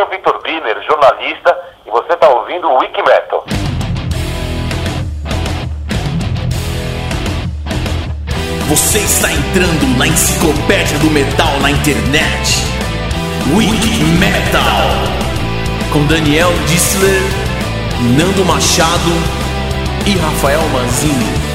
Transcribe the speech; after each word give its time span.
é 0.00 0.04
o 0.04 0.08
Vitor 0.08 0.40
jornalista, 0.86 1.58
e 1.86 1.90
você 1.90 2.12
está 2.14 2.28
ouvindo 2.28 2.68
o 2.68 2.78
Wikimetal. 2.78 3.44
Você 8.68 8.98
está 8.98 9.30
entrando 9.30 9.98
na 9.98 10.06
enciclopédia 10.06 10.98
do 11.00 11.10
metal 11.10 11.58
na 11.60 11.70
internet. 11.70 12.62
Wiki 13.54 14.04
Metal. 14.18 14.88
Com 15.92 16.06
Daniel 16.06 16.52
Dissler, 16.66 17.20
Nando 18.16 18.44
Machado 18.44 19.10
e 20.06 20.16
Rafael 20.16 20.62
Manzini. 20.68 21.49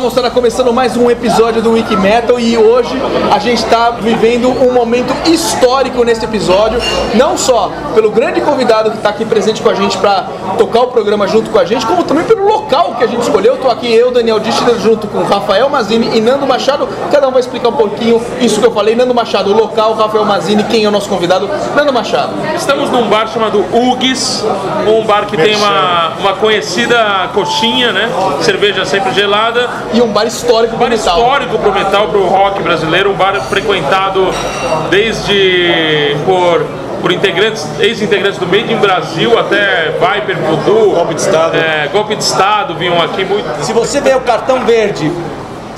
Fala 0.00 0.09
moçada, 0.20 0.30
começando 0.30 0.72
mais 0.72 0.96
um 0.98 1.10
episódio 1.10 1.62
do 1.62 1.72
Wiki 1.72 1.96
Metal 1.96 2.38
e 2.38 2.58
hoje 2.58 2.90
a 3.32 3.38
gente 3.38 3.64
está 3.64 3.90
vivendo 3.90 4.50
um 4.50 4.72
momento 4.72 5.14
histórico 5.26 6.04
nesse 6.04 6.24
episódio, 6.24 6.78
não 7.14 7.38
só 7.38 7.72
pelo 7.94 8.10
grande 8.10 8.40
convidado 8.42 8.90
que 8.90 8.98
está 8.98 9.08
aqui 9.08 9.24
presente 9.24 9.62
com 9.62 9.70
a 9.70 9.74
gente 9.74 9.96
para 9.96 10.26
tocar 10.58 10.80
o 10.80 10.88
programa 10.88 11.26
junto 11.26 11.48
com 11.48 11.58
a 11.58 11.64
gente, 11.64 11.86
como 11.86 12.04
também 12.04 12.24
pelo 12.24 12.46
local 12.46 12.96
que 12.98 13.04
a 13.04 13.06
gente 13.06 13.22
escolheu. 13.22 13.54
Estou 13.54 13.70
aqui 13.70 13.90
eu, 13.92 14.10
Daniel 14.10 14.38
Dichter, 14.40 14.78
junto 14.78 15.06
com 15.06 15.22
Rafael 15.22 15.68
Mazini 15.70 16.18
e 16.18 16.20
Nando 16.20 16.46
Machado. 16.46 16.86
Cada 17.10 17.26
um 17.26 17.30
vai 17.30 17.40
explicar 17.40 17.70
um 17.70 17.76
pouquinho 17.76 18.20
isso 18.40 18.60
que 18.60 18.66
eu 18.66 18.72
falei. 18.72 18.94
Nando 18.94 19.14
Machado, 19.14 19.50
o 19.50 19.56
local, 19.56 19.94
Rafael 19.94 20.24
Mazini, 20.26 20.64
quem 20.64 20.84
é 20.84 20.88
o 20.88 20.90
nosso 20.90 21.08
convidado? 21.08 21.48
Nando 21.74 21.92
Machado. 21.92 22.32
Estamos 22.54 22.90
num 22.90 23.08
bar 23.08 23.26
chamado 23.28 23.64
Ugis, 23.72 24.44
um 24.86 25.02
bar 25.04 25.24
que 25.26 25.36
tem 25.36 25.56
uma, 25.56 26.12
uma 26.20 26.34
conhecida 26.34 27.30
coxinha, 27.32 27.92
né? 27.92 28.10
Cerveja 28.42 28.84
sempre 28.84 29.12
gelada 29.12 29.68
e 29.94 30.02
um 30.02 30.09
bar 30.10 30.26
histórico 30.26 30.76
para 30.76 30.86
o 30.86 30.90
metal. 30.90 31.18
histórico 31.18 31.58
para 31.58 31.68
o 31.68 31.72
metal, 31.72 32.08
para 32.08 32.18
o 32.18 32.26
rock 32.26 32.62
brasileiro, 32.62 33.10
um 33.10 33.14
bar 33.14 33.40
frequentado 33.42 34.28
desde 34.90 36.16
por 36.24 36.64
por 37.00 37.10
integrantes, 37.12 37.66
ex-integrantes 37.80 38.38
do 38.38 38.46
Made 38.46 38.72
in 38.72 38.76
Brasil 38.76 39.38
até 39.38 39.90
Viper, 39.92 40.36
Voodoo, 40.36 40.92
Golpe 40.92 41.14
de 41.14 41.20
Estado. 41.20 41.56
É, 41.56 41.88
Golpe 41.88 42.14
de 42.14 42.22
Estado 42.22 42.74
vinham 42.74 43.00
aqui 43.00 43.24
muito. 43.24 43.64
Se 43.64 43.72
você 43.72 44.00
vê 44.00 44.14
o 44.14 44.20
cartão 44.20 44.64
verde 44.64 45.10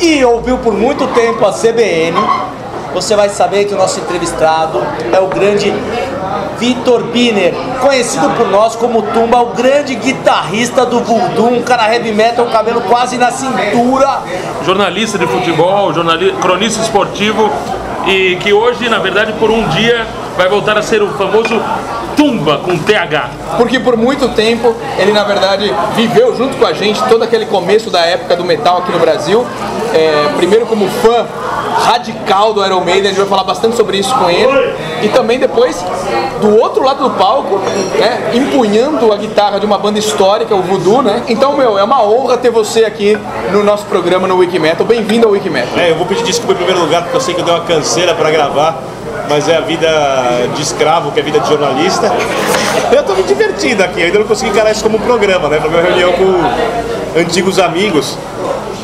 e 0.00 0.24
ouviu 0.24 0.58
por 0.58 0.72
muito 0.72 1.06
tempo 1.08 1.46
a 1.46 1.52
CBN, 1.52 2.16
você 2.92 3.14
vai 3.16 3.28
saber 3.28 3.64
que 3.64 3.74
o 3.74 3.76
nosso 3.76 4.00
entrevistado 4.00 4.82
é 5.12 5.18
o 5.20 5.28
grande 5.28 5.72
Vitor 6.62 7.02
Biner, 7.12 7.52
conhecido 7.80 8.30
por 8.36 8.46
nós 8.46 8.76
como 8.76 9.02
Tumba, 9.02 9.42
o 9.42 9.46
grande 9.46 9.96
guitarrista 9.96 10.86
do 10.86 11.00
Voodoo, 11.00 11.54
um 11.54 11.60
cara 11.60 11.92
heavy 11.92 12.12
metal, 12.12 12.46
cabelo 12.46 12.80
quase 12.82 13.18
na 13.18 13.32
cintura. 13.32 14.20
Jornalista 14.64 15.18
de 15.18 15.26
futebol, 15.26 15.92
jornalista, 15.92 16.36
cronista 16.40 16.80
esportivo, 16.80 17.50
e 18.06 18.36
que 18.36 18.52
hoje, 18.52 18.88
na 18.88 19.00
verdade, 19.00 19.32
por 19.40 19.50
um 19.50 19.66
dia 19.70 20.06
vai 20.36 20.48
voltar 20.48 20.78
a 20.78 20.82
ser 20.82 21.02
o 21.02 21.08
famoso 21.14 21.60
Tumba 22.16 22.58
com 22.58 22.78
TH. 22.78 23.30
Porque 23.56 23.80
por 23.80 23.96
muito 23.96 24.28
tempo 24.28 24.72
ele, 24.98 25.12
na 25.12 25.24
verdade, 25.24 25.74
viveu 25.96 26.36
junto 26.36 26.56
com 26.58 26.66
a 26.66 26.72
gente 26.72 27.02
todo 27.08 27.24
aquele 27.24 27.46
começo 27.46 27.90
da 27.90 28.06
época 28.06 28.36
do 28.36 28.44
metal 28.44 28.78
aqui 28.78 28.92
no 28.92 29.00
Brasil. 29.00 29.44
É, 29.94 30.32
primeiro 30.36 30.66
como 30.66 30.88
fã 30.88 31.26
radical 31.82 32.52
do 32.52 32.64
Iron 32.64 32.80
Maiden, 32.80 33.02
a 33.02 33.08
gente 33.08 33.18
vai 33.18 33.26
falar 33.26 33.44
bastante 33.44 33.76
sobre 33.76 33.98
isso 33.98 34.14
com 34.14 34.30
ele. 34.30 34.74
E 35.02 35.08
também 35.08 35.38
depois, 35.38 35.84
do 36.40 36.58
outro 36.58 36.82
lado 36.82 37.02
do 37.02 37.10
palco, 37.10 37.58
né, 37.98 38.30
empunhando 38.34 39.12
a 39.12 39.16
guitarra 39.16 39.58
de 39.58 39.66
uma 39.66 39.78
banda 39.78 39.98
histórica, 39.98 40.54
o 40.54 40.62
Voodoo, 40.62 41.02
né? 41.02 41.22
Então, 41.28 41.56
meu, 41.56 41.78
é 41.78 41.82
uma 41.82 42.02
honra 42.02 42.36
ter 42.36 42.50
você 42.50 42.84
aqui 42.84 43.18
no 43.50 43.64
nosso 43.64 43.84
programa 43.86 44.28
no 44.28 44.36
Wikimetal. 44.36 44.86
Bem-vindo 44.86 45.26
ao 45.26 45.32
Wikimetal. 45.32 45.78
É, 45.78 45.90
eu 45.90 45.96
vou 45.96 46.06
pedir 46.06 46.22
desculpa 46.22 46.52
em 46.52 46.56
primeiro 46.56 46.80
lugar, 46.80 47.02
porque 47.02 47.16
eu 47.16 47.20
sei 47.20 47.34
que 47.34 47.40
eu 47.40 47.44
dei 47.44 47.54
uma 47.54 47.64
canseira 47.64 48.14
para 48.14 48.30
gravar, 48.30 48.80
mas 49.28 49.48
é 49.48 49.56
a 49.56 49.60
vida 49.60 49.88
de 50.54 50.62
escravo, 50.62 51.10
que 51.10 51.18
é 51.18 51.22
a 51.22 51.24
vida 51.24 51.40
de 51.40 51.48
jornalista. 51.48 52.10
Eu 52.92 53.02
tô 53.04 53.14
me 53.14 53.22
divertindo 53.22 53.82
aqui, 53.82 54.00
eu 54.00 54.06
ainda 54.06 54.18
não 54.18 54.26
consegui 54.26 54.50
encarar 54.50 54.70
isso 54.70 54.82
como 54.82 54.98
um 54.98 55.00
programa, 55.00 55.48
né? 55.48 55.58
Foi 55.60 55.70
uma 55.70 55.80
reunião 55.80 56.12
com 56.12 57.18
antigos 57.18 57.58
amigos, 57.58 58.18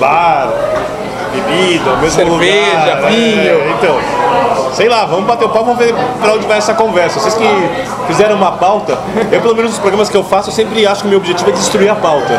bar, 0.00 0.50
bebida, 1.40 1.90
mesmo 1.96 2.10
Cerveja, 2.10 2.94
lugar. 2.94 3.04
é, 3.04 3.08
vinho. 3.10 3.74
então, 3.78 3.98
sei 4.72 4.88
lá, 4.88 5.04
vamos 5.06 5.24
bater 5.26 5.44
o 5.44 5.48
pau, 5.48 5.64
vamos 5.64 5.78
ver 5.78 5.94
pra 6.20 6.32
onde 6.34 6.46
vai 6.46 6.58
essa 6.58 6.74
conversa. 6.74 7.18
Vocês 7.20 7.34
que 7.34 7.48
fizeram 8.06 8.36
uma 8.36 8.52
pauta, 8.52 8.98
eu 9.30 9.40
pelo 9.40 9.54
menos 9.54 9.72
nos 9.72 9.80
programas 9.80 10.08
que 10.08 10.16
eu 10.16 10.24
faço, 10.24 10.50
eu 10.50 10.54
sempre 10.54 10.86
acho 10.86 11.02
que 11.02 11.06
o 11.06 11.10
meu 11.10 11.18
objetivo 11.18 11.50
é 11.50 11.52
destruir 11.52 11.90
a 11.90 11.94
pauta. 11.94 12.38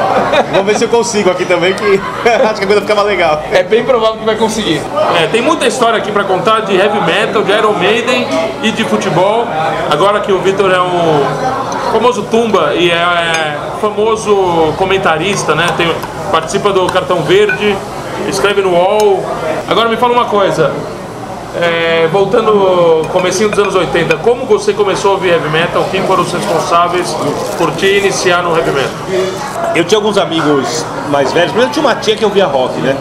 Vamos 0.51 0.65
ver 0.65 0.77
se 0.77 0.83
eu 0.85 0.89
consigo 0.89 1.29
aqui 1.29 1.45
também, 1.45 1.73
que 1.73 1.99
acho 2.45 2.55
que 2.55 2.63
a 2.63 2.67
coisa 2.67 2.81
fica 2.81 2.95
mais 2.95 3.07
legal. 3.07 3.41
É 3.51 3.63
bem 3.63 3.83
provável 3.83 4.17
que 4.17 4.25
vai 4.25 4.35
conseguir. 4.35 4.81
É, 5.21 5.27
tem 5.27 5.41
muita 5.41 5.65
história 5.67 5.97
aqui 5.97 6.11
para 6.11 6.23
contar 6.23 6.61
de 6.61 6.75
heavy 6.75 7.01
metal, 7.01 7.41
de 7.43 7.51
Iron 7.51 7.73
Maiden 7.73 8.27
e 8.63 8.71
de 8.71 8.83
futebol. 8.85 9.47
Agora 9.89 10.19
que 10.19 10.31
o 10.31 10.39
Vitor 10.39 10.71
é 10.71 10.81
um 10.81 11.91
famoso 11.91 12.23
tumba 12.23 12.73
e 12.75 12.89
é, 12.91 12.93
é 12.95 13.57
famoso 13.81 14.73
comentarista, 14.77 15.55
né? 15.55 15.67
Tem- 15.75 15.91
participa 16.31 16.71
do 16.71 16.85
Cartão 16.87 17.23
Verde, 17.23 17.75
escreve 18.27 18.61
no 18.61 18.71
UOL. 18.71 19.23
Agora 19.67 19.87
me 19.89 19.97
fala 19.97 20.13
uma 20.13 20.25
coisa. 20.25 20.71
é, 21.55 22.07
voltando 22.11 22.51
ao 22.51 23.05
comecinho 23.11 23.49
dos 23.49 23.57
anos 23.57 23.75
80, 23.75 24.17
como 24.17 24.45
você 24.45 24.71
começou 24.73 25.11
a 25.11 25.13
ouvir 25.15 25.29
heavy 25.29 25.49
metal? 25.49 25.83
Quem 25.89 26.03
foram 26.03 26.23
os 26.23 26.31
responsáveis 26.31 27.15
por 27.57 27.71
te 27.71 27.87
iniciar 27.87 28.43
no 28.43 28.55
heavy 28.55 28.71
metal? 28.71 28.91
Eu 29.75 29.83
tinha 29.83 29.97
alguns 29.97 30.17
amigos 30.17 30.85
mais 31.09 31.31
velhos. 31.33 31.49
Primeiro 31.51 31.71
tinha 31.71 31.83
uma 31.83 31.95
tia 31.95 32.15
que 32.15 32.23
ouvia 32.23 32.45
rock, 32.45 32.79
né? 32.81 32.95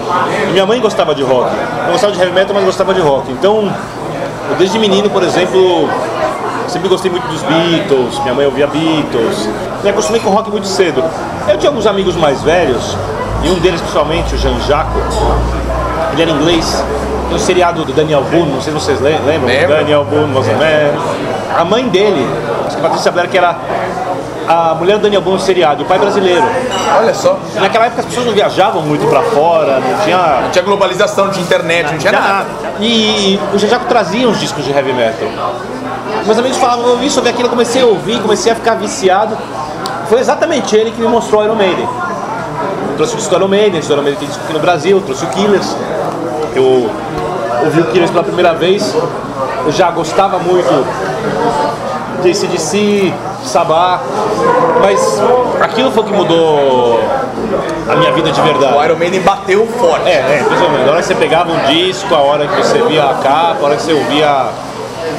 E 0.49 0.53
minha 0.53 0.65
mãe 0.67 0.81
gostava 0.81 1.15
de 1.15 1.23
rock. 1.23 1.51
Não 1.85 1.93
gostava 1.93 2.13
de 2.13 2.21
heavy 2.21 2.33
metal, 2.33 2.55
mas 2.55 2.65
gostava 2.65 2.95
de 2.95 3.01
rock. 3.01 3.31
Então, 3.33 3.71
eu 4.51 4.57
desde 4.57 4.79
menino, 4.79 5.11
por 5.11 5.23
exemplo, 5.23 5.89
sempre 6.69 6.89
gostei 6.89 7.11
muito 7.11 7.27
dos 7.29 7.43
Beatles. 7.43 8.19
Minha 8.23 8.35
mãe 8.35 8.47
ouvia 8.47 8.67
Beatles. 8.67 9.49
Me 9.83 9.91
acostumei 9.91 10.21
com 10.21 10.31
rock 10.31 10.51
muito 10.51 10.67
cedo. 10.67 11.03
Eu 11.47 11.59
tinha 11.59 11.71
alguns 11.71 11.87
amigos 11.87 12.17
mais 12.17 12.43
velhos, 12.43 12.97
e 13.45 13.51
um 13.51 13.55
deles, 13.61 13.81
principalmente, 13.81 14.35
o 14.35 14.39
Jean 14.39 14.59
Jaco. 14.67 14.99
Ele 16.13 16.23
era 16.23 16.31
inglês. 16.31 16.83
Tem 17.29 17.37
um 17.37 17.39
seriado 17.39 17.85
do 17.85 17.93
Daniel 17.93 18.23
Boone, 18.23 18.53
não 18.53 18.61
sei 18.61 18.73
se 18.73 18.79
vocês 18.81 19.01
le- 19.01 19.19
lembram. 19.27 19.47
Lembro. 19.49 19.77
Daniel 19.77 20.05
Boone, 20.05 20.37
a 20.37 20.41
man. 20.41 21.61
A 21.61 21.65
mãe 21.65 21.89
dele, 21.89 22.27
acho 22.67 22.77
que 22.77 22.81
a 22.81 22.89
Patrícia 22.89 23.13
Blair, 23.13 23.29
que 23.29 23.37
era 23.37 23.55
a 24.49 24.75
mulher 24.75 24.97
do 24.97 25.03
Daniel 25.03 25.21
Boone 25.21 25.39
no 25.39 25.45
seriado, 25.45 25.83
o 25.83 25.87
pai 25.87 25.99
brasileiro. 25.99 26.43
Olha 26.99 27.13
só. 27.13 27.39
Naquela 27.57 27.87
época 27.87 28.01
as 28.01 28.07
pessoas 28.07 28.27
não 28.27 28.33
viajavam 28.33 28.81
muito 28.83 29.07
pra 29.09 29.21
fora, 29.23 29.79
não 29.81 29.99
tinha. 30.05 30.41
Não 30.43 30.51
tinha 30.51 30.65
globalização, 30.65 31.27
não 31.27 31.33
tinha 31.33 31.45
internet, 31.45 31.91
não 31.93 31.99
tinha 31.99 32.11
tinha 32.11 32.13
nada. 32.13 32.33
nada. 32.33 32.47
E, 32.81 33.35
e 33.35 33.41
o 33.55 33.59
Jajaco 33.59 33.85
trazia 33.85 34.27
uns 34.29 34.41
discos 34.41 34.65
de 34.65 34.71
heavy 34.73 34.93
metal. 34.95 35.29
Meus 36.25 36.39
amigos 36.39 36.57
falavam, 36.59 36.87
eu 36.87 37.03
isso, 37.03 37.19
ouvi 37.19 37.29
aquilo, 37.31 37.47
eu 37.47 37.51
comecei 37.51 37.83
a 37.83 37.87
ouvir, 37.87 38.21
comecei 38.21 38.51
a 38.51 38.55
ficar 38.55 38.75
viciado. 38.77 39.37
Foi 40.09 40.19
exatamente 40.19 40.75
ele 40.75 40.91
que 40.91 41.01
me 41.01 41.07
mostrou 41.09 41.45
Iron 41.45 41.55
Maiden. 41.55 41.87
Trouxe 42.99 43.17
o 43.17 43.37
Iron 43.37 43.47
Maiden, 43.47 43.81
Iron 43.81 44.03
Maiden 44.03 44.17
tem 44.17 44.27
disco 44.27 44.43
aqui 44.43 44.53
no 44.53 44.59
Brasil, 44.59 45.01
trouxe 45.07 45.25
o 45.25 45.29
Killers. 45.29 45.77
Eu 46.53 46.91
ouvi 47.65 47.81
o 47.81 47.85
Killers 47.93 48.11
pela 48.11 48.25
primeira 48.25 48.53
vez, 48.55 48.93
eu 49.65 49.71
já 49.71 49.89
gostava 49.93 50.41
muito 50.41 50.85
de 52.21 52.31
ACDC, 52.31 53.15
Sabá, 53.45 54.01
mas 54.83 55.23
aquilo 55.61 55.93
foi 55.93 56.03
o 56.03 56.07
que 56.07 56.13
mudou 56.13 56.99
a 57.89 57.95
minha 57.95 58.11
vida 58.11 58.33
de 58.33 58.41
verdade. 58.41 58.77
O 58.77 58.85
Iron 58.85 58.97
Maiden 58.97 59.21
bateu 59.21 59.65
forte. 59.65 60.09
É, 60.09 60.15
é, 60.15 60.45
menos. 60.45 60.89
A 60.89 60.91
hora 60.91 61.01
que 61.01 61.07
você 61.07 61.15
pegava 61.15 61.53
um 61.53 61.67
disco, 61.67 62.13
a 62.13 62.19
hora 62.19 62.49
que 62.49 62.57
você 62.57 62.83
via 62.83 63.05
a 63.05 63.15
capa, 63.15 63.59
a 63.63 63.65
hora 63.65 63.77
que 63.77 63.83
você 63.83 63.93
ouvia 63.93 64.49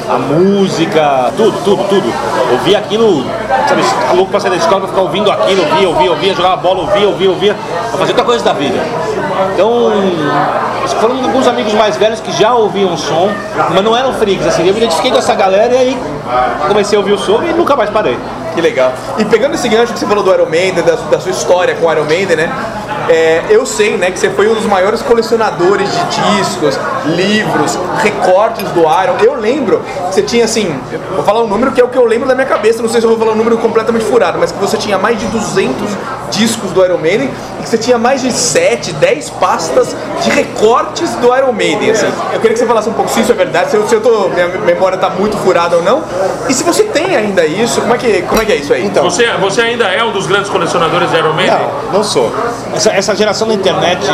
a 0.08 0.18
música, 0.18 1.32
tudo, 1.36 1.62
tudo, 1.64 1.84
tudo. 1.88 2.12
Ouvia 2.52 2.78
aquilo, 2.78 3.24
sabe, 3.68 3.82
tá 3.82 4.12
louco 4.12 4.30
pra 4.30 4.40
sair 4.40 4.50
da 4.50 4.56
escola 4.56 4.80
pra 4.80 4.88
ficar 4.88 5.02
ouvindo 5.02 5.30
aquilo, 5.30 5.62
ouvia, 5.62 5.88
ouvia, 5.88 6.10
ouvia, 6.10 6.34
jogava 6.34 6.56
bola, 6.56 6.80
ouvia, 6.80 7.08
ouvia, 7.08 7.30
ouvia, 7.30 7.56
pra 7.90 7.98
fazer 7.98 8.12
outra 8.12 8.24
coisa 8.24 8.44
da 8.44 8.52
vida. 8.52 8.78
Então, 9.54 9.90
foram 11.00 11.22
alguns 11.22 11.46
amigos 11.46 11.72
mais 11.74 11.96
velhos 11.96 12.20
que 12.20 12.32
já 12.32 12.54
ouviam 12.54 12.96
som, 12.96 13.30
mas 13.72 13.84
não 13.84 13.96
eram 13.96 14.12
freaks, 14.14 14.46
assim. 14.46 14.66
Eu 14.66 14.74
me 14.74 14.80
identifiquei 14.80 15.10
com 15.10 15.18
essa 15.18 15.34
galera 15.34 15.74
e 15.74 15.78
aí 15.78 15.98
comecei 16.68 16.96
a 16.96 17.00
ouvir 17.00 17.12
o 17.12 17.18
som 17.18 17.42
e 17.42 17.52
nunca 17.52 17.76
mais 17.76 17.90
parei. 17.90 18.18
Que 18.54 18.60
legal. 18.60 18.92
E 19.18 19.24
pegando 19.24 19.54
esse 19.54 19.68
gancho 19.68 19.92
que 19.92 19.98
você 19.98 20.06
falou 20.06 20.24
do 20.24 20.32
Iron 20.32 20.46
Maiden, 20.46 20.82
da, 20.82 20.96
da 20.96 21.20
sua 21.20 21.30
história 21.30 21.74
com 21.76 21.86
o 21.86 21.92
Iron 21.92 22.04
Maiden, 22.04 22.36
né? 22.36 22.52
É, 23.08 23.42
eu 23.48 23.64
sei, 23.66 23.96
né, 23.96 24.10
que 24.10 24.18
você 24.18 24.30
foi 24.30 24.48
um 24.48 24.54
dos 24.54 24.66
maiores 24.66 25.02
colecionadores 25.02 25.90
de 25.90 26.36
discos, 26.36 26.78
livros, 27.06 27.78
recortes 28.02 28.68
do 28.70 28.80
Iron. 28.80 29.16
Eu 29.22 29.34
lembro 29.34 29.80
que 30.08 30.14
você 30.14 30.22
tinha 30.22 30.44
assim, 30.44 30.78
vou 31.14 31.24
falar 31.24 31.42
um 31.42 31.48
número 31.48 31.72
que 31.72 31.80
é 31.80 31.84
o 31.84 31.88
que 31.88 31.98
eu 31.98 32.04
lembro 32.04 32.28
da 32.28 32.34
minha 32.34 32.46
cabeça, 32.46 32.82
não 32.82 32.88
sei 32.88 33.00
se 33.00 33.06
eu 33.06 33.10
vou 33.10 33.18
falar 33.18 33.32
um 33.32 33.36
número 33.36 33.56
completamente 33.58 34.04
furado, 34.04 34.38
mas 34.38 34.52
que 34.52 34.58
você 34.58 34.76
tinha 34.76 34.98
mais 34.98 35.18
de 35.18 35.26
200 35.26 35.90
discos 36.30 36.70
do 36.72 36.84
Iron 36.84 36.98
Maiden 36.98 37.30
e 37.58 37.62
que 37.62 37.68
você 37.68 37.78
tinha 37.78 37.98
mais 37.98 38.22
de 38.22 38.32
7, 38.32 38.92
10 38.94 39.30
pastas 39.30 39.94
de 40.22 40.30
recortes 40.30 41.10
do 41.16 41.36
Iron 41.36 41.52
Maiden, 41.52 41.90
assim. 41.90 42.06
Eu 42.32 42.40
queria 42.40 42.52
que 42.54 42.58
você 42.58 42.66
falasse 42.66 42.88
um 42.88 42.92
pouco 42.92 43.10
se 43.10 43.20
isso 43.20 43.32
é 43.32 43.34
verdade, 43.34 43.70
se 43.70 43.76
eu, 43.76 43.88
se 43.88 43.94
eu 43.94 44.00
tô, 44.00 44.28
minha 44.28 44.48
memória 44.48 44.96
tá 44.98 45.10
muito 45.10 45.36
furada 45.38 45.76
ou 45.76 45.82
não. 45.82 46.02
E 46.48 46.54
se 46.54 46.62
você 46.62 46.84
tem 46.84 47.16
ainda 47.16 47.44
isso, 47.44 47.80
como 47.80 47.94
é 47.94 47.98
que, 47.98 48.22
como 48.22 48.40
é, 48.40 48.44
que 48.44 48.52
é 48.52 48.56
isso 48.56 48.72
aí? 48.72 48.84
Então, 48.86 49.04
Você, 49.04 49.26
você 49.40 49.60
ainda 49.62 49.84
é 49.84 50.02
um 50.04 50.12
dos 50.12 50.26
grandes 50.26 50.50
colecionadores 50.50 51.10
de 51.10 51.16
Iron 51.16 51.32
Maiden? 51.32 51.56
Não, 51.86 51.98
não 51.98 52.04
sou. 52.04 52.32
Essa, 52.74 52.90
essa 52.90 53.14
geração 53.16 53.48
da 53.48 53.54
internet, 53.54 54.08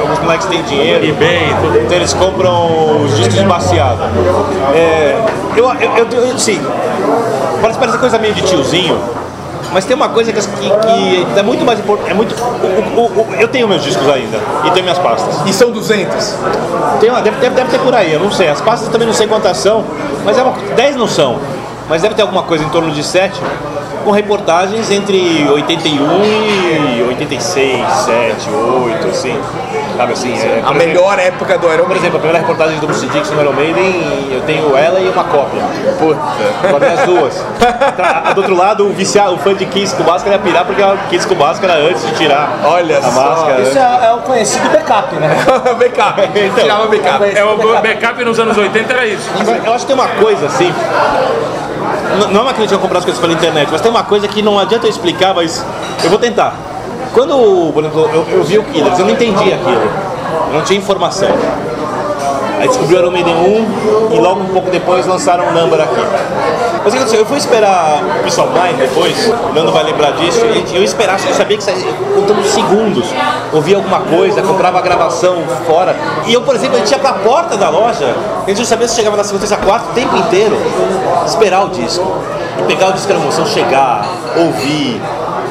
alguns 0.00 0.18
moleques 0.20 0.46
têm 0.46 0.62
dinheiro. 0.62 1.04
eBay, 1.06 1.54
tudo. 1.62 1.78
Então 1.78 1.96
eles 1.96 2.12
compram 2.18 3.02
os 3.04 3.16
discos 3.16 3.34
de 3.38 3.44
baseado. 3.44 3.98
É, 4.74 5.16
eu, 5.56 5.64
eu, 5.74 5.90
eu, 5.96 6.22
eu, 6.28 6.38
sim, 6.38 6.60
pode 7.60 7.76
parecer 7.78 7.98
coisa 7.98 8.18
meio 8.18 8.34
de 8.34 8.42
tiozinho, 8.42 8.98
mas 9.72 9.84
tem 9.84 9.94
uma 9.96 10.08
coisa 10.08 10.32
que, 10.32 10.40
que, 10.40 10.70
que 10.70 11.38
é 11.38 11.42
muito 11.42 11.64
mais 11.64 11.78
importante. 11.78 12.10
É 12.10 12.14
muito, 12.14 12.34
o- 12.34 13.00
o- 13.00 13.20
o- 13.30 13.34
eu 13.38 13.48
tenho 13.48 13.68
meus 13.68 13.82
discos 13.82 14.08
ainda 14.08 14.38
e 14.64 14.70
tenho 14.70 14.84
minhas 14.84 14.98
pastas. 14.98 15.34
E 15.46 15.52
são 15.52 15.70
200. 15.70 16.34
Tem 17.00 17.10
uma, 17.10 17.20
deve, 17.20 17.36
deve, 17.38 17.54
deve 17.54 17.70
ter 17.70 17.78
por 17.80 17.94
aí, 17.94 18.12
eu 18.12 18.20
não 18.20 18.30
sei. 18.30 18.48
As 18.48 18.60
pastas 18.60 18.88
também 18.88 19.06
não 19.06 19.14
sei 19.14 19.26
quantas 19.26 19.56
são, 19.58 19.84
mas 20.24 20.38
é 20.38 20.42
uma, 20.42 20.52
10 20.74 20.96
não 20.96 21.06
são. 21.08 21.38
Mas 21.88 22.02
deve 22.02 22.14
ter 22.14 22.22
alguma 22.22 22.42
coisa 22.42 22.64
em 22.64 22.68
torno 22.68 22.90
de 22.90 23.02
7, 23.02 23.40
com 24.06 24.12
reportagens 24.12 24.88
entre 24.88 25.48
81 25.48 25.98
e 26.22 27.02
86, 27.08 27.84
7, 27.90 28.50
8, 28.50 29.08
assim. 29.08 29.36
Sabe 29.96 30.12
assim? 30.12 30.32
É, 30.32 30.34
A 30.34 30.38
exemplo- 30.38 30.74
melhor 30.74 31.18
época 31.18 31.58
do 31.58 31.72
Iron 31.72 31.86
Por 31.86 31.96
exemplo, 31.96 32.18
a 32.18 32.20
primeira 32.20 32.38
reportagem 32.38 32.78
do 32.78 32.86
Bruce 32.86 33.04
Dixon 33.08 33.34
no 33.34 33.40
Iron 33.42 33.52
Maiden, 33.52 34.28
eu 34.30 34.42
tenho 34.42 34.76
ela 34.76 35.00
e 35.00 35.08
uma 35.08 35.24
cópia. 35.24 35.60
Puta. 35.98 36.20
Guardei 36.70 36.90
as 36.90 37.00
duas. 37.00 37.44
A 38.26 38.32
do 38.32 38.42
outro 38.42 38.56
lado, 38.56 38.86
o, 38.86 38.92
viciado, 38.92 39.34
o 39.34 39.38
fã 39.38 39.54
de 39.54 39.66
Kiss 39.66 39.96
com 39.96 40.04
máscara 40.04 40.36
ia 40.36 40.38
pirar 40.40 40.64
porque 40.64 40.82
a 40.82 40.96
Kiss 41.10 41.26
com 41.26 41.34
máscara 41.34 41.74
antes 41.74 42.06
de 42.06 42.14
tirar 42.14 42.60
Olha 42.64 42.98
a 42.98 43.02
só. 43.02 43.10
máscara. 43.10 43.62
Isso 43.62 43.76
é, 43.78 44.06
é 44.06 44.12
o 44.12 44.18
conhecido 44.18 44.68
backup, 44.70 45.14
né? 45.16 45.36
backup. 45.78 46.20
Então. 46.46 46.62
Tirava 46.62 46.86
backup. 46.86 47.36
É, 47.36 47.44
o 47.44 47.56
backup 47.82 48.24
nos 48.24 48.38
anos 48.38 48.56
80 48.56 48.92
era 48.92 49.06
isso. 49.06 49.28
Eu 49.64 49.72
acho 49.72 49.84
que 49.84 49.92
tem 49.92 49.96
uma 50.00 50.08
coisa 50.08 50.46
assim. 50.46 50.72
Não 52.30 52.40
é 52.40 52.42
uma 52.44 52.54
crítica 52.54 52.76
a 52.76 52.78
comprar 52.78 52.98
as 52.98 53.04
coisas 53.04 53.20
pela 53.20 53.32
internet, 53.32 53.68
mas 53.70 53.80
tem 53.80 53.90
uma 53.90 53.95
coisa 54.02 54.28
que 54.28 54.42
não 54.42 54.58
adianta 54.58 54.86
eu 54.86 54.90
explicar, 54.90 55.34
mas 55.34 55.64
eu 56.02 56.10
vou 56.10 56.18
tentar. 56.18 56.54
Quando, 57.12 57.72
por 57.72 57.82
exemplo, 57.84 58.10
eu, 58.12 58.26
eu 58.30 58.44
vi 58.44 58.58
o 58.58 58.64
Killers, 58.64 58.98
eu 58.98 59.06
não 59.06 59.12
entendi 59.12 59.52
aquilo. 59.52 59.90
Eu 60.48 60.54
não 60.54 60.62
tinha 60.62 60.78
informação. 60.78 61.28
Aí 62.58 62.68
descobri 62.68 62.96
o 62.96 63.10
Maiden 63.10 63.34
1 63.34 64.14
e 64.14 64.18
logo 64.18 64.40
um 64.40 64.46
pouco 64.46 64.70
depois 64.70 65.06
lançaram 65.06 65.46
o 65.46 65.52
Number 65.52 65.80
aqui. 65.80 66.00
Mas 66.82 66.86
o 66.86 66.90
que 66.90 66.96
aconteceu? 66.96 67.20
Eu 67.20 67.26
fui 67.26 67.36
esperar 67.36 68.00
o 68.20 68.22
Peace 68.22 68.40
Mind 68.40 68.78
depois, 68.78 69.32
o 69.50 69.52
Nando 69.52 69.72
vai 69.72 69.84
lembrar 69.84 70.12
disso, 70.12 70.40
e 70.46 70.76
eu 70.76 70.82
esperava, 70.82 71.20
eu 71.26 71.34
sabia 71.34 71.56
que 71.56 71.64
saía 71.64 71.92
contando 72.14 72.44
segundos. 72.44 73.06
Ouvia 73.52 73.76
alguma 73.76 74.00
coisa, 74.00 74.40
comprava 74.40 74.78
a 74.78 74.82
gravação 74.82 75.42
fora. 75.66 75.96
E 76.26 76.32
eu, 76.32 76.42
por 76.42 76.54
exemplo, 76.54 76.76
a 76.76 76.78
gente 76.78 76.90
ia 76.90 76.98
pra 76.98 77.14
porta 77.14 77.56
da 77.56 77.68
loja, 77.68 78.14
a 78.44 78.48
gente 78.48 78.58
não 78.58 78.64
sabia 78.64 78.86
se 78.88 78.94
chegava 78.94 79.16
na 79.16 79.24
segunda, 79.24 79.46
terça, 79.46 79.62
quarta, 79.62 79.90
o 79.90 79.94
tempo 79.94 80.16
inteiro, 80.16 80.56
esperar 81.26 81.64
o 81.64 81.70
disco. 81.70 82.06
Pegar 82.66 82.88
o 82.88 82.92
disco 82.92 83.10
era 83.12 83.20
emoção, 83.20 83.46
chegar, 83.46 84.04
ouvir, 84.36 85.00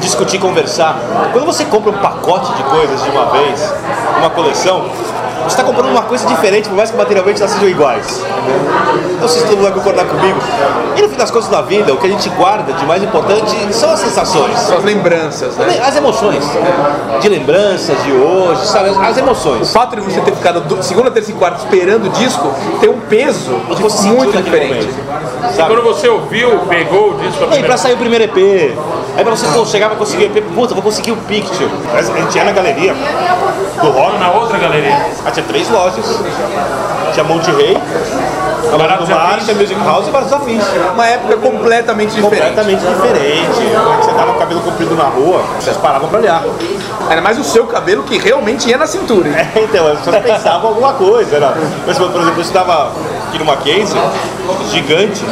discutir, 0.01 0.39
conversar. 0.39 0.97
Quando 1.31 1.45
você 1.45 1.65
compra 1.65 1.91
um 1.91 1.97
pacote 1.97 2.53
de 2.53 2.63
coisas 2.63 3.03
de 3.03 3.09
uma 3.09 3.25
vez, 3.27 3.73
uma 4.17 4.29
coleção, 4.29 4.89
você 5.45 5.51
está 5.51 5.63
comprando 5.63 5.91
uma 5.91 6.01
coisa 6.01 6.25
diferente, 6.27 6.67
por 6.67 6.75
mais 6.75 6.89
que 6.91 6.97
materialmente 6.97 7.41
elas 7.41 7.51
sejam 7.53 7.69
iguais. 7.69 8.21
Não 9.21 9.27
sei 9.27 9.41
se 9.41 9.47
todo 9.47 9.57
mundo 9.57 9.63
vai 9.63 9.73
concordar 9.73 10.05
comigo. 10.05 10.39
E 10.95 11.01
no 11.01 11.09
fim 11.09 11.15
das 11.15 11.31
contas 11.31 11.49
da 11.49 11.61
vida, 11.61 11.93
o 11.93 11.97
que 11.97 12.07
a 12.07 12.09
gente 12.09 12.27
guarda 12.29 12.73
de 12.73 12.85
mais 12.85 13.03
importante 13.03 13.55
são 13.73 13.91
as 13.91 13.99
sensações. 13.99 14.57
São 14.59 14.77
as 14.77 14.83
lembranças, 14.83 15.55
né? 15.55 15.79
As 15.85 15.95
emoções. 15.95 16.43
De 17.21 17.29
lembranças 17.29 17.95
de 18.03 18.11
hoje, 18.11 18.65
sabe? 18.65 18.89
As 18.89 19.15
O 19.15 19.19
emoções. 19.19 19.71
fato 19.71 19.95
de 19.95 20.01
você 20.01 20.19
ter 20.21 20.35
ficado 20.35 20.61
do, 20.61 20.81
segunda, 20.83 21.11
terça 21.11 21.31
e 21.31 21.33
quarta 21.33 21.59
esperando 21.63 22.07
o 22.07 22.09
disco 22.09 22.51
tem 22.79 22.89
um 22.89 22.99
peso 23.01 23.55
sentiu 23.95 24.17
muito 24.17 24.41
diferente. 24.41 24.89
Quando 25.55 25.83
você 25.83 26.07
ouviu, 26.07 26.59
pegou 26.67 27.11
o 27.11 27.19
disco 27.19 27.47
e 27.57 27.63
pra 27.63 27.77
sair 27.77 27.93
o 27.93 27.97
primeiro 27.97 28.25
EP, 28.25 28.37
aí 29.17 29.23
pra 29.23 29.35
você 29.35 29.47
pô, 29.47 29.65
chegar 29.65 29.89
pra 29.89 29.97
conseguir 29.97 30.25
o 30.25 30.37
EP, 30.37 30.43
puta, 30.53 30.73
vou 30.73 30.83
conseguir 30.83 31.11
o 31.11 31.17
Picture. 31.17 31.69
Mas 31.93 32.09
A 32.09 32.13
gente 32.13 32.35
ia 32.35 32.43
na 32.43 32.51
galeria 32.51 32.95
do 33.81 33.91
rock, 33.91 34.17
na 34.17 34.31
outra 34.31 34.57
galeria. 34.57 34.95
ah, 35.25 35.31
tinha 35.31 35.45
três 35.45 35.69
lojas. 35.69 36.19
Tinha 37.13 37.23
Monte 37.23 37.49
Rei, 37.51 37.77
a 37.77 38.75
Loja 38.75 38.97
do 38.97 39.07
Mar, 39.07 39.39
tinha 39.39 39.55
Music 39.55 39.79
House 39.85 40.07
e 40.07 40.11
Baratos 40.11 40.33
Afins. 40.33 40.63
Uma 40.93 41.07
época 41.07 41.37
completamente 41.37 42.13
diferente. 42.13 42.41
Completamente 42.41 42.79
diferente. 42.79 43.71
Quando 43.73 44.03
você 44.03 44.11
tava 44.11 44.31
com 44.31 44.37
o 44.37 44.39
cabelo 44.39 44.61
comprido 44.61 44.95
na 44.95 45.05
rua, 45.05 45.41
vocês 45.57 45.77
paravam 45.77 46.09
pra 46.09 46.19
olhar. 46.19 46.43
Ainda 47.07 47.21
mais 47.21 47.39
o 47.39 47.43
seu 47.43 47.65
cabelo 47.67 48.03
que 48.03 48.17
realmente 48.17 48.67
ia 48.67 48.77
na 48.77 48.85
cintura. 48.85 49.29
É, 49.29 49.63
então, 49.63 49.87
as 49.87 49.99
pessoas 49.99 50.23
pensavam 50.23 50.69
alguma 50.69 50.93
coisa. 50.93 51.37
Era. 51.37 51.53
Mas, 51.87 51.97
por 51.97 52.09
exemplo, 52.09 52.37
eu 52.37 52.41
estava 52.41 52.91
aqui 53.29 53.39
no 53.39 53.45
Mackenzie, 53.45 53.97
gigante, 54.71 55.23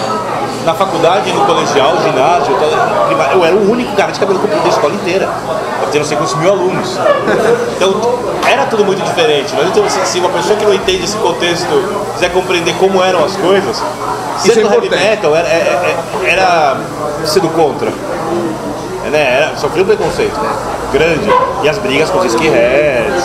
na 0.65 0.73
faculdade, 0.73 1.33
no 1.33 1.45
colegial, 1.45 1.97
ginásio, 2.01 2.55
eu 3.33 3.43
era 3.43 3.55
o 3.55 3.69
único 3.69 3.93
cara 3.95 4.11
de 4.11 4.19
cabelo 4.19 4.39
comprido 4.39 4.63
da 4.63 4.69
escola 4.69 4.93
inteira. 4.93 5.27
Eu 5.81 5.89
tinha 5.89 5.99
não 5.99 6.07
sei 6.07 6.15
quantos 6.15 6.35
mil 6.35 6.49
alunos. 6.49 6.97
Então, 7.75 7.91
era 8.47 8.65
tudo 8.65 8.85
muito 8.85 9.01
diferente. 9.01 9.53
Mas 9.55 9.67
então, 9.67 9.89
se 9.89 10.05
se 10.05 10.19
uma 10.19 10.29
pessoa 10.29 10.57
que 10.57 10.65
não 10.65 10.73
entende 10.73 11.03
esse 11.03 11.17
contexto 11.17 11.67
quiser 12.13 12.31
compreender 12.31 12.75
como 12.75 13.01
eram 13.01 13.23
as 13.23 13.35
coisas, 13.35 13.81
é 13.81 14.39
sendo 14.39 14.61
heavy 14.61 14.87
importante. 14.87 15.09
metal 15.09 15.35
era, 15.35 15.47
era, 15.47 15.95
era 16.25 16.77
sendo 17.25 17.49
contra. 17.49 17.91
É, 19.05 19.09
né? 19.09 19.35
Era, 19.35 19.57
sofreu 19.57 19.85
preconceito 19.85 20.39
né? 20.39 20.55
grande. 20.91 21.29
E 21.63 21.69
as 21.69 21.77
brigas 21.77 22.09
com 22.09 22.19
os 22.19 22.25
skinheads, 22.25 23.23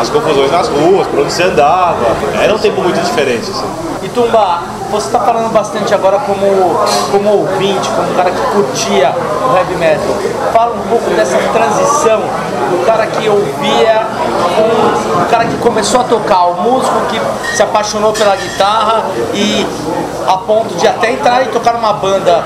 as 0.00 0.08
confusões 0.08 0.50
nas 0.50 0.68
ruas, 0.68 1.06
por 1.06 1.20
onde 1.20 1.32
você 1.32 1.42
andava. 1.44 1.96
Era 2.40 2.54
um 2.54 2.58
tempo 2.58 2.80
muito 2.80 3.00
diferente. 3.00 3.50
Assim. 3.50 3.66
E 4.02 4.08
Tumba, 4.08 4.60
você 4.90 5.06
está 5.06 5.20
falando 5.20 5.52
bastante 5.52 5.92
agora 5.92 6.18
como, 6.20 6.78
como 7.10 7.30
ouvinte, 7.30 7.88
como 7.90 8.10
um 8.10 8.14
cara 8.14 8.30
que 8.30 8.40
curtia 8.52 9.14
o 9.50 9.56
heavy 9.56 9.74
metal. 9.76 10.14
Fala 10.52 10.74
um 10.74 10.88
pouco 10.88 11.10
dessa 11.10 11.36
transição 11.52 12.20
do 12.70 12.86
cara 12.86 13.06
que 13.06 13.28
ouvia, 13.28 14.06
com 14.56 15.22
o 15.22 15.26
cara 15.28 15.44
que 15.46 15.56
começou 15.56 16.00
a 16.00 16.04
tocar, 16.04 16.44
o 16.46 16.62
músico 16.62 16.94
que 17.08 17.20
se 17.56 17.62
apaixonou 17.62 18.12
pela 18.12 18.36
guitarra 18.36 19.04
e 19.34 19.66
a 20.28 20.36
ponto 20.36 20.74
de 20.74 20.86
até 20.86 21.10
entrar 21.12 21.42
e 21.42 21.46
tocar 21.46 21.72
numa 21.72 21.92
banda 21.94 22.44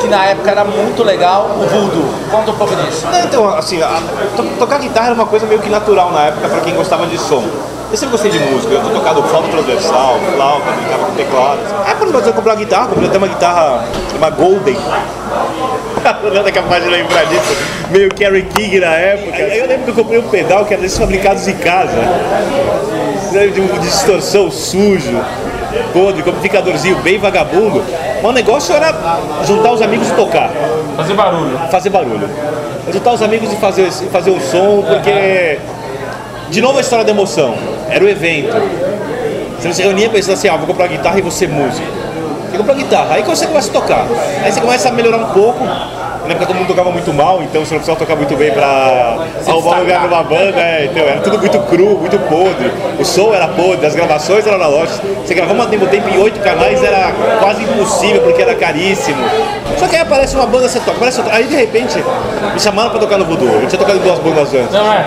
que 0.00 0.08
na 0.08 0.24
época 0.26 0.50
era 0.50 0.64
muito 0.64 1.02
legal, 1.04 1.50
o 1.56 1.66
Voodoo. 1.66 2.04
Conta 2.30 2.50
um 2.50 2.54
pouco 2.56 2.74
disso. 2.74 3.06
Não, 3.10 3.20
Então, 3.20 3.48
assim, 3.56 3.80
a- 3.80 4.00
to- 4.36 4.42
tocar 4.58 4.78
guitarra 4.80 5.06
era 5.06 5.14
uma 5.14 5.26
coisa 5.26 5.46
meio 5.46 5.60
que 5.60 5.70
natural 5.70 6.10
na 6.10 6.24
época 6.26 6.48
para 6.48 6.60
quem 6.60 6.74
gostava 6.74 7.06
de 7.06 7.16
som. 7.18 7.44
Eu 7.90 7.96
sempre 7.96 8.12
gostei 8.12 8.30
de 8.30 8.38
música, 8.38 8.72
eu 8.72 8.80
tocado 8.90 9.22
flauta 9.24 9.48
transversal, 9.48 10.16
flauta, 10.34 10.70
brincava 10.72 11.04
com 11.04 11.12
teclado. 11.12 11.58
Aí 11.86 11.94
quando 11.94 12.26
eu 12.26 12.32
comprar 12.32 12.52
uma 12.54 12.58
guitarra, 12.58 12.86
comprei 12.88 13.08
até 13.08 13.18
uma 13.18 13.28
guitarra, 13.28 13.84
uma 14.16 14.30
Golden. 14.30 14.76
Leandro 16.24 16.48
é 16.48 16.52
capaz 16.52 16.82
de 16.82 16.88
lembrar 16.90 17.24
disso, 17.26 17.54
meio 17.90 18.08
Carrie 18.14 18.42
King 18.44 18.80
na 18.80 18.94
época. 18.94 19.36
Aí 19.36 19.58
eu 19.58 19.66
lembro 19.68 19.84
que 19.84 19.90
eu 19.90 20.04
comprei 20.04 20.18
um 20.20 20.28
pedal 20.28 20.64
que 20.64 20.72
era 20.72 20.82
desses 20.82 20.98
fabricados 20.98 21.46
em 21.46 21.56
casa, 21.58 21.92
Sabe, 23.30 23.50
de, 23.50 23.60
de 23.60 23.78
distorção 23.80 24.50
sujo, 24.50 25.22
podre, 25.92 26.22
com 26.22 26.30
amplificadorzinho 26.30 26.96
bem 26.96 27.18
vagabundo. 27.18 27.82
Mas 28.22 28.30
o 28.30 28.32
negócio 28.32 28.74
era 28.74 28.92
juntar 29.44 29.72
os 29.72 29.82
amigos 29.82 30.08
e 30.08 30.12
tocar 30.12 30.50
Fazer 30.96 31.14
barulho. 31.14 31.58
fazer 31.70 31.90
barulho. 31.90 32.30
Juntar 32.92 33.12
os 33.12 33.22
amigos 33.22 33.52
e 33.52 33.56
fazer, 33.56 33.90
fazer 33.90 34.30
um 34.30 34.40
som, 34.40 34.82
porque. 34.82 35.58
De 36.50 36.60
novo 36.60 36.78
a 36.78 36.80
história 36.80 37.04
da 37.04 37.10
emoção. 37.10 37.54
Era 37.88 38.04
o 38.04 38.08
evento. 38.08 38.54
Você 39.58 39.72
se 39.72 39.82
reunia 39.82 40.10
pensando 40.10 40.34
assim, 40.34 40.48
ah, 40.48 40.56
vou 40.56 40.66
comprar 40.66 40.88
guitarra 40.88 41.18
e 41.18 41.22
você 41.22 41.46
músico. 41.46 41.86
Você 42.50 42.58
compra 42.58 42.74
guitarra, 42.74 43.14
aí 43.14 43.22
você 43.22 43.46
começa 43.46 43.70
a 43.70 43.72
tocar. 43.72 44.06
Aí 44.42 44.52
você 44.52 44.60
começa 44.60 44.88
a 44.88 44.92
melhorar 44.92 45.18
um 45.18 45.30
pouco. 45.30 45.64
Na 46.24 46.30
época 46.30 46.46
todo 46.46 46.56
mundo 46.56 46.68
tocava 46.68 46.90
muito 46.90 47.12
mal, 47.12 47.42
então 47.42 47.64
você 47.64 47.74
não 47.74 47.80
precisava 47.80 47.98
tocar 47.98 48.16
muito 48.16 48.36
bem 48.36 48.52
pra 48.52 49.26
arrumar 49.46 49.76
um 49.76 49.80
lugar 49.80 50.02
numa 50.02 50.22
banda, 50.22 50.60
é, 50.60 50.84
então 50.90 51.02
era 51.02 51.20
tudo 51.20 51.38
muito 51.38 51.58
cru, 51.60 51.98
muito 51.98 52.18
podre. 52.28 52.72
O 52.98 53.04
som 53.04 53.34
era 53.34 53.48
podre, 53.48 53.86
as 53.86 53.94
gravações 53.94 54.46
eram 54.46 54.56
analógicas. 54.56 55.00
Você 55.24 55.34
gravava 55.34 55.58
uma 55.58 55.66
demo 55.66 55.86
tempo 55.86 56.08
em 56.08 56.18
oito 56.18 56.40
canais 56.40 56.82
era 56.82 57.12
quase 57.40 57.62
impossível 57.64 58.22
porque 58.22 58.42
era 58.42 58.54
caríssimo. 58.54 59.22
Só 59.78 59.86
que 59.88 59.96
aí 59.96 60.02
aparece 60.02 60.36
uma 60.36 60.46
banda, 60.46 60.68
você 60.68 60.78
toca, 60.78 60.92
aparece 60.92 61.20
outra. 61.20 61.34
Aí 61.34 61.44
de 61.44 61.56
repente 61.56 61.98
me 62.54 62.60
chamaram 62.60 62.90
pra 62.90 63.00
tocar 63.00 63.18
no 63.18 63.24
Voodoo. 63.24 63.48
Eu 63.48 63.66
tinha 63.66 63.78
tocado 63.78 63.98
em 63.98 64.02
duas 64.02 64.18
bandas 64.20 64.54
antes. 64.54 64.72
Não 64.72 64.92
é? 64.92 65.06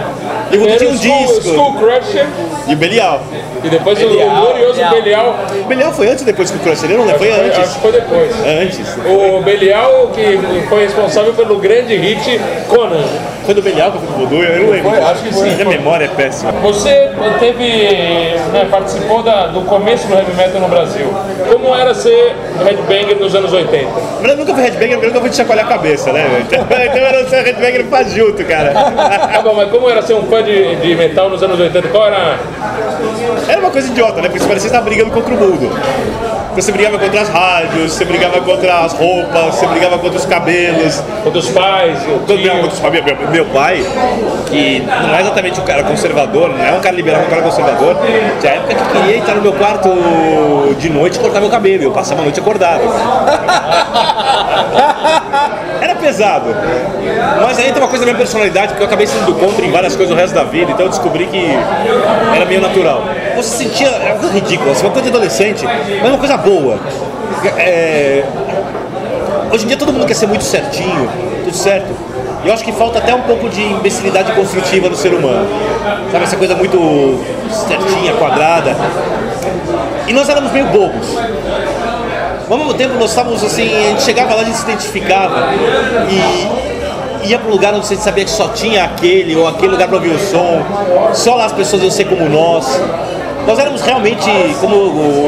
E 0.55 0.57
você 0.57 0.77
tinha 0.77 0.89
um 0.89 0.95
disco. 0.95 1.41
School 1.41 1.73
Crusher 1.73 2.25
E 2.67 2.73
o 2.73 2.77
Belial. 2.77 3.21
e 3.63 3.69
depois 3.69 4.01
o 4.01 4.07
Belial, 4.07 4.35
glorioso 4.45 4.73
Belial. 4.73 4.91
Belial. 5.01 5.35
O 5.61 5.67
Belial 5.67 5.93
foi 5.93 6.07
antes 6.07 6.19
ou 6.21 6.25
depois 6.25 6.49
que 6.51 6.57
o 6.57 6.59
Crusher? 6.61 6.89
Ele 6.89 6.97
não 6.97 7.07
foi 7.17 7.29
Acho 7.31 7.41
antes. 7.41 7.73
que 7.73 7.79
foi 7.81 7.91
depois. 7.91 8.31
Antes. 8.45 8.87
O 9.05 9.41
Belial 9.41 10.11
que 10.13 10.39
foi 10.69 10.83
responsável 10.83 11.33
pelo 11.33 11.57
grande 11.59 11.95
hit 11.95 12.39
Conan. 12.69 13.03
Foi 13.45 13.53
do 13.53 13.61
Belial 13.61 13.91
que 13.91 13.97
eu 13.97 14.01
fui 14.01 14.07
pro 14.09 14.17
Voodoo, 14.25 14.43
eu 14.43 14.63
não 14.63 14.71
lembro. 14.71 14.89
Foi, 14.89 14.99
acho 14.99 15.23
que 15.23 15.33
sim, 15.33 15.55
Minha 15.55 15.65
memória 15.65 16.05
é 16.05 16.07
péssima. 16.07 16.51
Você 16.53 17.11
teve, 17.39 17.63
né, 18.51 18.67
participou 18.71 19.21
da- 19.21 19.47
do 19.47 19.61
começo 19.61 20.07
do 20.07 20.13
heavy 20.15 20.33
metal 20.35 20.61
no 20.61 20.67
Brasil. 20.67 21.05
Como 21.51 21.75
era 21.75 21.93
ser 21.93 22.35
headbanger 22.63 23.17
nos 23.19 23.35
anos 23.35 23.53
80? 23.53 23.87
Mas 24.21 24.31
eu 24.31 24.37
nunca 24.37 24.53
fui 24.53 24.63
headbanger, 24.63 24.93
porque 24.95 25.05
eu 25.05 25.09
nunca 25.09 25.21
fui 25.21 25.29
te 25.29 25.35
chacoalhar 25.37 25.65
a 25.65 25.69
cabeça, 25.69 26.11
né? 26.11 26.25
Então 26.41 26.59
então 26.65 26.97
eu 26.97 27.23
não 27.23 27.29
sou 27.29 27.39
headbanger 27.39 27.85
faz 27.85 28.11
junto, 28.13 28.43
cara. 28.45 28.73
Ah, 28.75 29.41
bom, 29.43 29.53
mas 29.53 29.69
como 29.69 29.89
era 29.89 30.01
ser 30.01 30.13
um 30.15 30.23
fã 30.23 30.41
de, 30.41 30.75
de 30.77 30.95
metal 30.95 31.29
nos 31.29 31.43
anos 31.43 31.59
80? 31.59 31.87
Qual 31.89 32.07
era? 32.07 32.39
Era 33.47 33.59
uma 33.61 33.69
coisa 33.69 33.87
idiota, 33.87 34.21
né? 34.21 34.23
Porque 34.27 34.39
você 34.39 34.47
parecia 34.47 34.67
estar 34.67 34.81
brigando 34.81 35.11
contra 35.11 35.33
o 35.33 35.37
mundo. 35.37 35.69
Você 36.55 36.71
brigava 36.71 36.97
contra 36.97 37.21
as 37.21 37.29
rádios, 37.29 37.91
você 37.91 38.05
brigava 38.05 38.39
contra 38.41 38.79
as 38.79 38.93
roupas, 38.93 39.55
você 39.55 39.67
brigava 39.67 39.99
contra 39.99 40.17
os 40.17 40.25
cabelos. 40.25 41.03
Contra 41.23 41.39
os 41.39 41.49
pais, 41.49 41.99
o 42.03 42.19
Quando 42.25 42.41
tio? 42.41 42.53
meu, 42.53 42.91
meu, 42.91 43.03
meu- 43.17 43.29
meu 43.29 43.45
pai, 43.47 43.85
que 44.49 44.79
não 44.79 45.15
é 45.15 45.21
exatamente 45.21 45.59
um 45.59 45.65
cara 45.65 45.83
conservador, 45.83 46.49
não 46.49 46.63
é 46.63 46.71
um 46.71 46.79
cara 46.79 46.95
liberal, 46.95 47.21
é 47.21 47.25
um 47.25 47.29
cara 47.29 47.41
conservador, 47.41 47.97
tinha 48.39 48.53
época 48.53 48.73
que 48.73 48.83
queria 49.01 49.17
entrar 49.17 49.35
no 49.35 49.41
meu 49.41 49.53
quarto 49.53 49.89
de 50.79 50.89
noite 50.89 51.17
e 51.17 51.19
cortar 51.19 51.41
meu 51.41 51.49
cabelo, 51.49 51.83
eu 51.83 51.91
passava 51.91 52.21
a 52.21 52.23
noite 52.23 52.39
acordado. 52.39 52.81
Pesado. 56.05 56.55
Mas 57.41 57.57
aí 57.57 57.71
tem 57.71 57.81
uma 57.81 57.87
coisa 57.87 58.05
da 58.05 58.11
minha 58.11 58.17
personalidade, 58.17 58.67
porque 58.69 58.83
eu 58.83 58.87
acabei 58.87 59.07
sendo 59.07 59.25
do 59.25 59.33
contra 59.35 59.65
em 59.65 59.71
várias 59.71 59.95
coisas 59.95 60.15
o 60.15 60.17
resto 60.17 60.35
da 60.35 60.43
vida, 60.43 60.71
então 60.71 60.85
eu 60.85 60.89
descobri 60.89 61.25
que 61.25 61.49
era 62.35 62.45
meio 62.45 62.61
natural. 62.61 63.03
Você 63.35 63.63
sentia, 63.63 63.87
era 63.87 64.13
uma 64.13 64.19
coisa 64.19 64.35
ridícula, 64.35 64.71
assim, 64.71 64.85
uma 64.85 64.91
coisa 64.91 65.09
de 65.09 65.15
adolescente, 65.15 65.65
mas 65.65 66.09
uma 66.09 66.19
coisa 66.19 66.37
boa. 66.37 66.79
É, 67.57 68.23
Hoje 69.51 69.63
em 69.63 69.67
dia 69.67 69.77
todo 69.77 69.93
mundo 69.93 70.05
quer 70.05 70.15
ser 70.15 70.27
muito 70.27 70.43
certinho, 70.43 71.09
tudo 71.43 71.55
certo. 71.55 71.95
E 72.43 72.47
eu 72.47 72.53
acho 72.53 72.63
que 72.63 72.71
falta 72.71 72.99
até 72.99 73.15
um 73.15 73.21
pouco 73.21 73.47
de 73.47 73.61
imbecilidade 73.61 74.31
construtiva 74.33 74.89
no 74.89 74.95
ser 74.95 75.13
humano. 75.13 75.47
Sabe, 76.11 76.23
essa 76.25 76.35
coisa 76.35 76.55
muito 76.55 77.23
certinha, 77.49 78.13
quadrada. 78.15 78.75
E 80.07 80.13
nós 80.13 80.27
éramos 80.27 80.51
meio 80.51 80.65
bobos. 80.65 81.07
Ao 82.49 82.57
mesmo 82.57 82.73
tempo 82.75 82.93
nós 82.95 83.09
estávamos 83.09 83.43
assim, 83.43 83.67
a 83.75 83.89
gente 83.89 84.03
chegava 84.03 84.35
lá, 84.35 84.41
a 84.41 84.43
gente 84.43 84.57
se 84.57 84.63
identificava 84.63 85.49
e 87.23 87.27
ia 87.29 87.39
para 87.39 87.47
um 87.47 87.51
lugar 87.51 87.73
onde 87.73 87.87
você 87.87 87.95
sabia 87.95 88.23
que 88.23 88.29
só 88.29 88.49
tinha 88.49 88.83
aquele 88.83 89.35
ou 89.35 89.47
aquele 89.47 89.69
lugar 89.71 89.87
para 89.87 89.97
ouvir 89.97 90.09
o 90.11 90.19
som, 90.19 90.61
só 91.13 91.35
lá 91.35 91.45
as 91.45 91.53
pessoas 91.53 91.81
iam 91.81 91.91
ser 91.91 92.05
como 92.05 92.29
nós. 92.29 92.79
Nós 93.47 93.57
éramos 93.59 93.81
realmente, 93.81 94.29
como 94.61 94.75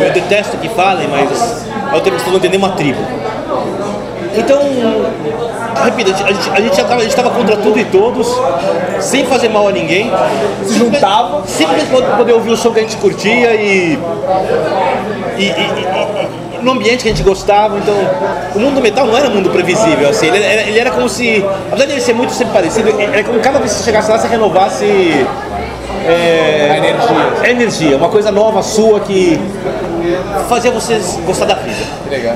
eu 0.04 0.12
detesto 0.14 0.58
que 0.58 0.70
falem, 0.70 1.08
mas 1.08 1.66
ao 1.92 2.02
tempo 2.02 2.18
que 2.18 2.26
vão 2.30 2.38
entender, 2.38 2.58
uma 2.58 2.70
tribo. 2.70 3.00
Então, 4.36 4.60
repito, 5.84 6.12
a 6.12 6.16
gente, 6.16 6.24
a 6.24 6.34
gente, 6.34 6.50
a 6.52 6.62
gente 6.62 6.76
já 6.78 6.84
tava, 6.84 7.02
a 7.02 7.04
gente 7.04 7.16
tava 7.16 7.30
contra 7.32 7.58
tudo 7.58 7.80
e 7.80 7.86
todos, 7.86 8.28
sem 9.00 9.26
fazer 9.26 9.50
mal 9.50 9.68
a 9.68 9.72
ninguém. 9.72 10.12
Se 10.66 10.78
juntava. 10.78 11.44
Pra 12.02 12.18
poder 12.18 12.34
ouvir 12.34 12.52
o 12.52 12.58
som 12.58 12.72
que 12.72 12.80
a 12.80 12.84
gente 12.84 12.98
curtia 12.98 13.54
e- 13.56 13.98
e- 15.38 15.44
e- 15.44 15.88
no 16.62 16.72
ambiente 16.72 17.04
que 17.04 17.10
a 17.10 17.12
gente 17.12 17.24
gostava, 17.24 17.78
então 17.78 17.94
o 18.56 18.60
mundo 18.60 18.76
do 18.76 18.82
metal 18.82 19.06
não 19.06 19.18
era 19.18 19.28
um 19.28 19.32
mundo 19.36 19.50
previsível, 19.50 20.10
assim, 20.10 20.28
ele 20.28 20.44
era, 20.44 20.62
ele 20.64 20.80
era 20.80 20.92
como 20.92 21.08
se, 21.10 21.46
apesar 21.70 21.86
de 21.86 21.92
ele 21.94 22.02
ser 22.02 22.14
muito 22.14 22.34
sempre 22.34 22.54
parecido, 22.54 22.90
era 23.00 23.24
como 23.24 23.40
cada 23.40 23.60
vez 23.60 23.72
que 23.72 23.78
você 23.80 23.86
chegasse 23.86 24.10
lá, 24.12 24.18
você 24.18 24.28
renovasse 24.28 25.26
é, 26.08 26.70
A 26.72 26.78
energia. 26.78 27.34
a 27.44 27.50
energia, 27.50 27.98
uma 27.98 28.10
coisa 28.10 28.32
nova 28.32 28.62
sua 28.64 29.00
que 29.02 29.40
fazia 30.48 30.72
vocês 30.72 31.20
gostar 31.26 31.46
da 31.46 31.56
vida. 31.56 31.76
Que 32.04 32.10
legal. 32.10 32.36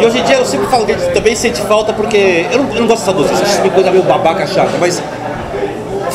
E 0.00 0.06
hoje 0.06 0.18
em 0.18 0.22
dia 0.22 0.36
eu 0.36 0.44
sempre 0.44 0.66
falo 0.68 0.86
que 0.86 0.92
a 0.92 0.98
gente 0.98 1.12
também 1.12 1.34
sente 1.34 1.60
falta 1.62 1.92
porque. 1.92 2.46
Eu 2.52 2.58
não, 2.62 2.74
eu 2.74 2.80
não 2.82 2.86
gosto 2.86 3.00
dessa 3.04 3.12
doce, 3.12 3.32
isso 3.42 3.58
é 3.60 3.62
uma 3.64 3.70
coisa 3.72 3.90
meio 3.90 4.04
babaca 4.04 4.46
chata, 4.46 4.70
mas 4.78 5.02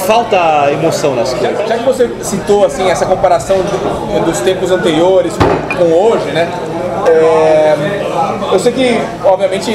falta 0.06 0.70
emoção 0.72 1.16
nas 1.16 1.34
coisas. 1.34 1.68
Já 1.68 1.78
que 1.78 1.84
você 1.84 2.10
citou 2.22 2.66
assim 2.66 2.90
essa 2.90 3.06
comparação 3.06 3.58
do- 3.58 4.26
dos 4.26 4.40
tempos 4.40 4.72
anteriores 4.72 5.34
com 5.78 5.84
hoje, 5.86 6.26
né? 6.32 6.48
É, 7.12 7.76
eu 8.52 8.60
sei 8.60 8.72
que, 8.72 9.00
obviamente, 9.24 9.72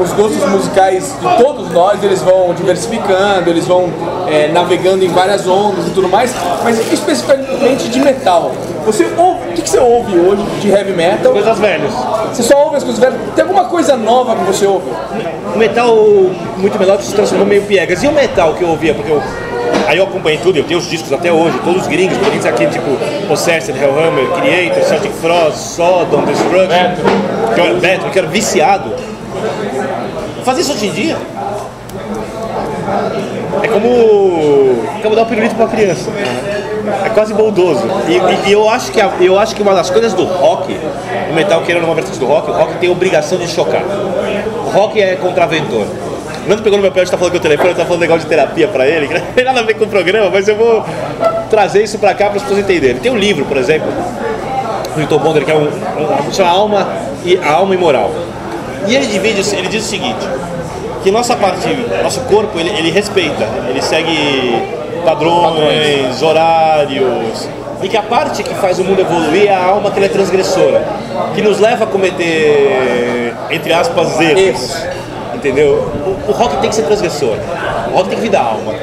os 0.00 0.12
gostos 0.12 0.44
musicais 0.48 1.14
de 1.20 1.42
todos 1.42 1.70
nós 1.72 2.02
eles 2.02 2.22
vão 2.22 2.54
diversificando, 2.54 3.50
eles 3.50 3.66
vão 3.66 3.90
é, 4.26 4.48
navegando 4.48 5.04
em 5.04 5.08
várias 5.08 5.46
ondas 5.46 5.86
e 5.88 5.90
tudo 5.90 6.08
mais, 6.08 6.34
mas 6.64 6.78
especificamente 6.92 7.88
de 7.88 8.00
metal. 8.00 8.52
Você 8.86 9.04
ouve, 9.16 9.50
o 9.50 9.52
que, 9.52 9.62
que 9.62 9.68
você 9.68 9.78
ouve 9.78 10.18
hoje 10.18 10.42
de 10.60 10.70
heavy 10.70 10.92
metal? 10.92 11.32
Coisas 11.32 11.58
velhas. 11.58 11.92
Você 12.32 12.42
só 12.42 12.64
ouve 12.64 12.76
as 12.76 12.84
coisas 12.84 13.00
velhas? 13.00 13.16
Tem 13.34 13.42
alguma 13.42 13.64
coisa 13.64 13.96
nova 13.96 14.34
que 14.36 14.44
você 14.44 14.66
ouve? 14.66 14.90
O 15.54 15.58
metal 15.58 15.94
muito 16.56 16.78
melódico 16.78 17.04
se 17.04 17.14
transformou 17.14 17.46
meio 17.46 17.62
piegas. 17.62 18.02
E 18.02 18.08
o 18.08 18.12
metal 18.12 18.54
que 18.54 18.62
eu 18.62 18.68
ouvia, 18.68 18.94
porque 18.94 19.12
eu. 19.12 19.22
Aí 19.86 19.98
eu 19.98 20.04
acompanhei 20.04 20.38
tudo, 20.38 20.56
eu 20.56 20.64
tenho 20.64 20.78
os 20.78 20.88
discos 20.88 21.12
até 21.12 21.32
hoje, 21.32 21.58
todos 21.64 21.82
os 21.82 21.88
gringos, 21.88 22.16
gringos 22.18 22.46
aqui, 22.46 22.66
tipo 22.66 22.86
Possessed, 23.26 23.76
Hellhammer, 23.76 24.26
Creator, 24.40 24.82
Celtic 24.84 25.12
Frost, 25.14 25.56
Sodom, 25.56 26.22
Destruction, 26.24 26.68
que 27.54 27.60
eu 27.60 27.64
era, 27.64 27.74
Batman, 27.74 28.10
que 28.10 28.18
eu 28.18 28.22
era 28.22 28.30
viciado. 28.30 28.92
Fazer 30.44 30.60
isso 30.60 30.72
hoje 30.72 30.86
em 30.86 30.92
dia 30.92 31.16
é 33.62 33.68
como, 33.68 34.84
como 35.02 35.14
dar 35.16 35.22
um 35.22 35.26
pirulito 35.26 35.54
pra 35.54 35.64
uma 35.64 35.70
criança. 35.70 36.10
É 37.04 37.08
quase 37.10 37.34
boldoso. 37.34 37.82
E, 38.08 38.48
e- 38.48 38.52
eu, 38.52 38.68
acho 38.68 38.90
que 38.90 39.00
a- 39.00 39.10
eu 39.20 39.38
acho 39.38 39.54
que 39.54 39.62
uma 39.62 39.74
das 39.74 39.90
coisas 39.90 40.12
do 40.14 40.24
rock, 40.24 40.76
o 41.30 41.34
metal 41.34 41.60
querendo 41.62 41.84
uma 41.84 41.94
vertente 41.94 42.18
do 42.18 42.26
rock, 42.26 42.50
o 42.50 42.54
rock 42.54 42.76
tem 42.78 42.88
a 42.88 42.92
obrigação 42.92 43.38
de 43.38 43.46
chocar. 43.48 43.82
O 44.66 44.70
rock 44.70 45.00
é 45.00 45.16
contraventor. 45.16 45.84
O 46.50 46.52
Nando 46.52 46.64
pegou 46.64 46.78
no 46.78 46.82
meu 46.82 46.90
pé, 46.90 47.02
a 47.02 47.04
gente 47.04 47.12
tá 47.12 47.16
falando 47.16 47.30
com 47.30 47.38
o 47.38 47.40
telefone, 47.40 47.74
tá 47.74 47.84
falando 47.84 48.00
legal 48.00 48.18
de 48.18 48.26
terapia 48.26 48.66
pra 48.66 48.84
ele, 48.84 49.06
que 49.06 49.14
não 49.14 49.20
tem 49.20 49.44
nada 49.44 49.60
a 49.60 49.62
ver 49.62 49.74
com 49.74 49.84
o 49.84 49.86
programa, 49.86 50.28
mas 50.30 50.48
eu 50.48 50.56
vou 50.56 50.84
trazer 51.48 51.84
isso 51.84 51.96
pra 51.96 52.12
cá 52.12 52.26
para 52.26 52.38
as 52.38 52.42
pessoas 52.42 52.58
entenderem. 52.58 52.96
Tem 52.96 53.12
um 53.12 53.16
livro, 53.16 53.44
por 53.44 53.56
exemplo, 53.56 53.86
do 54.92 55.00
Hilton 55.00 55.18
Bonder, 55.18 55.44
que 55.44 55.52
é 55.52 55.54
um, 55.54 55.68
um 55.68 56.32
chama 56.32 56.50
Alma 56.50 56.88
e 57.24 57.38
a 57.38 57.52
Alma 57.52 57.72
Imoral. 57.72 58.10
E 58.88 58.96
ele 58.96 59.06
divide, 59.06 59.48
ele 59.54 59.68
diz 59.68 59.84
o 59.84 59.88
seguinte, 59.88 60.26
que 61.04 61.12
nossa 61.12 61.36
parte, 61.36 61.68
nosso 62.02 62.18
corpo, 62.22 62.58
ele, 62.58 62.70
ele 62.70 62.90
respeita, 62.90 63.48
ele 63.68 63.80
segue 63.80 64.60
padrões, 65.04 66.20
horários, 66.20 67.48
e 67.80 67.88
que 67.88 67.96
a 67.96 68.02
parte 68.02 68.42
que 68.42 68.54
faz 68.56 68.80
o 68.80 68.82
mundo 68.82 69.00
evoluir 69.00 69.46
é 69.46 69.54
a 69.54 69.66
alma 69.66 69.92
que 69.92 70.02
é 70.02 70.08
transgressora, 70.08 70.82
que 71.32 71.42
nos 71.42 71.60
leva 71.60 71.84
a 71.84 71.86
cometer, 71.86 73.34
entre 73.52 73.72
aspas, 73.72 74.20
erros. 74.20 74.99
Entendeu? 75.40 75.72
O, 76.04 76.30
o 76.30 76.32
rock 76.34 76.56
tem 76.58 76.68
que 76.68 76.76
ser 76.76 76.82
transgressor, 76.82 77.34
o 77.90 77.96
rock 77.96 78.10
tem 78.10 78.16
que 78.18 78.22
vir 78.24 78.30
da 78.30 78.40
alma. 78.40 78.74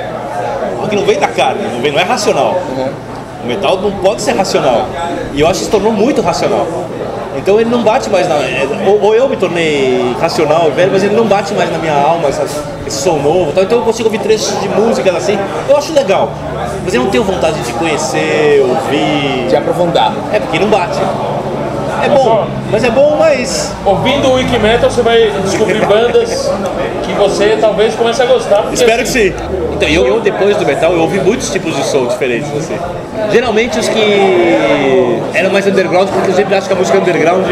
O 0.78 0.82
rock 0.82 0.96
não 0.96 1.04
vem 1.06 1.20
da 1.20 1.28
carne, 1.28 1.62
não, 1.72 1.80
vem, 1.82 1.92
não 1.92 2.00
é 2.00 2.04
racional. 2.04 2.56
O 3.44 3.48
metal 3.48 3.78
não 3.78 3.92
pode 3.92 4.24
ser 4.24 4.32
racional. 4.36 4.88
E 5.34 5.40
eu 5.42 5.48
acho 5.48 5.60
que 5.60 5.66
se 5.66 5.72
tornou 5.72 5.92
muito 5.94 6.20
racional. 6.22 6.66
Então 7.36 7.60
ele 7.62 7.70
não 7.70 7.84
bate 7.84 8.10
mais 8.10 8.28
na. 8.28 8.34
é, 8.38 8.68
Ou, 8.88 9.00
ou 9.04 9.16
eu 9.16 9.30
me 9.30 9.38
tornei 9.38 10.16
racional, 10.20 10.72
velho, 10.72 10.90
mas 10.92 11.04
ele 11.04 11.16
não 11.16 11.26
bate 11.28 11.54
mais 11.54 11.72
na 11.72 11.78
minha 11.78 11.94
alma, 11.94 12.28
essa- 12.30 12.48
esse 12.88 12.98
som 13.04 13.18
novo. 13.20 13.52
tal. 13.52 13.64
Então 13.64 13.78
eu 13.78 13.86
consigo 13.86 14.08
ouvir 14.10 14.18
trechos 14.20 14.60
de 14.60 14.68
músicas 14.70 15.16
assim. 15.16 15.38
Eu 15.70 15.78
acho 15.78 15.94
legal. 15.94 16.32
Mas 16.84 16.92
eu 16.96 17.04
não 17.04 17.12
tenho 17.12 17.24
vontade 17.24 17.62
de 17.62 17.72
conhecer, 17.74 18.66
ouvir. 18.68 19.48
De 19.50 19.56
aprofundar. 19.56 20.12
É 20.34 20.40
porque 20.40 20.58
não 20.58 20.68
bate. 20.68 20.98
É 22.04 22.10
bom, 22.10 22.48
mas 22.72 22.84
é 22.84 22.89
bom, 22.89 23.16
mas. 23.18 23.74
Ouvindo 23.86 24.30
o 24.30 24.34
Wiki 24.36 24.60
Metal, 24.60 24.89
você 24.89 25.01
vai 25.01 25.32
descobrir 25.44 25.86
bandas 25.86 26.51
que 27.04 27.13
você 27.13 27.58
talvez 27.60 27.96
comece 27.96 28.22
a 28.22 28.25
gostar. 28.25 28.62
porque, 28.62 28.75
Espero 28.75 28.98
que 28.98 29.10
assim, 29.10 29.32
sim. 29.32 29.36
Então, 29.74 29.89
eu, 29.89 30.08
eu, 30.08 30.20
depois 30.20 30.56
do 30.58 30.66
metal, 30.66 30.94
eu 30.94 31.01
ouvi 31.01 31.20
muitos 31.20 31.50
tipos 31.50 31.75
de 31.75 31.84
som 31.84 32.08
diferentes, 32.08 32.51
assim. 32.56 32.77
Geralmente 33.32 33.80
os 33.80 33.88
que 33.88 35.20
eram 35.34 35.51
mais 35.51 35.68
underground, 35.68 36.10
porque 36.10 36.32
eu 36.32 36.36
sempre 36.36 36.56
acho 36.56 36.68
que 36.68 36.74
a 36.74 36.75
música 36.75 36.98
underground 36.98 37.46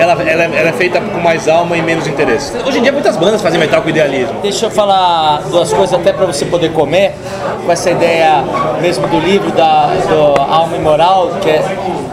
ela, 0.00 0.14
ela, 0.22 0.44
ela 0.44 0.68
é 0.70 0.72
feita 0.72 0.98
com 0.98 1.20
mais 1.20 1.46
alma 1.46 1.76
e 1.76 1.82
menos 1.82 2.06
interesse. 2.06 2.56
Hoje 2.66 2.78
em 2.78 2.82
dia 2.82 2.90
muitas 2.90 3.16
bandas 3.18 3.42
fazem 3.42 3.60
metal 3.60 3.82
com 3.82 3.90
idealismo. 3.90 4.40
Deixa 4.40 4.66
eu 4.66 4.70
falar 4.70 5.42
duas 5.50 5.70
coisas 5.72 5.92
até 5.92 6.10
para 6.10 6.24
você 6.24 6.46
poder 6.46 6.72
comer, 6.72 7.14
com 7.64 7.70
essa 7.70 7.90
ideia 7.90 8.42
mesmo 8.80 9.06
do 9.08 9.18
livro 9.20 9.52
da 9.52 9.90
do 10.08 10.40
Alma 10.40 10.76
Imoral, 10.76 11.32
que 11.42 11.50
é 11.50 11.62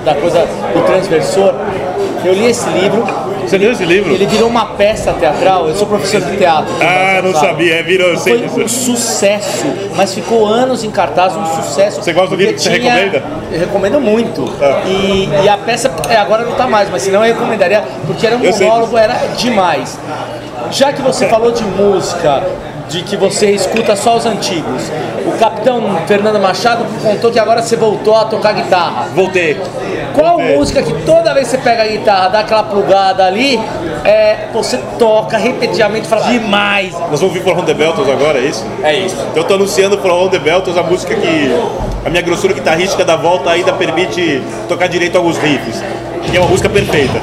da 0.04 0.14
coisa 0.16 0.46
do 0.74 0.86
transversor. 0.86 1.54
Eu 2.28 2.34
li 2.34 2.48
esse 2.48 2.70
livro, 2.70 3.06
Você 3.42 3.58
leu 3.58 3.72
esse 3.72 3.86
livro? 3.86 4.14
ele 4.14 4.26
virou 4.26 4.50
uma 4.50 4.66
peça 4.66 5.14
teatral, 5.14 5.70
eu 5.70 5.76
sou 5.76 5.88
professor 5.88 6.20
de 6.20 6.36
teatro. 6.36 6.74
Ah, 6.82 7.22
não 7.24 7.32
sabe? 7.34 7.48
sabia, 7.48 7.76
é, 7.76 7.84
virou, 7.84 8.18
sei 8.18 8.48
Foi 8.50 8.66
um 8.66 8.68
sucesso, 8.68 9.66
mas 9.96 10.14
ficou 10.14 10.46
anos 10.46 10.84
em 10.84 10.92
cartaz, 10.92 11.36
um 11.38 11.46
sucesso. 11.46 12.04
Você 12.04 12.12
gosta 12.12 12.32
do 12.32 12.36
livro? 12.36 12.54
porque 12.56 12.70
Você 12.70 12.78
recomenda? 12.78 13.24
Eu 13.50 13.60
recomendo 13.60 14.02
muito. 14.02 14.54
Ah. 14.62 14.82
E, 14.86 15.30
e 15.44 15.48
a 15.48 15.58
peça, 15.58 15.90
é, 16.10 16.18
agora 16.18 16.44
não 16.44 16.54
tá 16.56 16.68
mais, 16.68 16.90
mas 16.90 17.02
senão 17.02 17.26
eu 17.26 17.34
recomendaria, 17.34 17.82
porque 18.06 18.28
era 18.28 18.36
um 18.36 18.44
Eu 18.44 18.52
monólogo, 18.52 18.98
era 18.98 19.16
demais. 19.38 19.98
Já 20.70 20.92
que 20.92 21.02
você 21.02 21.28
falou 21.30 21.54
de 21.54 21.64
música, 21.64 22.44
de 22.90 23.04
que 23.04 23.18
você 23.18 23.52
escuta 23.52 23.96
só 23.96 24.16
os 24.16 24.26
antigos, 24.26 24.84
o 25.26 25.38
capitão 25.38 25.84
Fernando 26.08 26.40
Machado 26.40 26.86
contou 27.02 27.32
que 27.32 27.40
agora 27.40 27.62
você 27.62 27.76
voltou 27.76 28.16
a 28.16 28.26
tocar 28.26 28.54
guitarra. 28.54 29.08
Voltei. 29.14 29.60
Qual 30.14 30.38
Voltei. 30.38 30.58
música 30.58 30.82
que 30.82 30.94
toda 31.04 31.34
vez 31.34 31.48
que 31.50 31.58
você 31.58 31.62
pega 31.62 31.84
a 31.84 31.88
guitarra, 31.88 32.30
dá 32.30 32.40
aquela 32.40 32.64
plugada 32.64 33.26
ali, 33.26 33.60
é, 34.04 34.48
você 34.54 34.78
toca 34.98 35.38
repetidamente 35.38 36.08
fala 36.08 36.24
demais. 36.24 36.94
Nós 36.94 37.20
vamos 37.20 37.24
ouvir 37.24 37.42
For 37.42 37.58
On 37.58 37.66
The 37.66 37.74
Beltons 37.74 38.10
agora, 38.10 38.40
é 38.40 38.44
isso? 38.44 38.66
É 38.82 38.96
isso. 38.98 39.16
Então 39.32 39.44
eu 39.44 39.44
tô 39.44 39.54
anunciando 39.56 39.98
For 39.98 40.12
On 40.12 40.30
The 40.30 40.40
Beltons, 40.40 40.78
a 40.78 40.84
música 40.84 41.14
que 41.14 41.52
a 42.06 42.10
minha 42.10 42.22
grossura 42.22 42.54
guitarrística 42.54 43.04
da 43.04 43.16
volta 43.16 43.50
ainda 43.50 43.74
permite 43.74 44.42
tocar 44.68 44.88
direito 44.88 45.18
alguns 45.18 45.38
riffs. 45.38 45.84
E 46.32 46.38
é 46.38 46.40
uma 46.40 46.50
música 46.50 46.70
perfeita. 46.70 47.22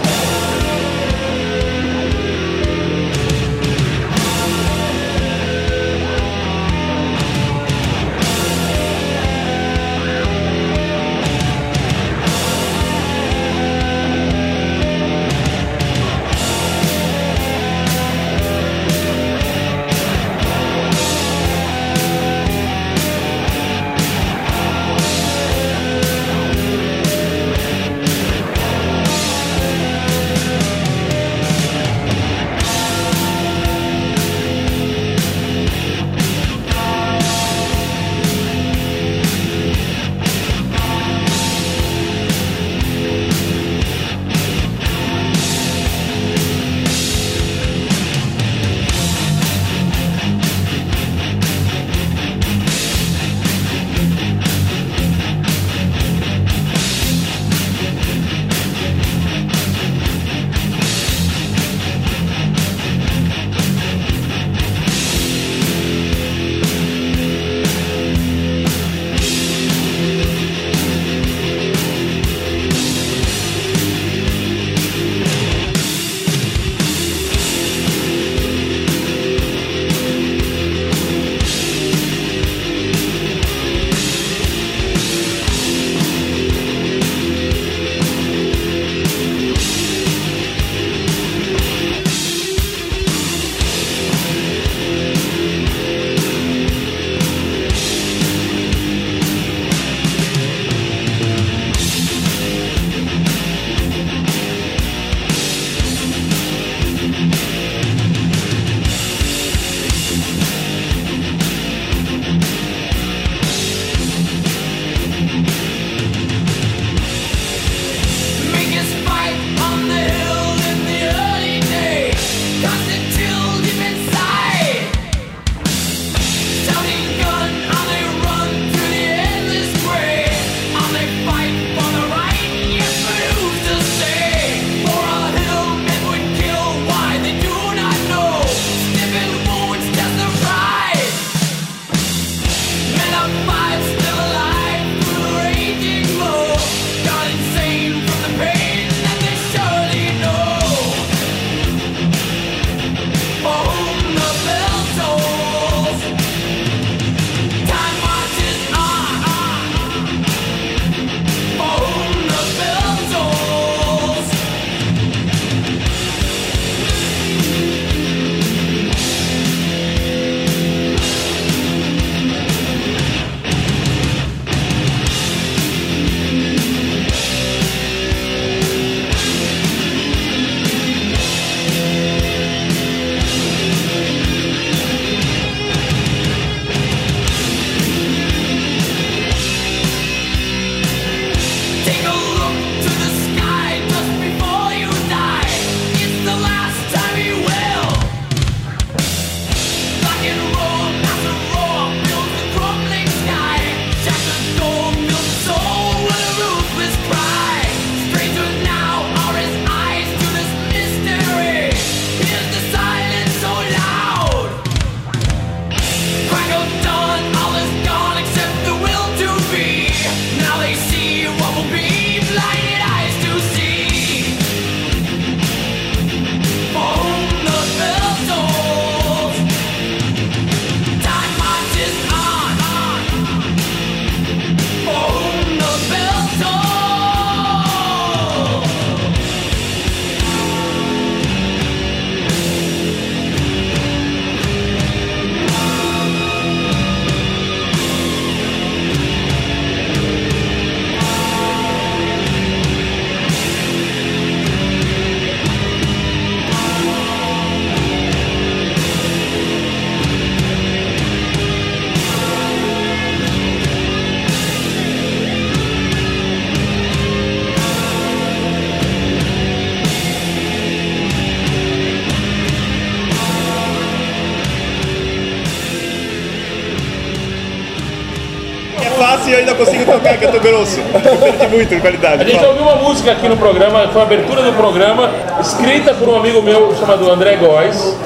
Tô 280.35 280.41
grosso. 280.41 280.81
Perdi 280.83 281.47
muito 281.49 281.75
em 281.75 281.81
qualidade. 281.81 282.23
A 282.23 282.27
gente 282.27 282.45
ouviu 282.45 282.63
uma 282.63 282.77
música 282.77 283.13
aqui 283.13 283.29
no 283.29 283.37
programa, 283.37 283.89
foi 283.89 284.01
a 284.01 284.05
abertura 284.05 284.43
do 284.43 284.53
programa, 284.53 285.11
escrita 285.41 285.95
por 285.95 286.09
um 286.09 286.17
amigo 286.17 286.43
meu 286.43 286.75
chamado 286.77 287.11
André 287.11 287.37
Góes. 287.37 287.97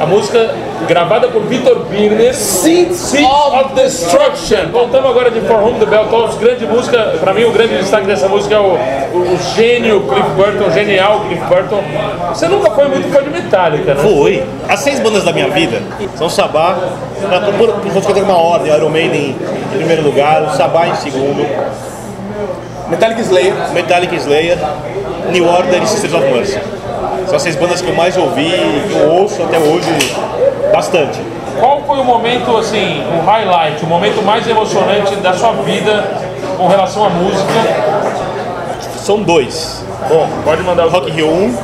A 0.00 0.06
música 0.06 0.54
gravada 0.86 1.28
por 1.28 1.42
Vitor 1.42 1.80
Birner. 1.90 2.34
Seeds 2.34 3.14
of 3.14 3.74
Destruction. 3.74 4.68
Voltamos 4.72 5.10
agora 5.10 5.30
de 5.30 5.40
For 5.42 5.56
Whom 5.62 5.78
the 5.78 5.86
Bell 5.86 6.06
Tolls. 6.06 6.36
Grande 6.38 6.66
música, 6.66 7.14
pra 7.20 7.32
mim 7.34 7.44
o 7.44 7.52
grande 7.52 7.78
destaque 7.78 8.06
dessa 8.06 8.28
música 8.28 8.54
é 8.54 8.58
o, 8.58 8.62
o, 9.12 9.18
o 9.34 9.38
gênio 9.56 10.00
Cliff 10.02 10.28
Burton, 10.30 10.68
o 10.68 10.72
genial 10.72 11.20
Cliff 11.28 11.42
Burton. 11.46 11.82
Você 12.30 12.46
nunca 12.48 12.70
foi 12.70 12.88
muito 12.88 13.10
fã 13.12 13.22
de 13.22 13.30
Metallica, 13.30 13.94
né? 13.94 14.02
Foi. 14.02 14.42
As 14.68 14.80
seis 14.80 15.00
bandas 15.00 15.24
da 15.24 15.32
minha 15.32 15.48
vida 15.48 15.82
são 16.16 16.28
Sabá, 16.28 16.76
pra- 17.28 17.40
por, 17.40 17.68
por, 17.72 18.02
por 18.02 18.16
uma 18.22 18.36
ordem, 18.36 18.72
Iron 18.74 18.90
Maiden 18.90 19.36
em 19.74 19.76
primeiro 19.76 20.02
lugar, 20.02 20.42
o 20.42 20.50
Sabá 20.56 20.86
em 20.88 20.94
segundo, 20.96 21.46
Metallic 22.88 23.20
Slayer. 23.22 23.54
Metallic 23.72 24.14
Slayer, 24.16 24.58
New 25.30 25.46
Order 25.46 25.82
e 25.82 25.86
Sisters 25.86 26.14
of 26.14 26.24
Mercy. 26.32 26.58
São 27.26 27.36
as 27.36 27.42
seis 27.42 27.56
bandas 27.56 27.82
que 27.82 27.88
eu 27.88 27.94
mais 27.94 28.16
ouvi, 28.16 28.50
que 28.90 28.98
eu 28.98 29.10
ouço 29.10 29.42
até 29.42 29.58
hoje 29.58 29.86
bastante. 30.72 31.18
Qual 31.58 31.82
foi 31.82 31.98
o 31.98 32.04
momento, 32.04 32.56
assim, 32.56 33.02
o 33.18 33.24
highlight, 33.24 33.84
o 33.84 33.86
momento 33.86 34.22
mais 34.24 34.46
emocionante 34.46 35.16
da 35.16 35.32
sua 35.32 35.52
vida 35.52 36.04
com 36.56 36.68
relação 36.68 37.04
à 37.04 37.08
música? 37.10 37.52
São 38.96 39.22
dois. 39.22 39.84
Bom, 40.08 40.28
pode 40.44 40.62
mandar 40.62 40.86
o 40.86 40.90
Rock 40.90 41.10
in 41.10 41.14
Rio 41.14 41.30
1, 41.30 41.58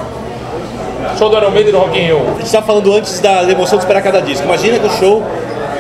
show 1.18 1.28
do 1.28 1.36
Iron 1.36 1.50
Maiden 1.50 1.72
no 1.72 1.78
Rock 1.80 1.98
in 1.98 2.06
Rio. 2.06 2.20
a 2.22 2.30
gente 2.32 2.46
estava 2.46 2.66
falando 2.66 2.92
antes 2.92 3.20
da 3.20 3.42
emoção 3.44 3.78
de 3.78 3.84
esperar 3.84 4.02
cada 4.02 4.20
disco. 4.20 4.44
Imagina 4.44 4.78
que 4.78 4.86
o 4.86 4.90
show 4.90 5.22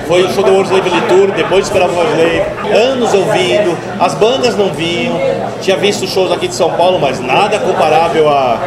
foi 0.06 0.22
o 0.22 0.32
show 0.32 0.44
do 0.44 0.52
World 0.52 0.68
Slave 0.68 0.90
Tour, 1.08 1.32
depois 1.34 1.64
de 1.64 1.72
esperar 1.72 1.88
o 1.88 1.94
World 1.94 2.42
anos 2.76 3.14
ouvindo, 3.14 3.76
as 3.98 4.14
bandas 4.14 4.56
não 4.56 4.70
vinham, 4.70 5.14
tinha 5.60 5.76
visto 5.76 6.06
shows 6.06 6.30
aqui 6.30 6.48
de 6.48 6.54
São 6.54 6.70
Paulo, 6.72 6.98
mas 6.98 7.20
nada 7.20 7.58
comparável 7.58 8.28
a 8.28 8.58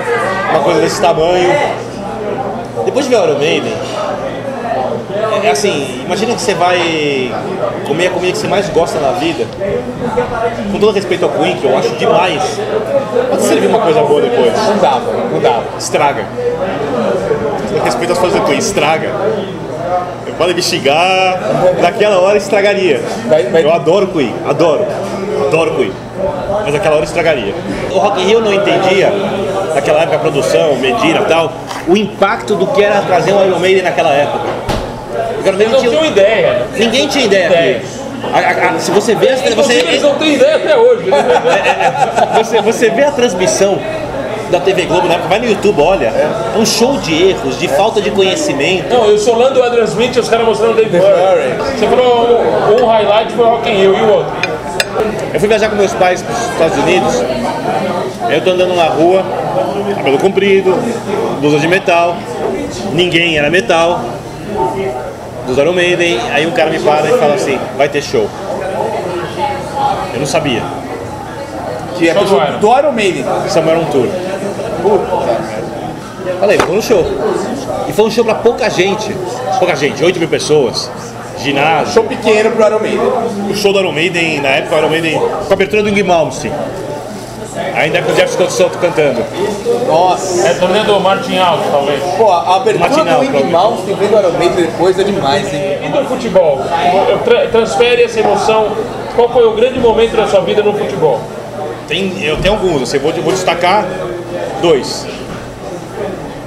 uma 0.51 0.59
coisa 0.59 0.81
desse 0.81 0.99
tamanho. 0.99 1.53
Depois 2.85 3.05
de 3.05 3.11
ver 3.11 3.21
o 3.21 3.25
Iron 3.25 3.39
Maiden, 3.39 3.73
é 5.43 5.49
assim, 5.51 6.01
imagina 6.05 6.33
que 6.35 6.41
você 6.41 6.53
vai 6.53 7.31
comer 7.85 8.07
a 8.07 8.09
comida 8.11 8.31
que 8.33 8.37
você 8.39 8.47
mais 8.47 8.67
gosta 8.69 8.99
na 8.99 9.11
vida, 9.13 9.45
com 10.71 10.79
todo 10.79 10.91
respeito 10.93 11.25
ao 11.25 11.31
Queen, 11.31 11.55
que 11.57 11.65
eu 11.65 11.77
acho 11.77 11.89
demais, 11.95 12.41
pode 13.29 13.41
servir 13.43 13.67
uma 13.67 13.79
coisa 13.79 14.01
boa 14.01 14.21
depois. 14.21 14.51
Não 14.53 14.77
dava, 14.77 15.11
não 15.31 15.39
dava. 15.39 15.63
Estraga. 15.77 16.25
Com 17.77 17.83
respeito 17.83 18.13
às 18.13 18.19
coisas 18.19 18.39
do 18.39 18.45
Queen, 18.45 18.57
estraga. 18.59 19.09
Eu 20.25 20.33
podem 20.33 20.55
me 20.55 20.61
xingar, 20.61 21.39
naquela 21.81 22.19
hora 22.19 22.37
estragaria. 22.37 23.01
Vai- 23.27 23.43
vai- 23.43 23.63
Eu 23.63 23.73
adoro 23.73 24.07
Queen, 24.07 24.33
adoro. 24.47 24.85
Adoro 25.47 25.75
Queen. 25.75 25.91
Mas 26.63 26.73
naquela 26.73 26.95
hora 26.95 27.05
estragaria. 27.05 27.53
O 27.91 27.97
Rock 27.99 28.21
in 28.21 28.25
Rio 28.25 28.41
não 28.41 28.51
entendia, 28.51 29.11
naquela 29.73 29.99
época, 30.01 30.15
a 30.17 30.19
produção, 30.19 30.75
Medina 30.75 31.19
e 31.21 31.25
tal, 31.25 31.53
o 31.87 31.95
impacto 31.95 32.55
do 32.55 32.67
que 32.67 32.83
era 32.83 33.01
trazer 33.01 33.31
um 33.33 33.45
Iron 33.47 33.59
Maiden 33.59 33.83
naquela 33.83 34.11
época. 34.11 34.45
O 35.47 35.49
Iron 35.49 35.57
Maiden 35.57 35.73
Não 35.73 35.79
tinha- 35.79 35.91
tinham 35.91 36.05
ideia, 36.05 36.47
né? 36.53 36.65
Ninguém 36.77 37.07
tinha 37.07 37.25
ideia 37.25 37.45
Ideia. 37.47 37.81
A- 38.33 38.39
a- 38.39 38.69
a- 38.75 38.79
se 38.79 38.91
você 38.91 39.15
vê, 39.15 39.29
as- 39.29 39.41
Inclusive, 39.47 39.79
eles 39.87 40.01
você, 40.01 40.07
não 40.07 40.15
têm 40.15 40.33
ideia 40.33 40.55
até 40.57 40.75
hoje. 40.75 41.09
Né? 41.09 41.17
você, 42.35 42.61
você 42.61 42.89
vê 42.89 43.03
a 43.03 43.11
transmissão 43.11 43.79
da 44.51 44.59
TV 44.59 44.83
Globo 44.83 45.07
na 45.07 45.15
época, 45.15 45.29
vai 45.29 45.39
no 45.39 45.45
YouTube, 45.45 45.81
olha, 45.81 46.07
é 46.07 46.57
um 46.57 46.65
show 46.65 46.97
de 46.97 47.29
erros, 47.29 47.59
de 47.59 47.67
falta 47.67 48.01
de 48.01 48.09
conhecimento. 48.11 48.93
Não, 48.93 49.05
eu 49.05 49.17
sou 49.17 49.37
Lando 49.37 49.61
Adrian 49.61 49.83
Smith 49.85 50.15
e 50.15 50.19
os 50.19 50.29
caras 50.29 50.45
mostrando 50.45 50.71
o 50.71 50.75
Dave 50.75 50.97
Murray. 50.97 51.53
Você 51.77 51.87
falou 51.87 52.39
um, 52.79 52.83
um 52.83 52.85
highlight 52.87 53.33
foi 53.33 53.45
o 53.45 53.49
Rock 53.49 53.69
in 53.69 53.75
Rio 53.75 53.97
e 53.97 54.01
o 54.01 54.09
outro. 54.13 54.33
Eu 55.33 55.39
fui 55.39 55.47
viajar 55.49 55.69
com 55.69 55.75
meus 55.75 55.93
pais 55.93 56.21
para 56.23 56.33
os 56.33 56.41
Estados 56.49 56.77
Unidos, 56.79 57.23
eu 58.29 58.41
tô 58.41 58.49
andando 58.51 58.75
na 58.75 58.85
rua, 58.85 59.23
cabelo 59.95 60.17
comprido, 60.17 60.73
blusa 61.39 61.59
de 61.59 61.67
metal, 61.67 62.15
ninguém 62.93 63.37
era 63.37 63.49
metal, 63.49 64.01
dos 65.47 65.57
Iron 65.57 65.73
Maiden, 65.73 66.19
aí 66.31 66.45
um 66.45 66.51
cara 66.51 66.69
me 66.69 66.79
para 66.79 67.09
e 67.09 67.17
fala 67.17 67.33
assim, 67.35 67.57
vai 67.77 67.89
ter 67.89 68.01
show. 68.03 68.29
Eu 70.13 70.19
não 70.19 70.25
sabia, 70.27 70.61
Que 71.97 72.09
é 72.09 72.13
Show 72.13 72.25
do 72.25 72.35
Iron. 72.35 72.59
do 72.59 72.77
Iron 72.77 72.91
Maiden. 72.91 73.25
Summer 73.49 73.77
on 73.77 73.85
Tour. 73.85 74.07
Falei, 76.39 76.57
vou 76.59 76.75
no 76.75 76.81
show. 76.81 77.03
E 77.87 77.93
foi 77.93 78.05
um 78.05 78.11
show 78.11 78.23
pra 78.25 78.35
pouca 78.35 78.69
gente, 78.69 79.15
pouca 79.59 79.75
gente, 79.75 80.03
8 80.03 80.19
mil 80.19 80.27
pessoas, 80.27 80.91
ginásio. 81.39 81.93
Show 81.93 82.03
pequeno 82.03 82.51
pro 82.51 82.65
Iron 82.67 82.79
Maiden. 82.79 83.07
O 83.49 83.55
show 83.55 83.71
do 83.73 83.79
Iron 83.79 83.91
Maiden, 83.91 84.41
na 84.41 84.49
época, 84.49 84.75
o 84.75 84.79
Iron 84.79 84.89
Maiden, 84.89 85.19
com 85.19 85.49
a 85.49 85.53
abertura 85.53 85.81
do 85.83 85.89
Ingrid 85.89 86.07
Malmsteen. 86.07 86.53
Ainda 87.75 88.01
com 88.01 88.11
o 88.11 88.15
Jeff 88.15 88.33
Scott 88.33 88.51
Soto 88.51 88.77
cantando. 88.79 89.23
Nossa. 89.87 90.47
É 90.47 90.53
turnê 90.55 90.79
do 90.81 90.99
Martin 90.99 91.37
Alto, 91.37 91.63
talvez. 91.71 92.01
Pô, 92.17 92.31
a 92.31 92.55
abertura 92.57 92.89
Matinal, 92.89 93.19
do 93.19 93.25
provavelmente. 93.25 93.51
Mouse 93.51 93.81
vendo 93.93 94.15
o 94.15 94.19
Iron 94.19 94.31
Maiden 94.37 94.65
depois 94.65 94.99
é 94.99 95.03
demais, 95.03 95.53
hein? 95.53 95.77
E 95.83 95.89
do 95.89 96.05
futebol? 96.05 96.59
Tra- 97.23 97.47
transfere 97.47 98.03
essa 98.03 98.19
emoção. 98.19 98.71
Qual 99.15 99.29
foi 99.29 99.45
o 99.47 99.53
grande 99.53 99.79
momento 99.79 100.15
da 100.15 100.27
sua 100.27 100.41
vida 100.41 100.61
no 100.63 100.73
futebol? 100.73 101.19
Tem, 101.87 102.21
eu 102.23 102.37
tenho 102.37 102.53
alguns, 102.55 102.81
assim, 102.83 102.99
vou, 102.99 103.11
vou 103.13 103.31
destacar 103.31 103.85
dois. 104.61 105.05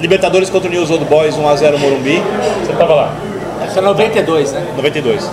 Libertadores 0.01 0.49
contra 0.49 0.69
o 0.69 0.73
News 0.73 0.91
Old 0.91 1.05
Boys 1.05 1.35
1x0 1.37 1.79
Morumbi, 1.79 2.23
Você 2.65 2.73
tava 2.73 2.95
lá. 2.95 3.13
Essa 3.65 3.79
é 3.81 3.83
92, 3.83 4.53
né? 4.53 4.63
92. 4.77 5.31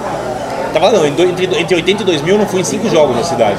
Tava 0.73 0.91
não, 0.91 1.05
em 1.05 1.11
do- 1.11 1.23
entre, 1.23 1.45
entre 1.59 1.75
80 1.75 2.03
e 2.03 2.05
2000 2.05 2.33
eu 2.35 2.39
não 2.39 2.45
fui 2.47 2.61
em 2.61 2.63
cinco 2.63 2.89
jogos 2.89 3.15
na 3.15 3.23
cidade. 3.23 3.57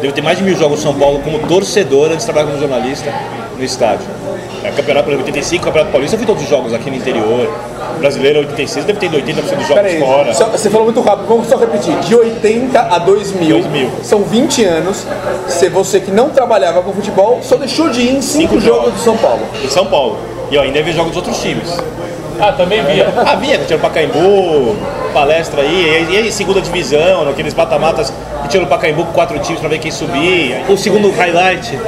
Devo 0.00 0.12
ter 0.14 0.22
mais 0.22 0.38
de 0.38 0.44
mil 0.44 0.56
jogos 0.56 0.80
em 0.80 0.82
São 0.82 0.94
Paulo 0.94 1.20
como 1.20 1.38
torcedor 1.40 2.06
antes 2.06 2.20
de 2.20 2.24
trabalhar 2.26 2.46
como 2.46 2.58
jornalista 2.58 3.12
no 3.56 3.64
estádio. 3.64 4.06
É, 4.62 4.70
campeonato 4.70 5.04
por 5.04 5.12
exemplo, 5.14 5.26
85, 5.26 5.64
Campeonato 5.64 5.92
Paulista, 5.92 6.14
eu 6.16 6.18
fui 6.18 6.26
todos 6.26 6.42
os 6.42 6.48
jogos 6.48 6.74
aqui 6.74 6.90
no 6.90 6.96
interior. 6.96 7.50
Brasileiro 7.98 8.40
86, 8.40 8.84
deve 8.86 8.98
ter 8.98 9.10
80% 9.10 9.34
dos 9.56 9.68
jogos 9.68 9.84
aí, 9.84 9.98
fora. 9.98 10.32
só- 10.34 10.46
você 10.46 10.68
falou 10.70 10.84
muito 10.86 11.00
rápido, 11.00 11.26
vamos 11.28 11.46
só 11.48 11.56
repetir. 11.56 11.94
De 12.00 12.14
80 12.14 12.78
a 12.80 12.98
2000, 12.98 13.48
2000. 13.60 13.90
são 14.02 14.22
20 14.22 14.64
anos. 14.64 15.06
Se 15.48 15.68
você 15.68 16.00
que 16.00 16.10
não 16.10 16.30
trabalhava 16.30 16.82
com 16.82 16.92
futebol, 16.92 17.40
só 17.42 17.56
deixou 17.56 17.88
de 17.90 18.00
ir 18.02 18.16
em 18.16 18.22
5 18.22 18.50
Cinco 18.52 18.60
jogos 18.60 18.64
jogos. 18.84 18.94
de 18.94 19.00
São 19.00 19.16
Paulo. 19.16 19.40
Em 19.64 19.68
São 19.68 19.86
Paulo. 19.86 20.18
E 20.50 20.54
eu 20.54 20.62
ainda 20.62 20.82
vi 20.82 20.92
jogos 20.92 21.12
dos 21.12 21.16
outros 21.18 21.40
times. 21.42 21.68
Ah, 22.40 22.52
também 22.52 22.82
via. 22.84 23.08
Havia, 23.26 23.58
tinha 23.58 23.76
no 23.76 23.82
Pacaembu, 23.82 24.76
palestra 25.12 25.62
aí, 25.62 26.06
e 26.10 26.16
aí 26.16 26.32
segunda 26.32 26.60
divisão, 26.60 27.24
naqueles 27.24 27.54
mata-matas 27.54 28.12
que 28.42 28.48
tinha 28.48 28.60
no 28.60 28.66
Pacaembu 28.66 29.04
com 29.04 29.12
quatro 29.12 29.38
times 29.38 29.60
pra 29.60 29.68
ver 29.68 29.78
quem 29.78 29.90
subia. 29.90 30.62
O 30.68 30.76
segundo 30.76 31.10
highlight, 31.10 31.78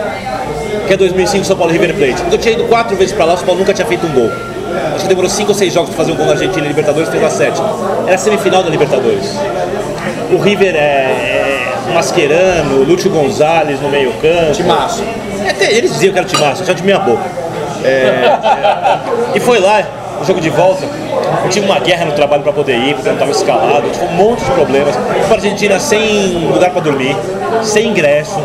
que 0.86 0.92
é 0.92 0.96
2005 0.96 1.44
São 1.44 1.56
Paulo 1.56 1.72
River 1.72 1.94
Plate. 1.94 2.22
Eu 2.30 2.38
tinha 2.38 2.54
ido 2.54 2.64
quatro 2.64 2.96
vezes 2.96 3.14
pra 3.14 3.24
lá, 3.24 3.34
o 3.34 3.36
São 3.36 3.46
Paulo 3.46 3.60
nunca 3.60 3.72
tinha 3.72 3.86
feito 3.86 4.06
um 4.06 4.12
gol. 4.12 4.30
Acho 4.94 5.02
que 5.02 5.08
demorou 5.08 5.30
cinco 5.30 5.50
ou 5.50 5.54
seis 5.54 5.72
jogos 5.72 5.90
pra 5.90 5.98
fazer 5.98 6.12
um 6.12 6.16
gol 6.16 6.26
na 6.26 6.32
Argentina 6.32 6.64
e 6.64 6.68
Libertadores, 6.68 7.08
fez 7.08 7.22
a 7.22 7.30
sete. 7.30 7.60
Era 8.06 8.14
a 8.14 8.18
semifinal 8.18 8.62
da 8.62 8.70
Libertadores. 8.70 9.36
O 10.30 10.38
River 10.38 10.74
é, 10.74 10.78
é 10.78 11.92
Mascherano, 11.94 12.82
Lúcio 12.84 13.10
Gonzalez 13.10 13.80
no 13.80 13.88
meio 13.88 14.12
campo. 14.14 14.52
Timaço. 14.52 15.02
Até 15.48 15.72
eles 15.72 15.92
diziam 15.92 16.12
que 16.12 16.18
era 16.18 16.28
timaço, 16.28 16.64
já 16.64 16.72
de 16.72 16.82
meia 16.82 16.98
boca. 16.98 17.22
É, 17.84 18.38
e 19.34 19.40
foi 19.40 19.58
lá, 19.58 19.82
o 20.20 20.24
jogo 20.24 20.40
de 20.40 20.50
volta. 20.50 20.84
Eu 21.44 21.50
tive 21.50 21.66
uma 21.66 21.78
guerra 21.78 22.04
no 22.04 22.12
trabalho 22.12 22.42
para 22.42 22.52
poder 22.52 22.76
ir, 22.76 22.94
porque 22.94 23.08
eu 23.08 23.14
não 23.14 23.20
estava 23.24 23.30
escalado. 23.30 23.88
Tive 23.90 24.04
um 24.04 24.12
monte 24.12 24.44
de 24.44 24.50
problemas. 24.50 24.94
Fui 24.94 25.20
para 25.26 25.34
Argentina 25.34 25.78
sem 25.78 26.48
lugar 26.52 26.70
para 26.70 26.80
dormir, 26.80 27.16
sem 27.62 27.88
ingresso. 27.88 28.38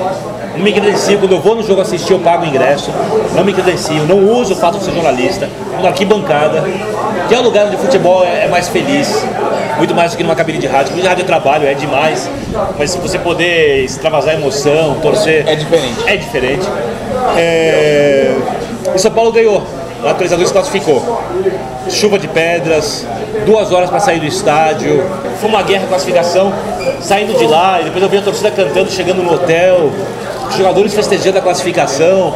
Não 0.55 0.63
me 0.63 0.73
credencio, 0.73 1.19
quando 1.19 1.33
eu 1.33 1.39
vou 1.39 1.55
no 1.55 1.63
jogo 1.63 1.81
assistir, 1.81 2.13
eu 2.13 2.19
pago 2.19 2.43
o 2.43 2.47
ingresso. 2.47 2.91
Não 3.35 3.43
me 3.43 3.53
credencio, 3.53 4.03
não 4.05 4.23
uso 4.39 4.53
o 4.53 4.55
fato 4.55 4.79
de 4.79 4.85
ser 4.85 4.91
jornalista. 4.91 5.47
Na 5.81 5.89
arquibancada, 5.89 6.63
que 7.27 7.35
é 7.35 7.39
um 7.39 7.43
lugar 7.43 7.67
onde 7.67 7.75
o 7.75 7.79
futebol 7.79 8.25
é 8.25 8.37
é 8.47 8.49
mais 8.49 8.69
feliz. 8.69 9.23
Muito 9.77 9.93
mais 9.93 10.11
do 10.11 10.17
que 10.17 10.23
numa 10.23 10.35
cabine 10.35 10.57
de 10.57 10.67
rádio. 10.67 10.87
Cabine 10.87 11.01
de 11.01 11.07
rádio 11.07 11.23
é 11.23 11.25
trabalho, 11.25 11.67
é 11.67 11.73
demais. 11.73 12.29
Mas 12.77 12.91
se 12.91 12.97
você 12.97 13.19
poder 13.19 13.83
extravasar 13.83 14.33
emoção, 14.33 14.95
torcer. 15.01 15.47
É 15.47 15.55
diferente. 15.55 16.03
É 16.07 16.17
diferente. 16.17 16.67
É... 17.37 18.35
E 18.95 18.99
São 18.99 19.11
Paulo 19.11 19.31
ganhou. 19.31 19.63
O 20.03 20.13
3x2 20.13 20.45
se 20.45 20.53
classificou. 20.53 21.21
Chuva 21.89 22.19
de 22.19 22.27
pedras, 22.27 23.05
duas 23.45 23.71
horas 23.71 23.89
para 23.89 23.99
sair 23.99 24.19
do 24.19 24.25
estádio. 24.25 25.03
Foi 25.39 25.49
uma 25.49 25.63
guerra 25.63 25.83
de 25.83 25.87
classificação. 25.87 26.53
Saindo 27.01 27.37
de 27.37 27.45
lá, 27.45 27.79
e 27.81 27.85
depois 27.85 28.03
eu 28.03 28.09
vi 28.09 28.17
a 28.17 28.21
torcida 28.21 28.51
cantando, 28.51 28.91
chegando 28.91 29.23
no 29.23 29.33
hotel. 29.33 29.91
Jogadores 30.55 30.93
festejando 30.93 31.37
a 31.37 31.41
classificação. 31.41 32.35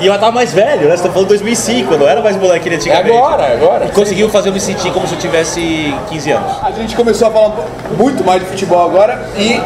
E 0.00 0.06
eu 0.06 0.18
tava 0.18 0.32
mais 0.32 0.50
velho, 0.50 0.88
né? 0.88 0.96
Você 0.96 1.02
tá 1.02 1.10
falando 1.10 1.28
de 1.28 1.34
2005, 1.34 1.92
eu 1.92 1.98
não 1.98 2.08
era 2.08 2.22
mais 2.22 2.34
moleque 2.34 2.70
É 2.70 2.74
antigamente. 2.74 3.14
agora, 3.14 3.42
é 3.42 3.54
agora. 3.54 3.84
E 3.84 3.90
conseguiu 3.90 4.30
fazer 4.30 4.48
eu 4.48 4.52
me 4.54 4.60
sentir 4.60 4.90
como 4.92 5.06
se 5.06 5.12
eu 5.14 5.18
tivesse 5.20 5.94
15 6.08 6.30
anos. 6.32 6.52
A 6.62 6.70
gente 6.70 6.96
começou 6.96 7.28
a 7.28 7.30
falar 7.30 7.52
muito 7.98 8.24
mais 8.24 8.40
de 8.40 8.48
futebol 8.48 8.82
agora 8.82 9.22
e 9.36 9.60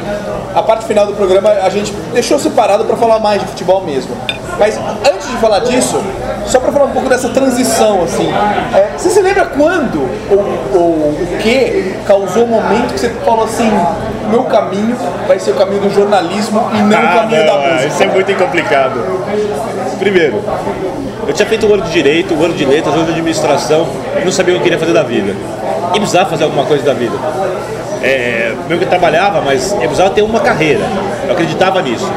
a 0.52 0.61
parte 0.61 0.87
final 0.87 1.07
do 1.07 1.12
programa 1.12 1.50
a 1.50 1.70
gente 1.70 1.92
deixou 2.12 2.37
separado 2.40 2.85
para 2.85 2.96
falar 2.96 3.20
mais 3.20 3.40
de 3.42 3.46
futebol 3.46 3.83
mesmo. 3.85 4.16
Mas 4.59 4.79
antes 5.12 5.29
de 5.29 5.37
falar 5.38 5.61
disso, 5.61 6.03
só 6.47 6.61
para 6.61 6.73
falar 6.73 6.85
um 6.87 6.90
pouco 6.90 7.09
dessa 7.09 7.29
transição, 7.31 8.03
assim, 8.05 8.29
é, 8.75 8.90
você 8.97 9.11
se 9.11 9.21
lembra 9.21 9.47
quando 9.47 10.01
ou, 10.31 10.38
ou 10.81 10.90
o 11.11 11.38
que 11.40 11.95
causou 12.07 12.45
o 12.45 12.49
momento 12.49 12.93
que 12.95 13.01
você 13.01 13.11
falou 13.25 13.45
assim, 13.45 13.71
meu 14.31 14.45
caminho 14.45 14.97
vai 15.27 15.38
ser 15.38 15.51
o 15.53 15.55
caminho 15.55 15.83
do 15.83 15.90
jornalismo 15.90 16.69
e 16.73 16.79
não 16.83 16.99
o 16.99 17.05
Ah, 17.05 17.14
caminho 17.14 17.47
da 17.47 17.53
não, 17.53 17.62
é, 17.62 17.73
música? 17.73 17.88
isso 17.88 18.03
é 18.03 18.07
muito 18.07 18.35
complicado. 18.38 19.01
Primeiro, 19.99 20.43
eu 21.27 21.33
tinha 21.33 21.47
feito 21.49 21.67
o 21.67 21.75
ano 21.75 21.83
de 21.83 21.90
Direito, 21.90 22.35
o 22.35 22.45
ano 22.45 22.55
de 22.55 22.64
Letras, 22.64 22.95
o 22.95 22.99
ano 22.99 23.07
de 23.07 23.12
Administração 23.12 23.87
e 24.21 24.25
não 24.25 24.33
sabia 24.33 24.55
o 24.55 24.57
que 24.57 24.61
eu 24.61 24.64
queria 24.64 24.79
fazer 24.79 24.93
da 24.93 25.03
vida. 25.03 25.35
E 25.95 25.99
precisava 25.99 26.31
fazer 26.31 26.45
alguma 26.45 26.64
coisa 26.64 26.85
da 26.85 26.93
vida. 26.95 27.17
É, 28.03 28.53
meio 28.69 28.79
que 28.79 28.85
eu 28.85 28.88
trabalhava, 28.90 29.40
mas 29.40 29.73
eu 29.73 29.79
precisava 29.79 30.11
ter 30.11 30.23
uma 30.23 30.40
carreira. 30.40 30.83
Eu 31.27 31.33
acreditava 31.33 31.81
nisso. 31.81 32.11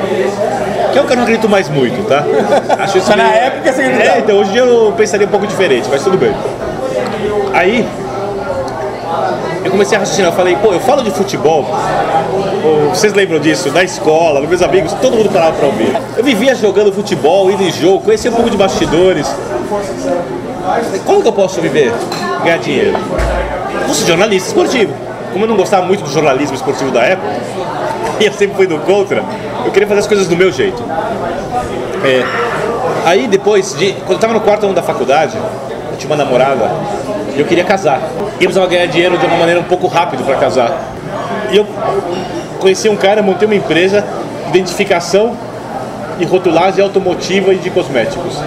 Que 0.98 1.02
é 1.02 1.04
o 1.04 1.06
que 1.06 1.14
eu 1.14 1.18
não 1.18 1.24
acredito 1.26 1.48
mais 1.48 1.70
muito, 1.70 2.08
tá? 2.08 2.24
Acho 2.84 2.98
isso 2.98 3.08
Mas 3.10 3.18
na 3.18 3.24
meio- 3.26 3.36
época 3.36 3.72
você 3.72 3.82
acreditava. 3.84 4.18
É, 4.18 4.20
então 4.20 4.38
hoje 4.40 4.50
em 4.50 4.54
dia 4.54 4.62
eu 4.64 4.92
pensaria 4.98 5.28
um 5.28 5.30
pouco 5.30 5.46
diferente, 5.46 5.88
mas 5.92 6.04
tudo 6.04 6.18
bem. 6.18 6.34
Aí, 7.54 7.88
eu 9.64 9.70
comecei 9.70 9.96
a 9.96 10.00
raciocinar, 10.00 10.32
eu 10.32 10.36
falei, 10.36 10.56
pô, 10.56 10.74
eu 10.74 10.80
falo 10.80 11.04
de 11.04 11.12
futebol, 11.12 11.68
vocês 12.90 13.14
lembram 13.14 13.40
disso? 13.40 13.72
Na 13.72 13.84
escola, 13.84 14.42
meus 14.42 14.64
amigos, 14.64 14.92
todo 14.94 15.16
mundo 15.16 15.30
parava 15.30 15.52
pra 15.54 15.68
ouvir. 15.68 15.96
Eu 16.18 16.24
vivia 16.24 16.56
jogando 16.56 16.92
futebol, 16.92 17.52
indo 17.52 17.62
em 17.62 17.72
jogo, 17.72 18.00
conhecia 18.04 18.32
um 18.32 18.34
pouco 18.34 18.50
de 18.50 18.58
bastidores. 18.58 19.28
Como 21.06 21.22
que 21.22 21.28
eu 21.28 21.34
posso 21.34 21.62
viver? 21.62 21.94
Ganhar 22.44 22.58
dinheiro? 22.58 22.98
Vou 23.86 23.94
ser 23.94 24.08
jornalista 24.08 24.48
esportivo. 24.48 24.94
Como 25.32 25.46
eu 25.46 25.50
não 25.50 25.58
gostava 25.58 25.86
muito 25.86 26.04
do 26.04 26.10
jornalismo 26.10 26.56
esportivo 26.56 26.90
da 26.90 27.04
época, 27.04 27.28
e 28.20 28.26
eu 28.26 28.34
sempre 28.34 28.56
fui 28.56 28.66
do 28.66 28.80
contra, 28.80 29.24
eu 29.68 29.72
queria 29.72 29.88
fazer 29.88 30.00
as 30.00 30.08
coisas 30.08 30.28
do 30.28 30.36
meu 30.36 30.52
jeito. 30.52 30.84
É, 32.04 32.24
Aí 33.08 33.26
depois, 33.26 33.74
de, 33.74 33.94
quando 34.06 34.14
eu 34.14 34.20
tava 34.20 34.34
no 34.34 34.42
quarto 34.42 34.66
ano 34.66 34.76
da 34.76 34.84
faculdade, 34.84 35.38
eu 35.38 35.98
tinha 35.98 36.14
uma 36.14 36.22
namorada 36.22 36.70
e 37.34 37.40
eu 37.40 37.46
queria 37.46 37.64
casar. 37.64 38.02
E 38.20 38.44
eu 38.44 38.50
precisava 38.50 38.68
ganhar 38.68 38.86
dinheiro 38.88 39.18
de 39.18 39.26
uma 39.26 39.38
maneira 39.38 39.62
um 39.62 39.64
pouco 39.64 39.88
rápido 39.88 40.26
para 40.26 40.36
casar. 40.36 40.78
E 41.50 41.56
eu 41.56 41.66
conheci 42.60 42.90
um 42.90 42.98
cara, 42.98 43.22
montei 43.22 43.46
uma 43.48 43.56
empresa 43.56 44.04
de 44.52 44.58
identificação 44.58 45.38
e 46.20 46.26
rotulagem 46.26 46.84
automotiva 46.84 47.54
e 47.54 47.58
de 47.58 47.70
cosméticos. 47.70 48.38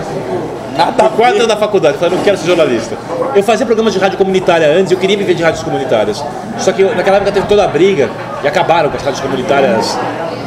Nada 0.76 1.04
No 1.04 1.10
quarto 1.10 1.36
ano 1.36 1.46
da 1.46 1.56
faculdade, 1.56 1.94
eu 1.94 2.00
falei, 2.00 2.16
não 2.16 2.22
quero 2.22 2.36
ser 2.36 2.46
jornalista. 2.46 2.96
Eu 3.34 3.42
fazia 3.42 3.64
programas 3.64 3.94
de 3.94 3.98
rádio 3.98 4.18
comunitária 4.18 4.68
antes, 4.68 4.92
eu 4.92 4.98
queria 4.98 5.16
viver 5.16 5.32
de 5.32 5.42
rádios 5.42 5.62
comunitárias. 5.62 6.22
Só 6.58 6.70
que 6.70 6.82
naquela 6.82 7.16
época 7.16 7.32
teve 7.32 7.46
toda 7.46 7.64
a 7.64 7.68
briga 7.68 8.10
e 8.44 8.46
acabaram 8.46 8.90
com 8.90 8.96
as 8.98 9.02
rádios 9.02 9.20
comunitárias. 9.22 9.96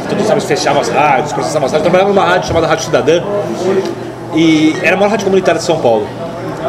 Todos 0.10 0.26
sabem, 0.26 0.42
fechavam 0.42 0.82
as 0.82 0.90
rádios, 0.90 1.34
processavam 1.34 1.66
as 1.66 1.72
rádios. 1.72 1.86
Eu 1.86 1.92
trabalhava 1.92 2.10
numa 2.10 2.26
rádio 2.26 2.48
chamada 2.48 2.68
Rádio 2.68 2.86
Cidadã 2.86 3.24
e 4.36 4.76
era 4.82 4.96
a 4.96 4.98
maior 4.98 5.12
rádio 5.12 5.26
comunitária 5.26 5.60
de 5.60 5.66
São 5.66 5.80
Paulo. 5.80 6.08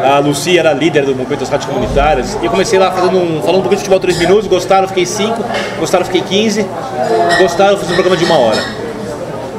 A 0.03 0.19
Lucia 0.19 0.59
era 0.59 0.73
líder 0.73 1.05
do 1.05 1.15
movimento 1.15 1.39
das 1.39 1.49
rádios 1.49 1.69
comunitárias. 1.69 2.37
E 2.41 2.45
eu 2.45 2.51
comecei 2.51 2.77
lá 2.77 2.91
fazendo 2.91 3.17
um, 3.17 3.41
falando 3.41 3.59
um 3.59 3.61
pouquinho 3.61 3.77
de 3.77 3.77
futebol 3.77 3.99
3 3.99 4.17
minutos, 4.19 4.47
gostaram, 4.47 4.87
fiquei 4.87 5.05
5, 5.05 5.43
gostaram, 5.79 6.05
fiquei 6.05 6.21
15, 6.21 6.65
gostaram, 7.39 7.77
fiz 7.77 7.89
um 7.89 7.93
programa 7.93 8.17
de 8.17 8.25
uma 8.25 8.37
hora. 8.37 8.85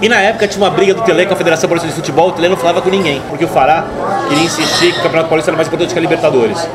E 0.00 0.08
na 0.10 0.20
época 0.20 0.46
tinha 0.46 0.62
uma 0.62 0.70
briga 0.70 0.92
do 0.92 1.00
Tele 1.02 1.24
com 1.24 1.32
a 1.32 1.36
Federação 1.36 1.68
Paulista 1.68 1.88
de 1.88 1.94
Futebol, 1.94 2.28
o 2.28 2.32
Tele 2.32 2.50
não 2.50 2.56
falava 2.56 2.82
com 2.82 2.90
ninguém, 2.90 3.22
porque 3.30 3.46
o 3.46 3.48
Fará 3.48 3.86
queria 4.28 4.44
insistir 4.44 4.92
que 4.92 4.98
o 4.98 5.02
Campeonato 5.02 5.28
Paulista 5.28 5.50
era 5.50 5.56
mais 5.56 5.68
importante 5.68 5.94
que 5.94 5.98
a 5.98 6.02
Libertadores. 6.02 6.68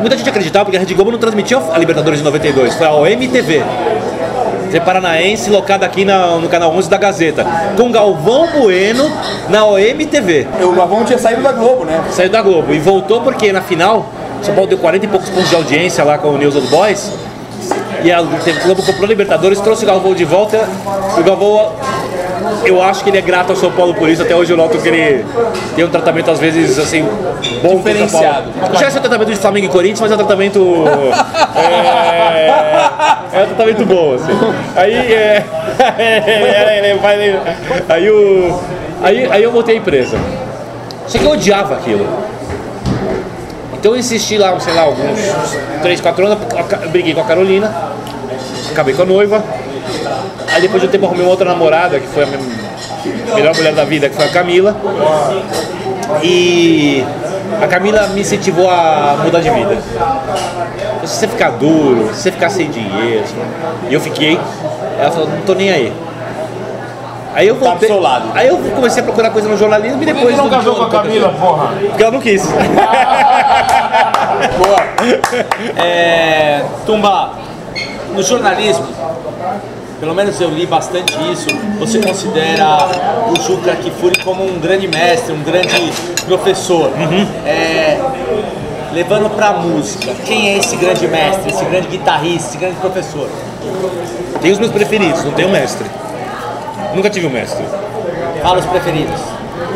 Muita 0.00 0.16
gente 0.16 0.28
acreditava 0.30 0.64
porque 0.64 0.76
a 0.78 0.80
Rede 0.80 0.94
Globo 0.94 1.10
não 1.10 1.18
transmitia 1.18 1.58
a 1.58 1.76
Libertadores 1.76 2.20
de 2.20 2.24
92, 2.24 2.74
foi 2.74 2.86
a 2.86 2.92
OMTV. 2.94 3.62
TV 4.68 4.80
Paranaense, 4.80 5.50
locada 5.50 5.84
aqui 5.86 6.04
na- 6.04 6.36
no 6.36 6.48
canal 6.48 6.70
11 6.72 6.88
da 6.88 6.96
Gazeta, 6.96 7.44
com 7.76 7.90
Galvão 7.90 8.46
Bueno 8.60 9.10
na 9.48 9.64
OMTV. 9.64 10.46
O 10.62 10.74
Lavão 10.76 11.04
tinha 11.04 11.18
saído 11.18 11.42
da 11.42 11.52
Globo, 11.52 11.84
né? 11.84 12.00
Saiu 12.10 12.30
da 12.30 12.42
Globo 12.42 12.72
e 12.74 12.78
voltou 12.78 13.20
porque 13.22 13.52
na 13.52 13.60
final, 13.62 14.06
São 14.42 14.54
Paulo 14.54 14.68
deu 14.68 14.78
40 14.78 15.04
e 15.06 15.08
poucos 15.08 15.28
pontos 15.30 15.48
de 15.50 15.56
audiência 15.56 16.04
lá 16.04 16.18
com 16.18 16.28
o 16.28 16.38
News 16.38 16.54
Old 16.54 16.68
Boys. 16.68 17.10
E 18.04 18.12
a 18.12 18.22
Globo 18.64 18.82
comprou 18.84 19.06
Libertadores, 19.08 19.58
trouxe 19.60 19.84
o 19.84 19.86
Galvão 19.86 20.14
de 20.14 20.24
volta. 20.24 20.68
E 21.16 21.20
o 21.20 21.24
Galvão, 21.24 21.72
eu 22.64 22.82
acho 22.82 23.02
que 23.02 23.10
ele 23.10 23.18
é 23.18 23.22
grato 23.22 23.50
ao 23.50 23.56
São 23.56 23.70
Paulo 23.70 23.94
por 23.94 24.08
isso. 24.08 24.22
Até 24.22 24.34
hoje 24.34 24.52
eu 24.52 24.56
noto 24.56 24.78
que 24.78 24.88
ele 24.88 25.24
tem 25.74 25.84
um 25.84 25.88
tratamento, 25.88 26.30
às 26.30 26.38
vezes, 26.38 26.78
assim, 26.78 27.06
bom 27.62 27.78
Diferenciado. 27.78 28.50
Já 28.78 28.86
é 28.86 28.88
o 28.88 28.92
tratamento 28.92 29.30
de 29.30 29.36
Flamengo 29.36 29.66
e 29.66 29.68
Corinthians, 29.68 30.00
mas 30.00 30.10
é 30.10 30.14
um 30.14 30.18
tratamento. 30.18 30.84
É, 31.58 33.40
é 33.40 33.42
um 33.42 33.46
tratamento 33.46 33.84
bom, 33.84 34.14
assim. 34.14 34.32
Aí. 34.76 34.94
É, 34.94 35.44
aí, 37.88 38.10
o, 38.10 38.60
aí, 39.02 39.28
aí 39.30 39.42
eu 39.42 39.50
voltei 39.50 39.74
à 39.74 39.78
empresa. 39.78 40.16
Só 41.06 41.18
que 41.18 41.24
eu 41.24 41.32
odiava 41.32 41.74
aquilo. 41.74 42.06
Então 43.78 43.92
eu 43.92 43.98
insisti 43.98 44.36
lá, 44.36 44.58
sei 44.60 44.74
lá, 44.74 44.82
alguns 44.82 45.18
3, 45.82 46.00
4 46.00 46.26
anos, 46.26 46.38
briguei 46.90 47.14
com 47.14 47.20
a 47.20 47.24
Carolina, 47.24 47.72
acabei 48.70 48.94
com 48.94 49.02
a 49.02 49.06
noiva. 49.06 49.42
Aí 50.54 50.62
depois 50.62 50.80
de 50.82 50.88
um 50.88 50.90
tempo 50.90 51.04
eu 51.04 51.08
arrumei 51.08 51.24
uma 51.24 51.30
outra 51.30 51.46
namorada, 51.48 51.98
que 52.00 52.06
foi 52.08 52.24
a 52.24 52.26
minha 52.26 52.38
melhor 53.34 53.54
mulher 53.54 53.74
da 53.74 53.84
vida, 53.84 54.08
que 54.08 54.16
foi 54.16 54.24
a 54.24 54.28
Camila. 54.30 54.74
E 56.22 57.04
a 57.62 57.66
Camila 57.66 58.06
me 58.08 58.20
incentivou 58.22 58.68
a 58.68 59.16
mudar 59.22 59.40
de 59.40 59.50
vida. 59.50 59.76
Se 61.04 61.16
você 61.16 61.28
ficar 61.28 61.50
duro, 61.52 62.08
se 62.14 62.22
você 62.22 62.32
ficar 62.32 62.50
sem 62.50 62.70
dinheiro. 62.70 63.24
E 63.88 63.94
eu 63.94 64.00
fiquei, 64.00 64.38
ela 64.98 65.10
falou, 65.10 65.28
não 65.28 65.40
tô 65.42 65.54
nem 65.54 65.70
aí. 65.70 65.92
Aí 67.34 67.46
eu 67.46 67.54
Tá 67.54 67.60
do 67.60 67.66
voltei. 67.70 67.88
seu 67.88 68.00
lado. 68.00 68.30
Aí 68.34 68.48
eu 68.48 68.56
comecei 68.74 69.00
a 69.00 69.04
procurar 69.04 69.30
coisa 69.30 69.48
no 69.48 69.56
jornalismo 69.56 70.02
e 70.02 70.06
Por 70.06 70.06
que 70.06 70.12
depois. 70.14 70.34
você 70.34 70.42
não 70.42 70.48
casou 70.50 70.74
com 70.74 70.82
a 70.84 70.90
Camila, 70.90 71.28
porra? 71.38 71.68
Porque 71.88 72.02
ela 72.02 72.12
não 72.12 72.20
quis. 72.20 72.42
Boa. 74.58 74.80
É, 75.84 76.62
Tumba, 76.84 77.30
no 78.12 78.22
jornalismo, 78.22 78.86
pelo 80.00 80.14
menos 80.14 80.40
eu 80.40 80.48
li 80.50 80.66
bastante 80.66 81.12
isso, 81.32 81.48
você 81.78 81.98
considera 82.00 82.88
o 83.28 83.42
Juca 83.42 83.74
Kifuri 83.76 84.22
como 84.22 84.44
um 84.44 84.58
grande 84.58 84.86
mestre, 84.86 85.32
um 85.32 85.42
grande 85.42 85.92
professor. 86.26 86.90
É, 87.44 87.98
levando 88.92 89.28
pra 89.34 89.52
música, 89.52 90.14
quem 90.24 90.50
é 90.50 90.58
esse 90.58 90.76
grande 90.76 91.06
mestre, 91.08 91.50
esse 91.50 91.64
grande 91.64 91.88
guitarrista, 91.88 92.48
esse 92.48 92.58
grande 92.58 92.76
professor? 92.76 93.28
Tem 94.40 94.52
os 94.52 94.58
meus 94.58 94.70
preferidos, 94.70 95.24
não 95.24 95.32
tenho 95.32 95.48
mestre. 95.48 95.86
Nunca 96.94 97.10
tive 97.10 97.26
um 97.26 97.30
mestre. 97.30 97.64
Fala 98.42 98.58
os 98.58 98.66
preferidos. 98.66 99.20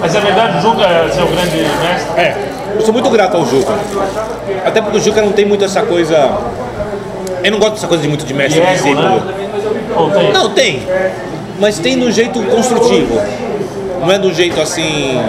Mas 0.01 0.15
é 0.15 0.21
verdade, 0.21 0.59
o 0.59 0.61
Juca 0.63 0.85
é 0.85 1.09
seu 1.13 1.27
grande 1.27 1.57
mestre? 1.57 2.21
É, 2.21 2.37
eu 2.77 2.81
sou 2.81 2.93
muito 2.93 3.11
grato 3.11 3.37
ao 3.37 3.47
Juca. 3.47 3.73
Até 4.65 4.81
porque 4.81 4.99
o 4.99 5.01
Juca 5.01 5.21
não 5.21 5.33
tem 5.33 5.45
muito 5.45 5.65
essa 5.65 5.83
coisa. 5.83 6.31
Eu 7.43 7.51
não 7.51 7.59
gosto 7.59 7.75
dessa 7.75 7.89
coisa 7.89 8.03
de 8.03 8.09
muito 8.09 8.25
de 8.25 8.33
mestre 8.33 8.61
e 8.61 8.63
Ego, 8.63 8.73
discípulo. 8.73 9.23
Ou 9.97 10.11
tem? 10.11 10.33
Não, 10.33 10.51
tem. 10.51 10.83
Mas 11.59 11.79
tem 11.79 12.03
um 12.03 12.11
jeito 12.11 12.43
construtivo. 12.45 13.21
Não 14.01 14.11
é 14.11 14.19
de 14.19 14.27
um 14.27 14.35
jeito 14.35 14.61
assim. 14.61 15.21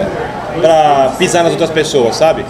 pra 0.59 1.13
pisar 1.17 1.43
nas 1.43 1.51
outras 1.51 1.69
pessoas, 1.69 2.15
sabe? 2.15 2.45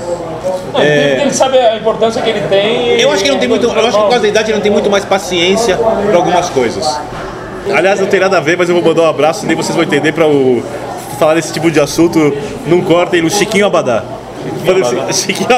Não, 0.73 0.79
tem 0.79 1.27
que 1.27 1.35
saber 1.35 1.59
a 1.59 1.77
importância 1.77 2.21
que 2.21 2.29
ele 2.29 2.41
tem. 2.49 2.99
Eu 2.99 3.11
acho 3.11 3.23
que 3.23 3.29
ele 3.29 3.33
não 3.33 3.39
tem 3.39 3.49
muito. 3.49 3.65
Eu 3.65 3.71
acho 3.71 3.97
que 3.97 4.03
por 4.03 4.09
causa 4.09 4.19
da 4.21 4.27
idade 4.27 4.49
ele 4.49 4.55
não 4.55 4.63
tem 4.63 4.71
muito 4.71 4.89
mais 4.89 5.05
paciência 5.05 5.77
para 5.77 6.15
algumas 6.15 6.49
coisas. 6.49 6.99
Aliás, 7.73 7.99
não 7.99 8.07
tem 8.07 8.19
nada 8.19 8.37
a 8.37 8.41
ver, 8.41 8.57
mas 8.57 8.67
eu 8.67 8.75
vou 8.75 8.83
mandar 8.83 9.03
um 9.03 9.09
abraço, 9.09 9.45
nem 9.45 9.55
vocês 9.55 9.73
vão 9.73 9.83
entender 9.85 10.11
para 10.11 10.27
o 10.27 10.61
falar 11.17 11.35
desse 11.35 11.53
tipo 11.53 11.71
de 11.71 11.79
assunto. 11.79 12.35
Não 12.67 12.81
cortem 12.81 13.21
no 13.21 13.29
Chiquinho 13.29 13.65
Abadá. 13.65 14.03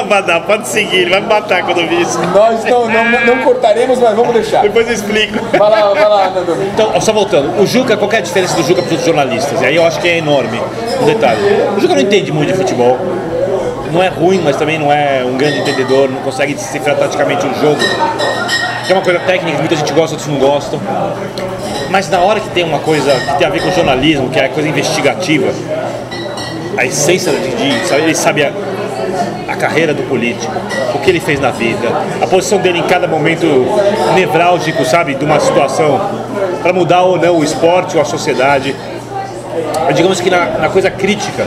Abadá, 0.00 0.40
pode 0.40 0.68
seguir, 0.68 0.96
ele 0.96 1.10
vai 1.10 1.20
me 1.20 1.26
matar 1.26 1.62
quando 1.62 1.80
eu 1.80 1.88
vi 1.88 2.00
isso. 2.00 2.18
Nós 2.34 2.64
não, 2.64 2.88
não, 2.88 3.26
não 3.26 3.38
cortaremos, 3.44 3.98
mas 3.98 4.14
vamos 4.14 4.34
deixar. 4.34 4.62
Depois 4.62 4.86
eu 4.86 4.94
explico. 4.94 5.38
Vai 5.56 5.70
lá, 5.70 5.94
vai 5.94 6.08
lá, 6.08 6.30
Nando. 6.30 6.56
Então, 6.72 7.00
só 7.00 7.12
voltando, 7.12 7.60
o 7.60 7.66
Juca, 7.66 7.96
qual 7.96 8.10
é 8.12 8.18
a 8.18 8.20
diferença 8.20 8.56
do 8.56 8.62
Juca 8.62 8.82
para 8.82 8.86
os 8.86 8.92
outros 8.92 9.06
jornalistas? 9.06 9.60
E 9.60 9.66
aí 9.66 9.76
eu 9.76 9.86
acho 9.86 10.00
que 10.00 10.08
é 10.08 10.18
enorme 10.18 10.60
um 11.00 11.04
detalhe. 11.06 11.40
O 11.76 11.80
Juca 11.80 11.94
não 11.94 12.02
entende 12.02 12.32
muito 12.32 12.52
de 12.52 12.58
futebol. 12.58 12.98
Não 13.92 14.02
é 14.02 14.08
ruim, 14.08 14.40
mas 14.42 14.56
também 14.56 14.78
não 14.78 14.92
é 14.92 15.24
um 15.24 15.36
grande 15.36 15.60
entendedor, 15.60 16.10
não 16.10 16.20
consegue 16.20 16.54
decifrar 16.54 16.96
taticamente 16.96 17.46
um 17.46 17.54
jogo. 17.54 17.80
Que 18.86 18.92
é 18.92 18.94
uma 18.94 19.02
coisa 19.02 19.18
técnica 19.20 19.52
que 19.52 19.58
muita 19.58 19.76
gente 19.76 19.92
gosta, 19.92 20.16
outros 20.16 20.26
não 20.28 20.38
gostam. 20.38 20.80
Mas 21.90 22.10
na 22.10 22.20
hora 22.20 22.40
que 22.40 22.48
tem 22.50 22.64
uma 22.64 22.80
coisa 22.80 23.12
que 23.12 23.38
tem 23.38 23.46
a 23.46 23.50
ver 23.50 23.62
com 23.62 23.70
jornalismo, 23.70 24.28
que 24.28 24.38
é 24.38 24.46
a 24.46 24.48
coisa 24.48 24.68
investigativa, 24.68 25.52
a 26.76 26.84
essência 26.84 27.32
de, 27.32 27.50
de 27.56 27.86
sabe, 27.86 28.02
ele 28.02 28.14
sabe 28.14 28.44
a 28.44 28.52
carreira 29.56 29.92
do 29.92 30.02
político, 30.04 30.52
o 30.94 30.98
que 30.98 31.10
ele 31.10 31.20
fez 31.20 31.40
na 31.40 31.50
vida, 31.50 31.88
a 32.22 32.26
posição 32.26 32.58
dele 32.58 32.78
em 32.78 32.82
cada 32.82 33.06
momento 33.06 33.46
nevrálgico, 34.14 34.84
sabe, 34.84 35.14
de 35.14 35.24
uma 35.24 35.40
situação, 35.40 36.00
para 36.62 36.72
mudar 36.72 37.02
ou 37.02 37.18
não 37.18 37.38
o 37.38 37.44
esporte 37.44 37.96
ou 37.96 38.02
a 38.02 38.04
sociedade. 38.04 38.74
Digamos 39.94 40.20
que 40.20 40.30
na, 40.30 40.46
na 40.58 40.68
coisa 40.68 40.90
crítica, 40.90 41.46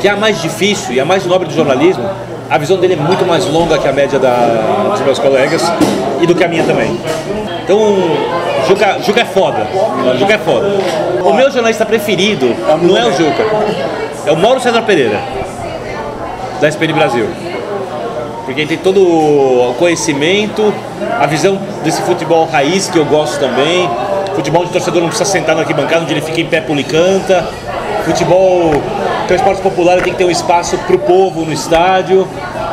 que 0.00 0.08
é 0.08 0.10
a 0.10 0.16
mais 0.16 0.40
difícil 0.40 0.94
e 0.94 1.00
a 1.00 1.04
mais 1.04 1.24
nobre 1.26 1.48
do 1.48 1.54
jornalismo, 1.54 2.08
a 2.50 2.56
visão 2.56 2.78
dele 2.78 2.94
é 2.94 2.96
muito 2.96 3.26
mais 3.26 3.44
longa 3.46 3.78
que 3.78 3.86
a 3.86 3.92
média 3.92 4.18
da, 4.18 4.90
dos 4.90 5.00
meus 5.02 5.18
colegas 5.18 5.62
e 6.20 6.26
do 6.26 6.34
que 6.34 6.42
a 6.42 6.48
minha 6.48 6.64
também. 6.64 6.98
Então, 7.62 7.78
Juca, 8.66 8.98
Juca 9.02 9.20
é 9.20 9.24
foda. 9.26 9.66
Juca 10.18 10.32
é 10.32 10.38
foda. 10.38 10.78
O 11.22 11.34
meu 11.34 11.50
jornalista 11.50 11.84
preferido 11.84 12.54
não 12.80 12.96
é 12.96 13.04
o 13.04 13.12
Juca. 13.12 13.44
é 14.26 14.32
o 14.32 14.36
Mauro 14.36 14.60
César 14.60 14.82
Pereira, 14.82 15.20
da 16.60 16.68
SPN 16.68 16.92
Brasil. 16.92 17.26
Porque 18.44 18.64
tem 18.64 18.78
todo 18.78 19.00
o 19.02 19.74
conhecimento, 19.78 20.72
a 21.20 21.26
visão 21.26 21.58
desse 21.84 22.00
futebol 22.02 22.46
raiz 22.46 22.88
que 22.88 22.98
eu 22.98 23.04
gosto 23.04 23.38
também. 23.38 23.88
Futebol 24.34 24.64
o 24.64 24.68
torcedor 24.68 25.02
não 25.02 25.08
precisa 25.08 25.30
sentar 25.30 25.54
na 25.54 25.62
arquibancada, 25.62 26.02
onde 26.02 26.14
ele 26.14 26.22
fica 26.22 26.40
em 26.40 26.46
pé, 26.46 26.60
pula 26.60 26.80
e 26.80 26.84
canta. 26.84 27.46
Futebol 28.04 28.72
que 29.26 29.34
é 29.34 29.36
um 29.36 29.36
esporte 29.36 29.60
popular 29.60 30.00
tem 30.00 30.12
que 30.12 30.18
ter 30.18 30.24
um 30.24 30.30
espaço 30.30 30.78
para 30.78 30.96
o 30.96 30.98
povo 30.98 31.44
no 31.44 31.52
estádio. 31.52 32.26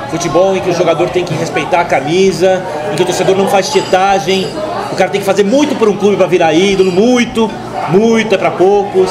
Futebol 0.10 0.56
em 0.56 0.62
que 0.62 0.70
o 0.70 0.74
jogador 0.74 1.10
tem 1.10 1.26
que 1.26 1.34
respeitar 1.34 1.82
a 1.82 1.86
camisa, 1.86 2.64
em 2.94 2.96
que 2.96 3.02
o 3.02 3.06
torcedor 3.06 3.36
não 3.36 3.50
faz 3.50 3.70
tietagem. 3.70 4.48
O 4.94 4.96
cara 4.96 5.10
tem 5.10 5.20
que 5.20 5.26
fazer 5.26 5.44
muito 5.44 5.76
por 5.76 5.90
um 5.90 5.98
clube 5.98 6.16
para 6.16 6.28
virar 6.28 6.54
ídolo, 6.54 6.90
muito, 6.90 7.52
muito 7.90 8.34
é 8.34 8.38
para 8.38 8.52
poucos. 8.52 9.10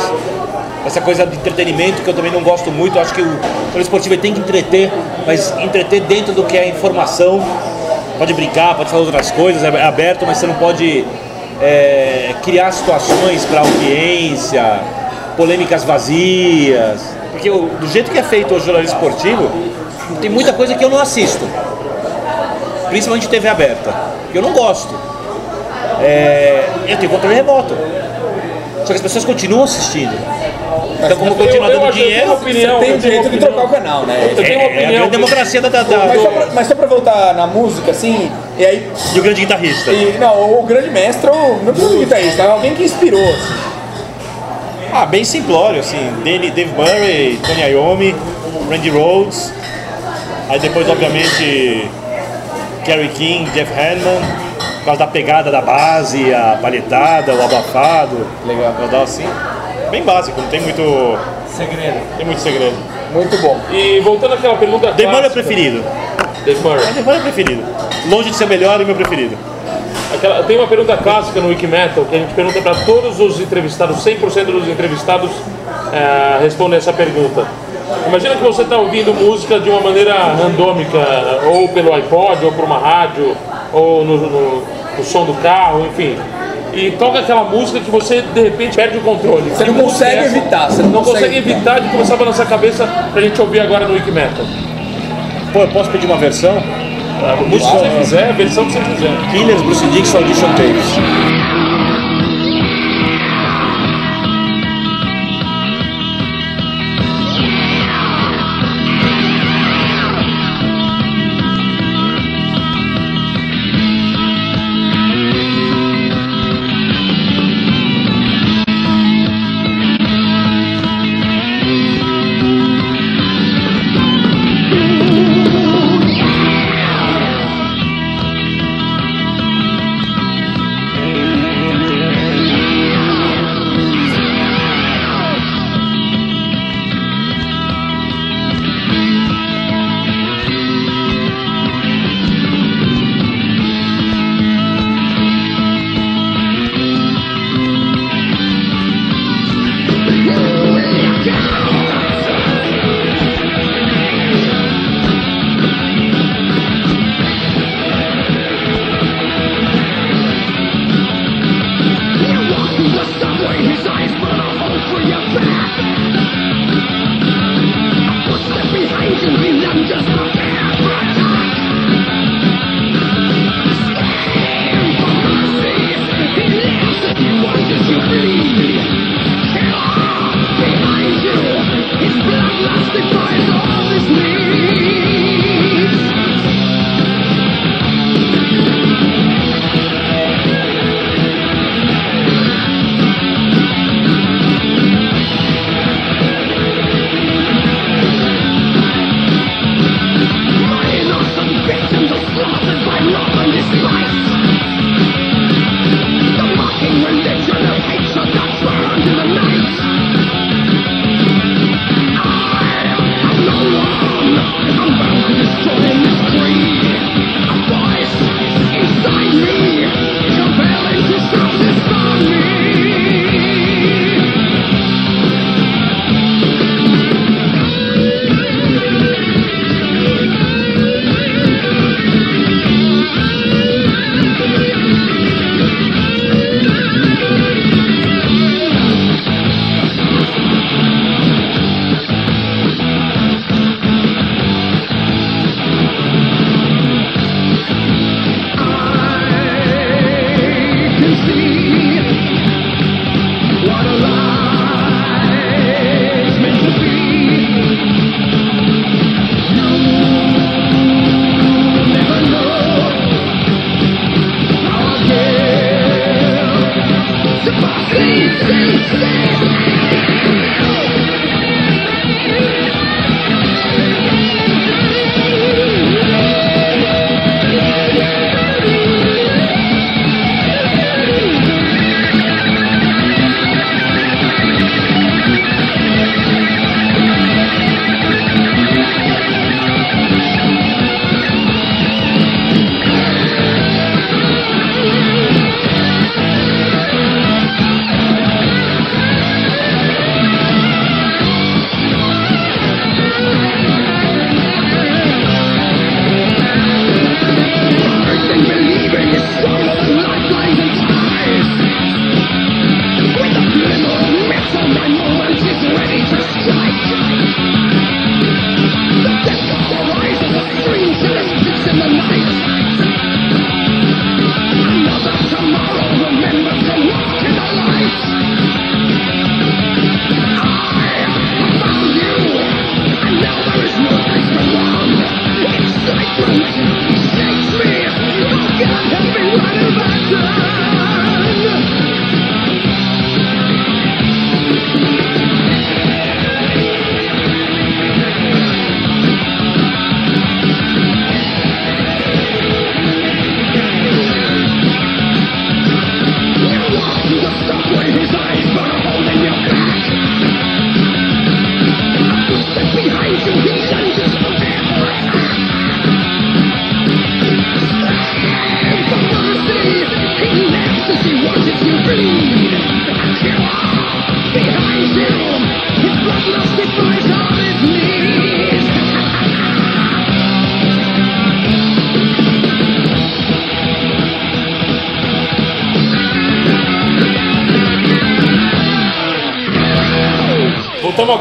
Essa 0.86 1.00
coisa 1.00 1.26
de 1.26 1.36
entretenimento 1.36 2.02
que 2.02 2.08
eu 2.08 2.14
também 2.14 2.30
não 2.30 2.42
gosto 2.42 2.70
muito, 2.70 2.96
eu 2.98 3.02
acho 3.02 3.14
que 3.14 3.22
o 3.22 3.80
esportivo 3.80 4.16
tem 4.18 4.34
que 4.34 4.40
entreter, 4.40 4.90
mas 5.26 5.52
entreter 5.58 6.00
dentro 6.02 6.32
do 6.34 6.44
que 6.44 6.58
é 6.58 6.68
informação. 6.68 7.42
Pode 8.18 8.32
brincar, 8.34 8.74
pode 8.76 8.90
falar 8.90 9.02
outras 9.02 9.30
coisas, 9.30 9.64
é 9.64 9.82
aberto, 9.82 10.24
mas 10.26 10.36
você 10.38 10.46
não 10.46 10.54
pode 10.54 11.04
é, 11.62 12.34
criar 12.42 12.70
situações 12.72 13.44
para 13.46 13.60
audiência, 13.60 14.80
polêmicas 15.36 15.84
vazias. 15.84 17.00
Porque 17.32 17.48
o- 17.50 17.68
do 17.80 17.86
jeito 17.88 18.10
que 18.10 18.18
é 18.18 18.22
feito 18.22 18.54
o 18.54 18.60
jornalismo 18.60 18.96
esportivo, 18.96 19.50
tem 20.20 20.30
muita 20.30 20.52
coisa 20.52 20.74
que 20.74 20.84
eu 20.84 20.90
não 20.90 20.98
assisto. 21.00 21.44
Principalmente 22.90 23.28
TV 23.28 23.48
aberta. 23.48 23.92
Que 24.30 24.38
eu 24.38 24.42
não 24.42 24.52
gosto. 24.52 24.94
É, 26.02 26.68
eu 26.86 26.96
tenho 26.98 27.10
controle 27.10 27.34
remoto. 27.34 27.74
Só 28.80 28.88
que 28.88 28.94
as 28.94 29.00
pessoas 29.00 29.24
continuam 29.24 29.64
assistindo. 29.64 30.12
Então, 31.06 31.16
como 31.18 31.34
continua 31.34 31.68
dando 31.68 31.92
dinheiro, 31.92 32.32
opinião, 32.32 32.80
Tem 32.80 32.90
eu 32.90 32.96
o 32.96 32.98
direito 32.98 33.22
de 33.22 33.28
opinião. 33.28 33.52
trocar 33.52 33.66
o 33.66 33.68
canal, 33.70 34.02
né? 34.06 34.28
Eu 34.30 34.36
tenho 34.44 34.58
uma 34.58 34.68
é, 34.68 34.74
é 34.74 34.78
a 34.78 34.82
opinião. 34.84 35.08
democracia 35.08 35.60
da, 35.60 35.68
da- 35.68 35.82
da- 35.82 35.98
Mas 36.06 36.22
só, 36.22 36.28
pra, 36.30 36.46
mas 36.54 36.66
só 36.68 36.74
pra 36.74 36.86
voltar 36.86 37.34
na 37.34 37.46
música, 37.46 37.90
assim, 37.90 38.30
e 38.58 38.64
aí. 38.64 38.90
e 39.14 39.18
o 39.18 39.22
grande 39.22 39.40
guitarrista. 39.42 39.90
E, 39.92 40.16
não, 40.18 40.58
o 40.58 40.62
grande 40.64 40.90
mestre, 40.90 41.30
o- 41.30 41.58
não 41.64 41.72
precisa 41.72 41.92
de 41.94 42.04
guitarrista, 42.04 42.42
é 42.42 42.46
alguém 42.46 42.74
que 42.74 42.84
inspirou. 42.84 43.22
assim. 43.22 43.54
Ah, 44.92 45.06
bem 45.06 45.24
simplório, 45.24 45.80
assim. 45.80 45.98
Dave, 46.22 46.50
Dave 46.50 46.70
Murray, 46.76 47.38
Tony 47.44 47.62
Iommi, 47.72 48.14
Randy 48.70 48.90
Rhodes. 48.90 49.52
Aí 50.48 50.58
depois, 50.60 50.88
obviamente, 50.88 51.90
Kerry 52.84 53.08
King, 53.08 53.50
Jeff 53.50 53.72
Hanneman. 53.72 54.20
Por 54.78 54.84
causa 54.88 54.98
da 54.98 55.06
pegada 55.06 55.50
da 55.50 55.62
base, 55.62 56.32
a 56.34 56.58
palhetada, 56.60 57.34
o 57.34 57.42
abafado. 57.42 58.26
Legal. 58.46 58.74
Rodar 58.78 59.00
assim. 59.00 59.24
Bem 59.90 60.02
básico, 60.02 60.40
não 60.40 60.48
tem 60.48 60.60
muito, 60.60 61.18
Segredo. 61.48 62.00
tem 62.16 62.26
muito 62.26 62.40
segredo. 62.40 62.76
Muito 63.12 63.36
bom. 63.38 63.60
E 63.70 64.00
voltando 64.00 64.34
àquela 64.34 64.56
pergunta 64.56 64.90
Dave 64.92 65.06
Murray 65.10 65.26
é 65.26 65.30
preferido. 65.30 65.84
Dave 66.44 66.60
Murray. 66.60 66.84
Dave 66.86 67.02
Murray 67.02 67.18
é 67.18 67.22
preferido. 67.22 67.62
Longe 68.08 68.30
de 68.30 68.36
ser 68.36 68.46
melhor 68.46 68.80
e 68.80 68.84
meu 68.84 68.94
preferido. 68.96 69.36
Aquela- 70.12 70.42
tem 70.44 70.56
uma 70.58 70.66
pergunta 70.66 70.96
clássica 70.96 71.40
no 71.40 71.48
Wikimetal 71.48 72.04
que 72.04 72.14
a 72.14 72.18
gente 72.18 72.34
pergunta 72.34 72.60
para 72.60 72.74
todos 72.84 73.20
os 73.20 73.40
entrevistados, 73.40 74.02
100% 74.02 74.50
dos 74.52 74.68
entrevistados 74.68 75.30
eh, 75.92 76.38
respondem 76.42 76.76
essa 76.78 76.92
pergunta. 76.92 77.46
Imagina 78.08 78.34
que 78.34 78.42
você 78.42 78.62
está 78.62 78.76
ouvindo 78.76 79.12
música 79.14 79.60
de 79.60 79.70
uma 79.70 79.80
maneira 79.80 80.14
randômica, 80.14 80.98
ou 81.52 81.68
pelo 81.68 81.92
iPod, 81.94 82.44
ou 82.44 82.52
por 82.52 82.64
uma 82.64 82.78
rádio, 82.78 83.36
ou 83.72 84.04
no, 84.04 84.16
no- 84.16 84.62
no 84.98 85.04
som 85.04 85.24
do 85.24 85.34
carro, 85.34 85.86
enfim. 85.86 86.16
E 86.74 86.90
toca 86.92 87.20
aquela 87.20 87.44
música 87.44 87.80
que 87.80 87.90
você 87.90 88.22
de 88.22 88.42
repente 88.42 88.76
perde 88.76 88.98
o 88.98 89.00
controle. 89.00 89.50
Você 89.50 89.64
não 89.64 89.74
consegue 89.74 90.16
é 90.16 90.26
essa? 90.26 90.36
evitar, 90.36 90.70
você 90.70 90.82
não 90.82 90.90
não 90.90 91.02
consegue 91.02 91.26
consegue 91.26 91.50
evitar 91.50 91.80
de 91.80 91.88
começar 91.88 92.14
a 92.14 92.16
balançar 92.16 92.46
a 92.46 92.48
cabeça 92.48 92.86
pra 93.12 93.22
gente 93.22 93.40
ouvir 93.40 93.60
agora 93.60 93.86
no 93.86 93.94
Wikimetal. 93.94 94.44
Pô, 95.52 95.60
eu 95.60 95.68
posso 95.68 95.90
pedir 95.90 96.06
uma 96.06 96.16
versão? 96.16 96.56
A 96.56 97.36
música 97.36 97.70
que 97.70 97.78
você 97.78 97.98
quiser, 97.98 98.28
a 98.28 98.32
versão 98.32 98.64
que 98.66 98.72
você 98.72 98.80
quiser. 98.80 99.10
Killers, 99.30 99.62
Bruce 99.62 99.86
Dixon, 99.86 100.18
Audition 100.18 100.48
Tapes. 100.48 101.33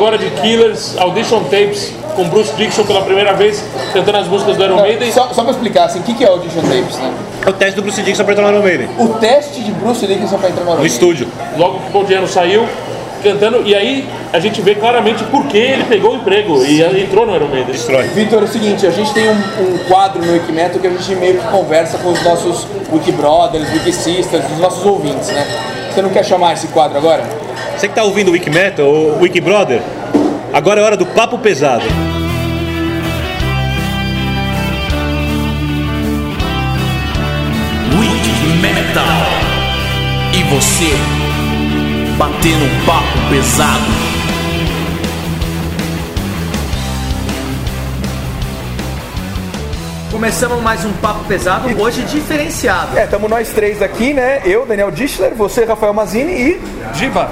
Agora 0.03 0.17
de 0.17 0.29
Killers, 0.31 0.97
Audition 0.97 1.43
Tapes, 1.45 1.93
com 2.13 2.27
Bruce 2.27 2.53
Dixon 2.57 2.83
pela 2.83 3.01
primeira 3.03 3.33
vez, 3.33 3.63
cantando 3.93 4.17
as 4.17 4.27
músicas 4.27 4.57
do 4.57 4.63
Iron 4.65 4.75
Maiden. 4.75 5.09
Só, 5.13 5.29
só 5.29 5.43
pra 5.43 5.51
explicar, 5.51 5.85
assim, 5.85 5.99
o 5.99 6.03
que, 6.03 6.13
que 6.13 6.25
é 6.25 6.27
Audition 6.27 6.61
Tapes, 6.61 6.97
né? 6.97 7.13
É 7.45 7.49
o 7.49 7.53
teste 7.53 7.75
do 7.77 7.81
Bruce 7.81 8.01
Dixon 8.01 8.25
pra 8.25 8.33
entrar 8.33 8.51
no 8.51 8.57
Iron 8.57 8.63
Maiden. 8.63 8.89
O 8.99 9.07
teste 9.19 9.61
de 9.61 9.71
Bruce 9.71 10.05
Dickinson 10.05 10.37
pra 10.37 10.49
entrar 10.49 10.65
no 10.65 10.71
No 10.71 10.75
Iron 10.75 10.85
estúdio. 10.85 11.27
Logo 11.57 11.79
que 11.79 11.87
o 11.87 11.91
Paul 11.93 12.03
Diano 12.03 12.27
saiu, 12.27 12.67
cantando, 13.23 13.63
e 13.65 13.73
aí 13.73 14.05
a 14.33 14.39
gente 14.41 14.61
vê 14.61 14.75
claramente 14.75 15.23
por 15.23 15.45
que 15.45 15.57
ele 15.57 15.85
pegou 15.85 16.11
o 16.11 16.15
emprego 16.15 16.61
e 16.65 16.81
entrou 17.01 17.25
no 17.25 17.33
Iron 17.33 17.47
Maiden. 17.47 17.71
Destrói. 17.71 18.03
Vitor, 18.07 18.41
é 18.41 18.43
o 18.43 18.47
seguinte, 18.49 18.85
a 18.85 18.91
gente 18.91 19.13
tem 19.13 19.29
um, 19.29 19.33
um 19.33 19.77
quadro 19.87 20.21
no 20.21 20.33
Wikimetal 20.33 20.81
que 20.81 20.87
a 20.87 20.89
gente 20.89 21.15
meio 21.15 21.39
que 21.39 21.47
conversa 21.47 21.97
com 21.99 22.09
os 22.09 22.21
nossos 22.21 22.67
Wikibrothers, 22.91 23.71
Wikisisters, 23.71 24.43
os 24.51 24.59
nossos 24.59 24.85
ouvintes, 24.85 25.29
né? 25.29 25.47
Você 25.93 26.01
não 26.01 26.09
quer 26.09 26.25
chamar 26.25 26.53
esse 26.53 26.67
quadro 26.67 26.97
agora? 26.97 27.23
Você 27.83 27.89
que 27.89 27.95
tá 27.95 28.03
ouvindo 28.05 28.29
o 28.29 28.31
Wiki 28.31 28.49
Metal, 28.49 28.87
o 28.87 29.19
Wiki 29.19 29.41
Brother, 29.41 29.81
agora 30.53 30.79
é 30.79 30.83
hora 30.85 30.95
do 30.95 31.05
papo 31.05 31.37
pesado. 31.37 31.83
Wiki 37.99 38.57
Metal. 38.61 39.03
E 40.33 40.43
você, 40.43 40.93
batendo 42.17 42.63
um 42.63 42.85
papo 42.85 43.29
pesado. 43.29 44.13
Começamos 50.09 50.61
mais 50.61 50.85
um 50.85 50.93
papo 50.93 51.25
pesado, 51.25 51.67
hoje 51.81 52.01
diferenciado. 52.03 52.97
É, 52.97 53.03
estamos 53.03 53.29
nós 53.29 53.49
três 53.49 53.81
aqui, 53.81 54.13
né? 54.13 54.41
Eu, 54.45 54.65
Daniel 54.65 54.89
Dischler, 54.89 55.33
você, 55.35 55.65
Rafael 55.65 55.93
Mazini 55.93 56.31
e... 56.31 56.61
Giba, 56.93 57.29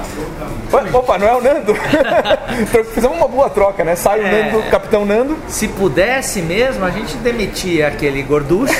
Ué, 0.72 0.84
Opa, 0.92 1.18
não 1.18 1.28
é 1.28 1.34
o 1.34 1.40
Nando? 1.40 1.74
Fizemos 2.94 3.16
uma 3.16 3.28
boa 3.28 3.48
troca, 3.50 3.84
né? 3.84 3.94
Sai 3.94 4.20
o 4.20 4.26
É. 4.26 4.42
Nando, 4.50 4.62
Capitão 4.70 5.04
Nando. 5.04 5.36
Se 5.48 5.68
pudesse 5.68 6.42
mesmo, 6.42 6.84
a 6.84 6.90
gente 6.90 7.16
demitia 7.18 7.88
aquele 7.88 8.22
gorducho 8.22 8.72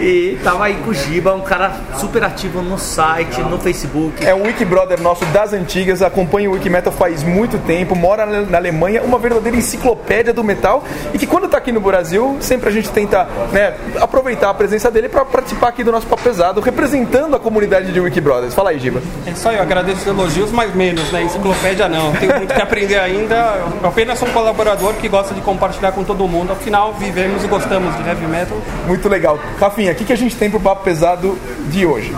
e, 0.00 0.04
e 0.04 0.38
tava 0.42 0.66
aí 0.66 0.74
com 0.84 0.90
o 0.90 0.94
Giba, 0.94 1.34
um 1.34 1.40
cara 1.42 1.72
super 1.96 2.24
ativo 2.24 2.62
no 2.62 2.78
site, 2.78 3.40
no 3.40 3.58
Facebook. 3.58 4.24
É 4.24 4.34
um 4.34 4.42
Wikibrother 4.42 5.00
nosso 5.00 5.24
das 5.26 5.52
antigas, 5.52 6.02
acompanha 6.02 6.50
o 6.50 6.54
Wikimetal 6.54 6.92
faz 6.92 7.22
muito 7.22 7.58
tempo, 7.58 7.94
mora 7.94 8.26
na 8.26 8.54
na 8.54 8.58
Alemanha, 8.58 9.02
uma 9.02 9.18
verdadeira 9.18 9.56
enciclopédia 9.56 10.32
do 10.32 10.44
metal 10.44 10.84
e 11.12 11.18
que 11.18 11.26
quando 11.26 11.48
tá 11.48 11.58
aqui 11.58 11.72
no 11.72 11.80
Brasil, 11.80 12.36
sempre 12.40 12.68
a 12.68 12.72
gente 12.72 12.88
tenta 12.90 13.26
né, 13.52 13.74
aproveitar 14.00 14.50
a 14.50 14.54
presença 14.54 14.90
dele 14.90 15.08
para 15.08 15.24
participar 15.24 15.68
aqui 15.68 15.82
do 15.82 15.90
nosso 15.90 16.06
papo 16.06 16.22
pesado, 16.22 16.60
representando 16.60 17.34
a 17.34 17.40
comunidade 17.40 17.92
de 17.92 18.00
Wikibrothers. 18.00 18.54
Fala 18.54 18.70
aí, 18.70 18.78
Giba. 18.78 19.02
É 19.26 19.34
só 19.34 19.52
eu 19.52 19.60
agradeço 19.62 19.93
os 19.96 20.06
elogios, 20.06 20.50
mas 20.50 20.74
menos, 20.74 21.10
né? 21.10 21.22
Enciclopédia 21.22 21.88
não. 21.88 22.12
Tenho 22.12 22.36
muito 22.36 22.54
que 22.54 22.60
aprender 22.60 22.98
ainda. 22.98 23.34
Eu 23.82 23.88
apenas 23.88 24.18
sou 24.18 24.28
um 24.28 24.32
colaborador 24.32 24.94
que 24.94 25.08
gosta 25.08 25.34
de 25.34 25.40
compartilhar 25.40 25.92
com 25.92 26.04
todo 26.04 26.26
mundo. 26.28 26.52
Afinal, 26.52 26.92
vivemos 26.94 27.44
e 27.44 27.46
gostamos 27.46 27.96
de 27.96 28.08
heavy 28.08 28.26
metal. 28.26 28.58
Muito 28.86 29.08
legal. 29.08 29.38
Rafinha, 29.58 29.92
o 29.92 29.94
que, 29.94 30.04
que 30.04 30.12
a 30.12 30.16
gente 30.16 30.36
tem 30.36 30.50
pro 30.50 30.60
papo 30.60 30.84
pesado 30.84 31.38
de 31.68 31.86
hoje? 31.86 32.14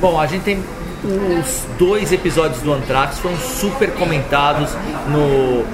Bom, 0.00 0.18
a 0.18 0.26
gente 0.26 0.42
tem 0.42 0.62
os 1.04 1.66
dois 1.78 2.12
episódios 2.12 2.60
do 2.62 2.72
Anthrax 2.72 3.18
foram 3.18 3.36
super 3.36 3.90
comentados 3.92 4.70
no, 5.08 5.64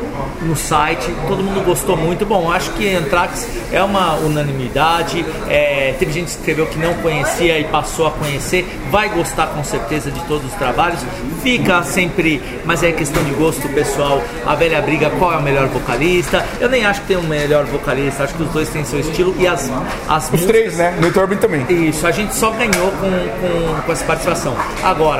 no 0.46 0.56
site, 0.56 1.06
todo 1.26 1.42
mundo 1.42 1.64
gostou 1.64 1.96
muito. 1.96 2.24
Bom, 2.24 2.50
acho 2.50 2.70
que 2.72 2.94
Anthrax 2.94 3.48
é 3.72 3.82
uma 3.82 4.14
unanimidade. 4.14 5.24
é, 5.48 5.94
teve 5.98 6.12
gente 6.12 6.26
que 6.26 6.38
escreveu 6.38 6.66
que 6.66 6.78
não 6.78 6.94
conhecia 6.94 7.58
e 7.58 7.64
passou 7.64 8.06
a 8.06 8.10
conhecer, 8.10 8.66
vai 8.90 9.08
gostar 9.08 9.48
com 9.48 9.62
certeza 9.64 10.10
de 10.10 10.20
todos 10.26 10.46
os 10.46 10.54
trabalhos. 10.54 11.00
Fica 11.42 11.82
sempre, 11.82 12.42
mas 12.64 12.82
é 12.82 12.92
questão 12.92 13.22
de 13.24 13.32
gosto 13.32 13.68
pessoal. 13.70 14.22
A 14.46 14.54
velha 14.54 14.80
briga: 14.80 15.10
qual 15.18 15.32
é 15.32 15.36
o 15.36 15.42
melhor 15.42 15.66
vocalista? 15.68 16.44
Eu 16.60 16.68
nem 16.68 16.84
acho 16.84 17.00
que 17.02 17.08
tem 17.08 17.16
um 17.16 17.22
melhor 17.22 17.64
vocalista, 17.64 18.24
acho 18.24 18.34
que 18.34 18.42
os 18.42 18.50
dois 18.50 18.68
têm 18.68 18.84
seu 18.84 19.00
estilo 19.00 19.34
e 19.38 19.46
as, 19.46 19.70
as 20.08 20.32
Os 20.32 20.44
três, 20.44 20.76
né? 20.76 20.96
No 21.00 21.12
Turbin 21.12 21.36
também. 21.36 21.66
isso, 21.88 22.06
a 22.06 22.10
gente 22.10 22.34
só 22.34 22.50
ganhou 22.50 22.90
com, 22.92 23.10
com, 23.10 23.82
com 23.82 23.92
essa 23.92 24.04
participação. 24.04 24.56
Agora, 24.82 25.15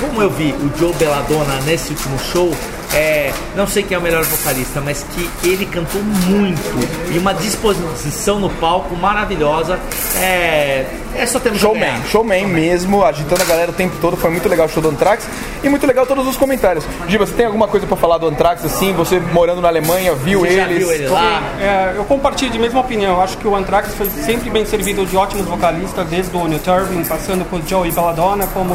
como 0.00 0.22
eu 0.22 0.30
vi 0.30 0.52
o 0.52 0.78
Joe 0.78 0.92
Belladonna 0.94 1.60
nesse 1.62 1.90
último 1.90 2.18
show, 2.18 2.50
é, 2.94 3.32
não 3.56 3.66
sei 3.66 3.82
quem 3.82 3.94
é 3.94 3.98
o 3.98 4.02
melhor 4.02 4.22
vocalista, 4.24 4.80
mas 4.80 5.04
que 5.14 5.48
ele 5.48 5.64
cantou 5.64 6.02
muito 6.02 7.14
e 7.14 7.18
uma 7.18 7.32
disposição 7.32 8.38
no 8.38 8.50
palco 8.50 8.94
maravilhosa. 8.96 9.78
É, 10.20 10.84
é 11.14 11.26
só 11.26 11.40
temos 11.40 11.58
Showman, 11.58 12.02
showman 12.10 12.46
mesmo, 12.46 13.04
agitando 13.04 13.42
a 13.42 13.44
galera 13.44 13.70
o 13.70 13.74
tempo 13.74 13.96
todo. 14.00 14.16
Foi 14.16 14.30
muito 14.30 14.48
legal 14.48 14.66
o 14.66 14.68
show 14.68 14.82
do 14.82 14.90
Anthrax 14.90 15.26
e 15.62 15.68
muito 15.68 15.86
legal 15.86 16.06
todos 16.06 16.26
os 16.26 16.36
comentários. 16.36 16.84
Giba, 17.08 17.26
você 17.26 17.32
tem 17.32 17.46
alguma 17.46 17.66
coisa 17.66 17.86
pra 17.86 17.96
falar 17.96 18.18
do 18.18 18.26
Anthrax 18.26 18.64
assim? 18.64 18.92
Você 18.92 19.18
morando 19.18 19.60
na 19.62 19.68
Alemanha, 19.68 20.14
viu 20.14 20.40
Você 20.40 20.56
já 20.56 20.64
eles? 20.64 20.78
viu 20.78 20.92
ele 20.92 21.08
lá? 21.08 21.42
É, 21.60 21.94
eu 21.96 22.04
compartilho 22.04 22.50
de 22.50 22.58
mesma 22.58 22.80
opinião. 22.80 23.20
Acho 23.22 23.38
que 23.38 23.48
o 23.48 23.56
Anthrax 23.56 23.94
foi 23.94 24.08
sempre 24.10 24.50
bem 24.50 24.66
servido 24.66 25.06
de 25.06 25.16
ótimos 25.16 25.46
vocalistas, 25.46 26.06
desde 26.08 26.36
o 26.36 26.46
Neil 26.46 26.60
Turbin, 26.60 27.04
passando 27.04 27.44
por 27.48 27.62
Joey 27.66 27.90
Belladonna, 27.90 28.46
como 28.48 28.74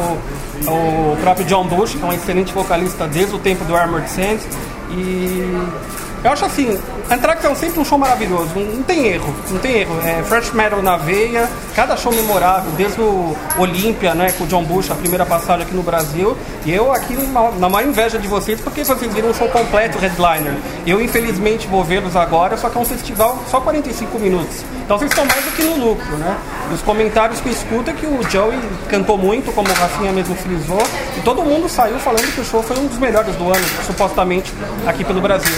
o 0.66 1.16
próprio 1.20 1.46
John 1.46 1.64
Bush, 1.66 1.94
que 1.94 2.02
é 2.02 2.06
um 2.06 2.12
excelente 2.12 2.52
vocalista 2.52 3.06
desde 3.06 3.34
o 3.34 3.38
tempo 3.38 3.64
do 3.64 3.76
Armored 3.76 4.07
Saints. 4.08 4.46
E 4.90 5.97
eu 6.24 6.32
acho 6.32 6.44
assim, 6.44 6.78
Anthrax 7.10 7.44
é 7.44 7.48
um- 7.48 7.54
sempre 7.54 7.80
um 7.80 7.84
show 7.84 7.96
maravilhoso, 7.98 8.50
não, 8.56 8.82
tem 8.82 9.06
erro, 9.08 9.34
não 9.50 9.58
tem 9.58 9.76
erro. 9.78 9.96
É 10.04 10.22
fresh 10.24 10.52
metal 10.52 10.82
na 10.82 10.96
veia, 10.96 11.48
cada 11.74 11.96
show 11.96 12.12
memorável, 12.12 12.70
desde 12.76 13.00
o 13.00 13.36
Olímpia, 13.58 14.14
né, 14.14 14.32
com 14.36 14.44
o 14.44 14.46
John 14.46 14.62
Bush, 14.64 14.90
a 14.90 14.94
primeira 14.94 15.24
passagem 15.24 15.62
aqui 15.64 15.74
no 15.74 15.82
Brasil. 15.82 16.36
E 16.66 16.72
eu 16.72 16.92
aqui 16.92 17.14
na, 17.58 17.68
maior 17.68 17.86
inveja 17.88 18.18
de 18.18 18.26
vocês, 18.28 18.60
porque 18.60 18.84
vocês 18.84 19.12
viram 19.12 19.30
um 19.30 19.34
show 19.34 19.48
completo, 19.48 19.98
headliner. 19.98 20.54
Eu 20.86 21.00
infelizmente 21.00 21.66
vou 21.66 21.82
vê-los 21.84 22.14
agora, 22.16 22.56
só 22.56 22.68
que 22.68 22.76
é 22.76 22.80
um 22.80 22.84
festival 22.84 23.38
só 23.50 23.60
45 23.60 24.18
minutos. 24.18 24.64
Então 24.84 24.98
vocês 24.98 25.10
estão 25.10 25.24
mais 25.24 25.46
aqui 25.46 25.62
no 25.62 25.76
lucro, 25.76 26.16
né? 26.16 26.36
Os 26.74 26.82
comentários 26.82 27.40
que 27.40 27.48
eu 27.48 27.52
escuto 27.52 27.90
é 27.90 27.92
que 27.94 28.06
o 28.06 28.20
Joey 28.30 28.58
cantou 28.88 29.16
muito, 29.16 29.52
como 29.54 29.68
o 29.68 29.72
Rafinha 29.72 30.12
mesmo 30.12 30.34
frisou, 30.34 30.82
e 31.16 31.20
todo 31.20 31.42
mundo 31.42 31.68
saiu 31.68 31.98
falando 31.98 32.34
que 32.34 32.40
o 32.40 32.44
show 32.44 32.62
foi 32.62 32.76
um 32.78 32.86
dos 32.86 32.98
melhores 32.98 33.34
do 33.36 33.44
ano, 33.44 33.64
supostamente, 33.86 34.52
aqui 34.86 35.04
pelo 35.04 35.20
Brasil. 35.20 35.54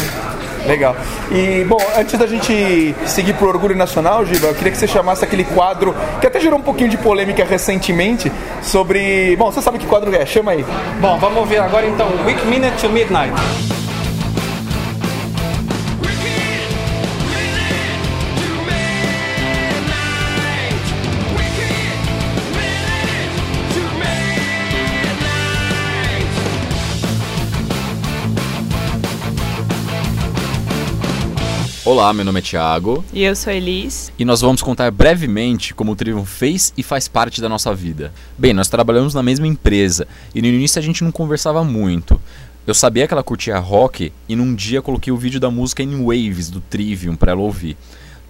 Legal. 0.66 0.96
E, 1.30 1.64
bom, 1.64 1.78
antes 1.96 2.18
da 2.18 2.26
gente 2.26 2.94
seguir 3.06 3.34
pro 3.34 3.48
Orgulho 3.48 3.76
Nacional, 3.76 4.24
Giba, 4.24 4.48
eu 4.48 4.54
queria 4.54 4.72
que 4.72 4.78
você 4.78 4.86
chamasse 4.86 5.24
aquele 5.24 5.44
quadro 5.44 5.94
que 6.20 6.26
até 6.26 6.40
gerou 6.40 6.58
um 6.58 6.62
pouquinho 6.62 6.90
de 6.90 6.98
polêmica 6.98 7.44
recentemente 7.44 8.30
sobre. 8.62 9.36
Bom, 9.36 9.50
você 9.50 9.62
sabe 9.62 9.78
que 9.78 9.86
quadro 9.86 10.14
é? 10.14 10.24
Chama 10.26 10.52
aí. 10.52 10.64
Bom, 11.00 11.18
vamos 11.18 11.48
ver 11.48 11.60
agora 11.60 11.86
então 11.86 12.08
Week 12.26 12.46
Minute 12.46 12.76
to 12.80 12.88
Midnight. 12.88 13.79
Olá, 31.92 32.12
meu 32.12 32.24
nome 32.24 32.38
é 32.38 32.42
Thiago 32.42 33.04
E 33.12 33.24
eu 33.24 33.34
sou 33.34 33.52
Elis. 33.52 34.12
e 34.16 34.24
nós 34.24 34.40
vamos 34.42 34.62
contar 34.62 34.92
brevemente 34.92 35.74
como 35.74 35.90
o 35.90 35.96
Trivium 35.96 36.24
fez 36.24 36.72
e 36.76 36.84
faz 36.84 37.08
parte 37.08 37.40
da 37.40 37.48
nossa 37.48 37.74
vida. 37.74 38.12
Bem, 38.38 38.52
nós 38.52 38.68
trabalhamos 38.68 39.12
na 39.12 39.24
mesma 39.24 39.48
empresa 39.48 40.06
e 40.32 40.40
no 40.40 40.46
início 40.46 40.78
a 40.78 40.82
gente 40.82 41.02
não 41.02 41.10
conversava 41.10 41.64
muito. 41.64 42.20
Eu 42.64 42.74
sabia 42.74 43.08
que 43.08 43.12
ela 43.12 43.24
curtia 43.24 43.58
rock 43.58 44.12
e 44.28 44.36
num 44.36 44.54
dia 44.54 44.80
coloquei 44.80 45.12
o 45.12 45.16
vídeo 45.16 45.40
da 45.40 45.50
música 45.50 45.82
In 45.82 46.04
Waves 46.04 46.48
do 46.48 46.60
Trivium 46.60 47.16
para 47.16 47.32
ela 47.32 47.40
ouvir. 47.40 47.76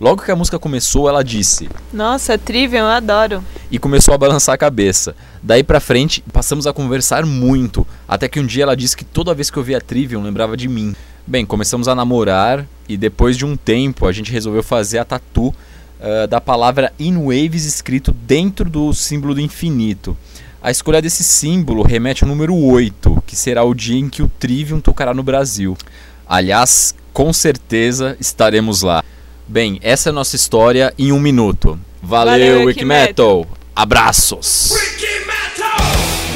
Logo 0.00 0.22
que 0.22 0.30
a 0.30 0.36
música 0.36 0.58
começou, 0.58 1.06
ela 1.06 1.22
disse 1.22 1.68
Nossa, 1.92 2.38
Trivium, 2.38 2.78
eu 2.84 2.86
adoro. 2.86 3.44
e 3.70 3.78
começou 3.78 4.14
a 4.14 4.18
balançar 4.18 4.54
a 4.54 4.58
cabeça. 4.58 5.14
Daí 5.42 5.62
pra 5.62 5.80
frente, 5.80 6.24
passamos 6.32 6.66
a 6.66 6.72
conversar 6.72 7.26
muito, 7.26 7.86
até 8.08 8.26
que 8.26 8.40
um 8.40 8.46
dia 8.46 8.62
ela 8.62 8.74
disse 8.74 8.96
que 8.96 9.04
toda 9.04 9.34
vez 9.34 9.50
que 9.50 9.58
eu 9.58 9.62
via 9.62 9.82
Trivium 9.82 10.22
lembrava 10.22 10.56
de 10.56 10.66
mim. 10.66 10.96
Bem, 11.26 11.44
começamos 11.44 11.88
a 11.88 11.94
namorar 11.94 12.66
e 12.90 12.96
depois 12.96 13.36
de 13.36 13.44
um 13.44 13.56
tempo 13.56 14.06
a 14.06 14.12
gente 14.12 14.32
resolveu 14.32 14.62
fazer 14.62 14.98
a 14.98 15.04
tatu 15.04 15.54
ah, 16.00 16.26
da 16.26 16.40
palavra 16.40 16.92
In 16.98 17.16
Waves 17.16 17.64
escrito 17.66 18.12
dentro 18.12 18.68
do 18.68 18.92
símbolo 18.94 19.34
do 19.34 19.40
infinito. 19.40 20.16
A 20.62 20.70
escolha 20.70 21.00
desse 21.00 21.22
símbolo 21.22 21.82
remete 21.82 22.24
ao 22.24 22.28
número 22.28 22.54
8, 22.54 23.22
que 23.26 23.36
será 23.36 23.62
o 23.64 23.74
dia 23.74 23.98
em 23.98 24.08
que 24.08 24.22
o 24.22 24.30
Trivium 24.38 24.80
tocará 24.80 25.14
no 25.14 25.22
Brasil. 25.22 25.76
Aliás, 26.26 26.94
com 27.12 27.32
certeza 27.32 28.16
estaremos 28.20 28.82
lá. 28.82 29.02
Bem, 29.48 29.78
essa 29.82 30.08
é 30.08 30.10
a 30.10 30.14
nossa 30.14 30.36
história 30.36 30.92
em 30.98 31.12
um 31.12 31.20
minuto. 31.20 31.78
Valeu, 32.02 32.32
Valeu, 32.32 32.66
Wikimetal! 32.66 33.46
Abraços! 33.74 34.74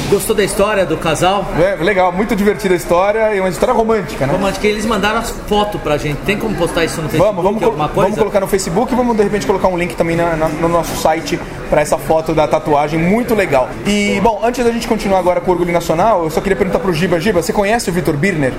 Gostou 0.09 0.35
da 0.35 0.43
história 0.43 0.85
do 0.85 0.97
casal? 0.97 1.45
É, 1.59 1.75
legal, 1.83 2.11
muito 2.11 2.35
divertida 2.35 2.73
a 2.75 2.77
história 2.77 3.35
e 3.35 3.39
uma 3.39 3.49
história 3.49 3.73
romântica, 3.73 4.27
né? 4.27 4.33
Romântica, 4.33 4.67
eles 4.67 4.85
mandaram 4.85 5.19
as 5.19 5.31
fotos 5.31 5.81
pra 5.81 5.97
gente. 5.97 6.17
Tem 6.25 6.37
como 6.37 6.55
postar 6.55 6.85
isso 6.85 7.01
no 7.01 7.09
Facebook? 7.09 7.35
Vamos, 7.35 7.43
vamos, 7.43 7.63
alguma 7.63 7.87
coisa? 7.89 8.01
vamos 8.09 8.19
colocar 8.19 8.39
no 8.39 8.47
Facebook 8.47 8.93
e 8.93 8.95
vamos 8.95 9.17
de 9.17 9.23
repente 9.23 9.47
colocar 9.47 9.67
um 9.67 9.77
link 9.77 9.95
também 9.95 10.15
na- 10.15 10.35
na- 10.35 10.47
no 10.49 10.69
nosso 10.69 10.95
site 11.01 11.39
para 11.71 11.81
essa 11.81 11.97
foto 11.97 12.33
da 12.35 12.47
tatuagem, 12.47 12.99
muito 12.99 13.33
legal. 13.33 13.67
E, 13.85 14.19
bom, 14.21 14.41
antes 14.43 14.63
da 14.63 14.71
gente 14.71 14.87
continuar 14.87 15.17
agora 15.19 15.41
com 15.41 15.49
o 15.49 15.53
Orgulho 15.53 15.73
Nacional, 15.73 16.23
eu 16.23 16.29
só 16.29 16.39
queria 16.39 16.55
perguntar 16.55 16.79
pro 16.79 16.93
Giba, 16.93 17.19
Giba, 17.19 17.41
você 17.41 17.51
conhece 17.51 17.89
o 17.89 17.93
Vitor 17.93 18.15
Birner? 18.15 18.53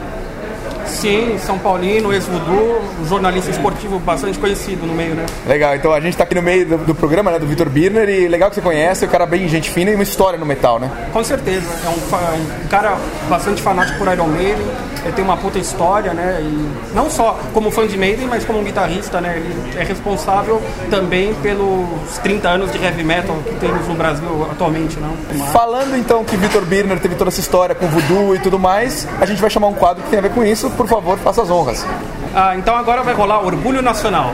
Sim, 0.89 1.39
São 1.45 1.59
Paulino, 1.59 2.12
ex-voodoo, 2.12 2.80
um 3.01 3.07
jornalista 3.07 3.51
esportivo 3.51 3.99
bastante 3.99 4.39
conhecido 4.39 4.87
no 4.87 4.95
meio, 4.95 5.14
né? 5.14 5.26
Legal, 5.47 5.74
então 5.76 5.93
a 5.93 6.01
gente 6.01 6.16
tá 6.16 6.24
aqui 6.24 6.34
no 6.34 6.43
meio 6.43 6.66
do, 6.66 6.78
do 6.78 6.95
programa, 6.95 7.30
né, 7.30 7.39
do 7.39 7.47
Vitor 7.47 7.68
Birner, 7.68 8.09
e 8.09 8.28
legal 8.28 8.49
que 8.49 8.55
você 8.57 8.61
conhece, 8.62 9.05
o 9.05 9.09
cara 9.09 9.26
bem 9.26 9.47
gente 9.49 9.70
fina 9.70 9.91
e 9.91 9.95
uma 9.95 10.03
história 10.03 10.39
no 10.39 10.47
metal, 10.47 10.78
né? 10.78 10.91
Com 11.12 11.22
certeza, 11.24 11.66
é 11.84 11.89
um, 11.89 11.99
fa- 12.09 12.34
um 12.64 12.68
cara 12.68 12.97
bastante 13.28 13.61
fanático 13.62 13.99
por 13.99 14.12
Iron 14.12 14.26
Maiden, 14.28 14.66
ele 15.05 15.12
tem 15.12 15.24
uma 15.24 15.37
puta 15.37 15.59
história, 15.59 16.12
né? 16.12 16.39
E 16.41 16.95
não 16.95 17.09
só 17.09 17.39
como 17.55 17.70
fã 17.70 17.87
de 17.87 17.97
Maiden, 17.97 18.26
mas 18.26 18.45
como 18.45 18.59
um 18.59 18.64
guitarrista, 18.64 19.20
né? 19.20 19.37
Ele 19.37 19.78
é 19.78 19.84
responsável 19.84 20.61
também 20.91 21.32
pelos 21.34 22.18
30 22.24 22.49
anos 22.49 22.72
de 22.72 22.82
heavy 22.82 23.05
metal 23.05 23.37
que 23.47 23.55
temos 23.57 23.87
no 23.87 23.95
Brasil 23.95 24.49
atualmente, 24.51 24.99
não? 24.99 25.16
Falando 25.53 25.97
então 25.97 26.24
que 26.24 26.37
Vitor 26.37 26.62
Birner 26.64 26.99
teve 26.99 27.14
toda 27.14 27.28
essa 27.28 27.39
história 27.41 27.74
com 27.74 27.87
voodoo 27.87 28.34
e 28.34 28.39
tudo 28.41 28.59
mais, 28.59 29.07
a 29.20 29.26
gente 29.26 29.41
vai 29.41 29.49
chamar 29.49 29.68
um 29.68 29.74
quadro 29.74 30.03
que 30.03 30.11
tem 30.11 30.18
a 30.18 30.22
ver 30.22 30.30
com 30.32 30.45
isso, 30.45 30.70
por 30.77 30.87
favor, 30.87 31.18
faça 31.18 31.43
as 31.43 31.51
honras. 31.51 31.85
Ah, 32.35 32.57
então 32.57 32.77
agora 32.77 33.03
vai 33.03 33.14
rolar 33.14 33.41
Orgulho 33.41 33.83
Nacional. 33.83 34.33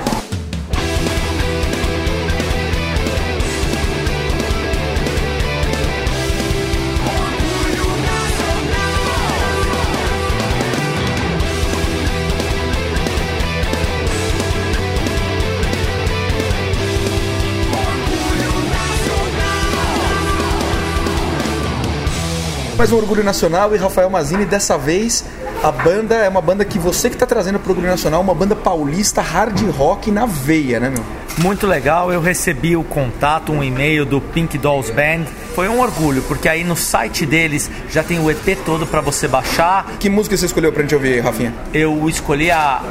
Mais 22.82 22.90
um 22.90 22.96
Orgulho 22.96 23.22
Nacional 23.22 23.72
e 23.76 23.78
Rafael 23.78 24.10
Mazini, 24.10 24.44
dessa 24.44 24.76
vez 24.76 25.24
a 25.62 25.70
banda 25.70 26.16
é 26.16 26.28
uma 26.28 26.40
banda 26.40 26.64
que 26.64 26.80
você 26.80 27.08
que 27.08 27.16
tá 27.16 27.24
trazendo 27.24 27.60
pro 27.60 27.70
Orgulho 27.70 27.88
Nacional, 27.88 28.20
uma 28.20 28.34
banda 28.34 28.56
paulista 28.56 29.22
hard 29.22 29.56
rock 29.70 30.10
na 30.10 30.26
veia, 30.26 30.80
né, 30.80 30.90
meu? 30.90 31.04
Muito 31.38 31.64
legal, 31.64 32.12
eu 32.12 32.20
recebi 32.20 32.76
o 32.76 32.82
contato, 32.82 33.52
um 33.52 33.62
e-mail 33.62 34.04
do 34.04 34.20
Pink 34.20 34.58
Dolls 34.58 34.92
Band. 34.92 35.26
Foi 35.54 35.68
um 35.68 35.78
orgulho, 35.78 36.22
porque 36.22 36.48
aí 36.48 36.64
no 36.64 36.74
site 36.74 37.24
deles 37.24 37.70
já 37.88 38.02
tem 38.02 38.18
o 38.18 38.28
EP 38.28 38.58
todo 38.64 38.84
pra 38.84 39.00
você 39.00 39.28
baixar. 39.28 39.86
Que 40.00 40.10
música 40.10 40.36
você 40.36 40.46
escolheu 40.46 40.72
pra 40.72 40.82
gente 40.82 40.96
ouvir, 40.96 41.20
Rafinha? 41.20 41.54
Eu 41.72 42.08
escolhi 42.08 42.50
a 42.50 42.82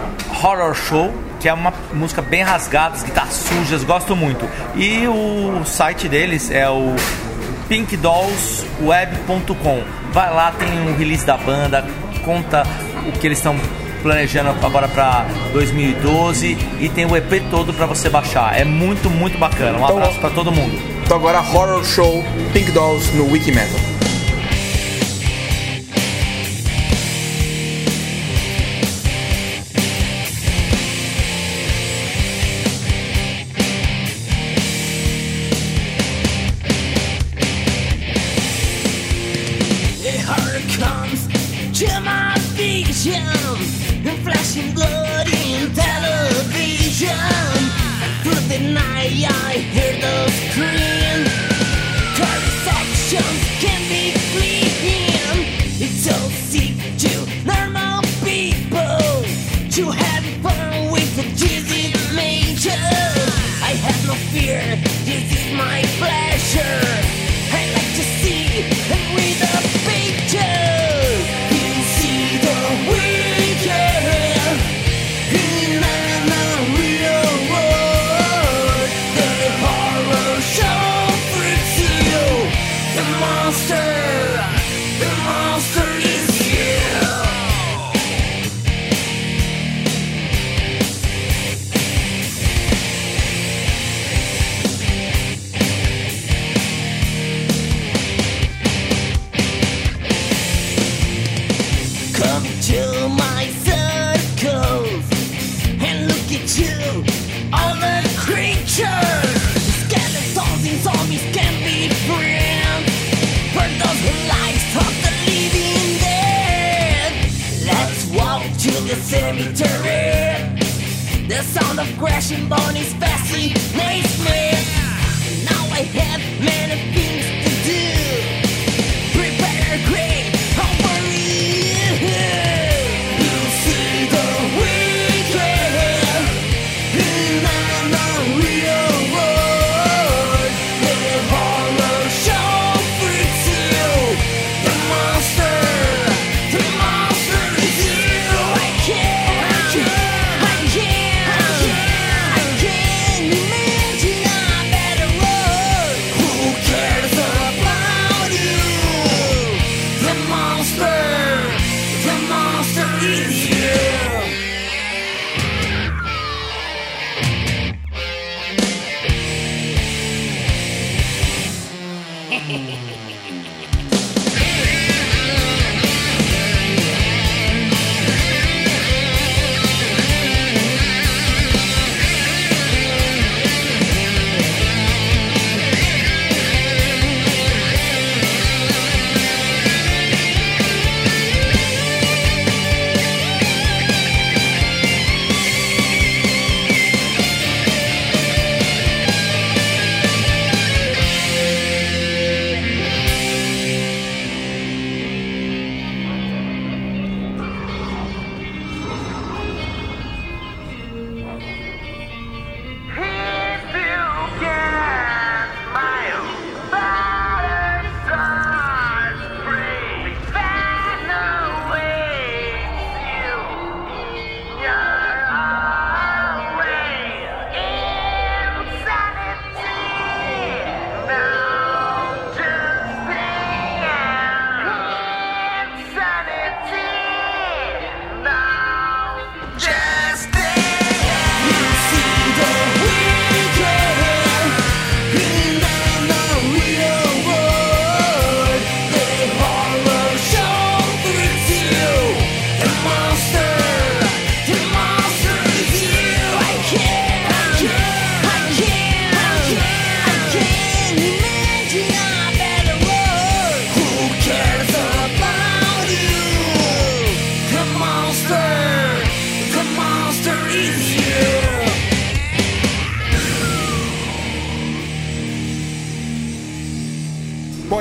Horror 0.41 0.73
Show, 0.73 1.13
que 1.37 1.49
é 1.49 1.53
uma 1.53 1.73
música 1.93 2.21
bem 2.21 2.43
rasgada, 2.43 2.95
as 2.95 3.03
guitarras 3.03 3.33
sujas, 3.33 3.83
gosto 3.83 4.15
muito. 4.15 4.47
E 4.73 5.05
o 5.05 5.65
site 5.65 6.07
deles 6.07 6.49
é 6.49 6.69
o 6.69 6.95
pinkdollsweb.com. 7.71 9.81
Vai 10.11 10.33
lá, 10.33 10.51
tem 10.51 10.67
um 10.81 10.97
release 10.97 11.25
da 11.25 11.37
banda, 11.37 11.85
conta 12.25 12.63
o 13.07 13.13
que 13.13 13.25
eles 13.25 13.37
estão 13.37 13.55
planejando 14.03 14.49
agora 14.65 14.89
para 14.89 15.25
2012 15.53 16.57
e 16.81 16.89
tem 16.89 17.05
o 17.05 17.15
EP 17.15 17.41
todo 17.49 17.71
para 17.71 17.85
você 17.85 18.09
baixar. 18.09 18.59
É 18.59 18.65
muito, 18.65 19.09
muito 19.09 19.37
bacana. 19.37 19.77
Um 19.77 19.83
Então, 19.83 19.97
abraço 19.97 20.19
para 20.19 20.31
todo 20.31 20.51
mundo. 20.51 20.77
Então 21.05 21.15
agora 21.15 21.39
Horror 21.39 21.85
Show 21.85 22.21
Pink 22.51 22.71
Dolls 22.71 23.09
no 23.15 23.31
Wikimetal. 23.31 24.00
The 44.53 44.90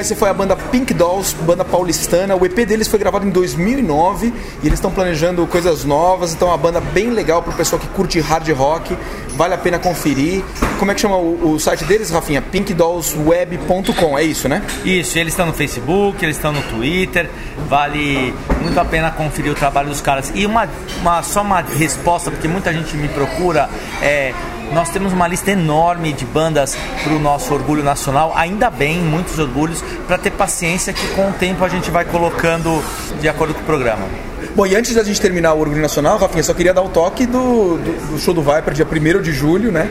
Esse 0.00 0.14
foi 0.16 0.28
a 0.30 0.34
banda 0.34 0.56
Pink 0.56 0.94
Dolls, 0.94 1.36
banda 1.42 1.64
paulistana. 1.64 2.34
O 2.34 2.44
EP 2.46 2.54
deles 2.66 2.88
foi 2.88 2.98
gravado 2.98 3.26
em 3.26 3.30
2009 3.30 4.32
e 4.62 4.66
eles 4.66 4.74
estão 4.78 4.90
planejando 4.90 5.46
coisas 5.46 5.84
novas. 5.84 6.32
Então, 6.32 6.48
é 6.48 6.52
uma 6.52 6.56
banda 6.58 6.80
bem 6.80 7.10
legal 7.10 7.42
pro 7.42 7.52
pessoal 7.52 7.78
que 7.80 7.86
curte 7.88 8.18
hard 8.20 8.48
rock. 8.52 8.96
Vale 9.36 9.54
a 9.54 9.58
pena 9.58 9.78
conferir. 9.78 10.42
Como 10.78 10.90
é 10.90 10.94
que 10.94 11.00
chama 11.00 11.16
o, 11.16 11.52
o 11.54 11.60
site 11.60 11.84
deles, 11.84 12.10
Rafinha? 12.10 12.40
pinkdollsweb.com, 12.42 14.18
é 14.18 14.22
isso, 14.24 14.48
né? 14.48 14.62
Isso, 14.84 15.18
eles 15.18 15.32
estão 15.32 15.46
no 15.46 15.52
Facebook, 15.52 16.24
eles 16.24 16.36
estão 16.36 16.52
no 16.52 16.62
Twitter. 16.62 17.28
Vale 17.68 18.34
muito 18.62 18.78
a 18.80 18.84
pena 18.84 19.10
conferir 19.10 19.52
o 19.52 19.54
trabalho 19.54 19.88
dos 19.88 20.00
caras. 20.00 20.32
E 20.34 20.46
uma, 20.46 20.68
uma- 21.00 21.22
só 21.22 21.42
uma 21.42 21.60
resposta, 21.60 22.30
porque 22.30 22.48
muita 22.48 22.72
gente 22.72 22.96
me 22.96 23.08
procura. 23.08 23.68
É, 24.02 24.32
nós 24.72 24.88
temos 24.90 25.12
uma 25.12 25.26
lista 25.26 25.50
enorme 25.50 26.12
de 26.12 26.24
bandas 26.24 26.76
para 27.02 27.12
o 27.12 27.18
nosso 27.18 27.52
orgulho 27.52 27.82
nacional. 27.82 28.32
Ainda 28.36 28.70
bem, 28.70 28.98
muitos 28.98 29.38
orgulhos, 29.38 29.82
para 30.06 30.16
ter 30.16 30.30
paciência 30.30 30.92
que 30.92 31.06
com 31.08 31.30
o 31.30 31.32
tempo 31.32 31.64
a 31.64 31.68
gente 31.68 31.90
vai 31.90 32.04
colocando 32.04 32.82
de 33.20 33.28
acordo 33.28 33.54
com 33.54 33.60
o 33.60 33.64
programa. 33.64 34.06
Bom, 34.54 34.66
e 34.66 34.74
antes 34.74 34.94
da 34.94 35.04
gente 35.04 35.20
terminar 35.20 35.54
o 35.54 35.60
Orgulho 35.60 35.80
Nacional, 35.80 36.18
Rafinha, 36.18 36.42
só 36.42 36.52
queria 36.52 36.74
dar 36.74 36.82
o 36.82 36.88
toque 36.88 37.24
do, 37.24 37.76
do, 37.78 38.12
do 38.12 38.18
show 38.18 38.34
do 38.34 38.42
Viper, 38.42 38.74
dia 38.74 38.86
1 38.86 39.22
de 39.22 39.32
julho, 39.32 39.70
né? 39.70 39.88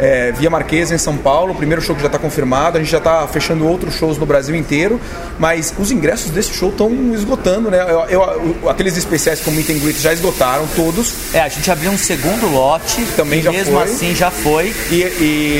É, 0.00 0.32
Via 0.32 0.48
Marquesa, 0.48 0.94
em 0.94 0.98
São 0.98 1.16
Paulo. 1.16 1.52
O 1.52 1.54
primeiro 1.54 1.82
show 1.82 1.94
que 1.94 2.00
já 2.00 2.06
está 2.06 2.18
confirmado. 2.18 2.78
A 2.78 2.80
gente 2.80 2.90
já 2.90 2.98
está 2.98 3.26
fechando 3.28 3.66
outros 3.66 3.94
shows 3.94 4.16
no 4.18 4.24
Brasil 4.26 4.54
inteiro. 4.56 4.98
Mas 5.38 5.72
os 5.78 5.90
ingressos 5.90 6.30
desse 6.30 6.52
show 6.54 6.70
estão 6.70 6.90
esgotando, 7.14 7.70
né? 7.70 7.78
Eu, 7.82 8.00
eu- 8.08 8.68
aqueles 8.70 8.96
especiais 8.96 9.40
como 9.40 9.56
Meet 9.56 9.70
and 9.70 9.78
Greet 9.78 9.98
já 10.00 10.12
esgotaram 10.12 10.66
todos. 10.74 11.12
É, 11.34 11.40
a 11.40 11.48
gente 11.48 11.70
abriu 11.70 11.90
um 11.90 11.98
segundo 11.98 12.46
lote. 12.50 13.04
Também 13.16 13.40
e 13.40 13.42
já 13.42 13.52
mesmo 13.52 13.74
foi. 13.74 13.84
assim 13.84 14.14
já 14.14 14.30
foi. 14.30 14.74
E, 14.90 14.94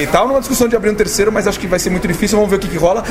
e 0.02 0.08
tava 0.10 0.26
numa 0.28 0.40
discussão 0.40 0.66
de 0.68 0.74
abrir 0.76 0.90
um 0.90 0.94
terceiro, 0.94 1.30
mas 1.30 1.46
acho 1.46 1.60
que 1.60 1.66
vai 1.66 1.78
ser 1.78 1.90
muito 1.90 2.08
difícil. 2.08 2.36
Vamos 2.38 2.50
ver 2.50 2.56
o 2.56 2.58
que, 2.60 2.68
que 2.68 2.78
rola. 2.78 3.04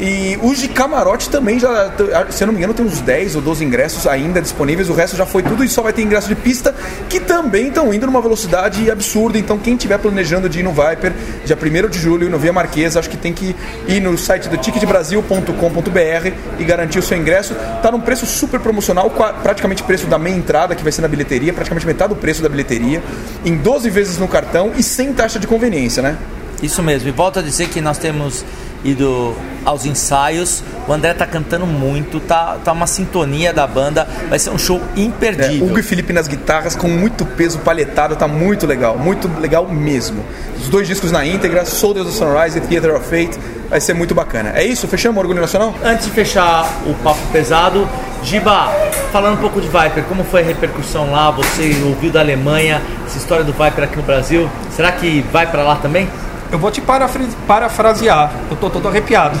E 0.00 0.36
os 0.42 0.58
de 0.58 0.66
camarote 0.66 1.28
também 1.30 1.60
já, 1.60 1.92
se 2.30 2.42
eu 2.42 2.46
não 2.46 2.52
me 2.54 2.58
engano, 2.58 2.74
tem 2.74 2.84
uns 2.84 3.00
10 3.00 3.36
ou 3.36 3.42
12 3.42 3.64
ingressos 3.64 4.04
ainda 4.06 4.40
disponíveis. 4.42 4.88
O 4.88 4.94
resto 4.94 5.16
já 5.16 5.24
foi 5.24 5.44
tudo 5.44 5.62
e 5.62 5.68
só 5.68 5.80
vai 5.82 5.92
ter 5.92 6.02
ingresso 6.02 6.26
de 6.28 6.34
pista 6.34 6.74
que 7.08 7.20
também 7.20 7.68
estão 7.68 7.92
indo 7.94 8.06
numa 8.06 8.20
velocidade 8.20 8.90
absurda. 8.90 9.38
Então, 9.38 9.58
quem 9.58 9.74
estiver 9.74 9.98
planejando 9.98 10.48
de 10.48 10.58
ir 10.58 10.62
no 10.64 10.71
Viper, 10.72 11.12
dia 11.44 11.56
1 11.56 11.88
de 11.88 11.98
julho, 11.98 12.28
no 12.28 12.38
Via 12.38 12.52
Marquesa, 12.52 12.98
acho 12.98 13.08
que 13.10 13.16
tem 13.16 13.32
que 13.32 13.54
ir 13.86 14.00
no 14.00 14.16
site 14.16 14.48
do 14.48 14.56
ticketbrasil.com.br 14.56 16.32
e 16.58 16.64
garantir 16.64 16.98
o 16.98 17.02
seu 17.02 17.16
ingresso. 17.16 17.54
Tá 17.82 17.90
num 17.90 18.00
preço 18.00 18.26
super 18.26 18.60
promocional, 18.60 19.10
praticamente 19.42 19.82
preço 19.82 20.06
da 20.06 20.18
meia 20.18 20.34
entrada, 20.34 20.74
que 20.74 20.82
vai 20.82 20.92
ser 20.92 21.02
na 21.02 21.08
bilheteria, 21.08 21.52
praticamente 21.52 21.86
metade 21.86 22.14
do 22.14 22.20
preço 22.20 22.42
da 22.42 22.48
bilheteria, 22.48 23.02
em 23.44 23.56
12 23.56 23.90
vezes 23.90 24.18
no 24.18 24.28
cartão 24.28 24.72
e 24.76 24.82
sem 24.82 25.12
taxa 25.12 25.38
de 25.38 25.46
conveniência, 25.46 26.02
né? 26.02 26.16
Isso 26.62 26.82
mesmo, 26.82 27.08
e 27.08 27.12
volto 27.12 27.40
a 27.40 27.42
dizer 27.42 27.68
que 27.68 27.80
nós 27.80 27.98
temos 27.98 28.44
ido 28.84 29.34
aos 29.64 29.84
ensaios. 29.84 30.62
O 30.88 30.92
André 30.92 31.14
tá 31.14 31.26
cantando 31.26 31.66
muito, 31.66 32.18
tá, 32.20 32.58
tá 32.64 32.72
uma 32.72 32.86
sintonia 32.86 33.52
da 33.52 33.66
banda. 33.66 34.06
Vai 34.28 34.38
ser 34.38 34.50
um 34.50 34.58
show 34.58 34.80
imperdível. 34.96 35.66
Hugo 35.66 35.78
e 35.78 35.82
Felipe 35.82 36.12
nas 36.12 36.26
guitarras 36.26 36.74
com 36.74 36.88
muito 36.88 37.24
peso 37.24 37.58
palhetado, 37.60 38.16
tá 38.16 38.26
muito 38.26 38.66
legal, 38.66 38.98
muito 38.98 39.30
legal 39.40 39.66
mesmo. 39.68 40.24
Os 40.60 40.68
dois 40.68 40.86
discos 40.86 41.12
na 41.12 41.24
íntegra, 41.24 41.64
Soldiers 41.64 42.08
of 42.08 42.16
Sunrise 42.16 42.58
e 42.58 42.60
Theater 42.60 42.94
of 42.94 43.04
Fate, 43.04 43.38
vai 43.68 43.80
ser 43.80 43.94
muito 43.94 44.14
bacana. 44.14 44.52
É 44.54 44.64
isso? 44.64 44.86
Fechamos 44.88 45.16
o 45.16 45.20
Orgulho 45.20 45.40
Nacional? 45.40 45.74
Antes 45.84 46.06
de 46.06 46.12
fechar 46.12 46.68
o 46.86 46.94
papo 47.02 47.20
pesado, 47.32 47.88
Giba, 48.22 48.68
falando 49.10 49.34
um 49.34 49.40
pouco 49.40 49.60
de 49.60 49.66
Viper, 49.66 50.04
como 50.08 50.22
foi 50.24 50.42
a 50.42 50.44
repercussão 50.44 51.10
lá? 51.10 51.30
Você 51.32 51.74
ouviu 51.84 52.10
da 52.10 52.20
Alemanha 52.20 52.80
essa 53.06 53.18
história 53.18 53.44
do 53.44 53.52
Viper 53.52 53.84
aqui 53.84 53.96
no 53.96 54.02
Brasil? 54.02 54.48
Será 54.70 54.92
que 54.92 55.24
vai 55.32 55.46
pra 55.50 55.62
lá 55.62 55.76
também? 55.76 56.08
Eu 56.52 56.58
vou 56.58 56.70
te 56.70 56.80
parafra- 56.82 57.24
parafrasear. 57.48 58.30
Eu 58.50 58.56
tô 58.58 58.68
todo 58.68 58.86
arrepiado. 58.86 59.38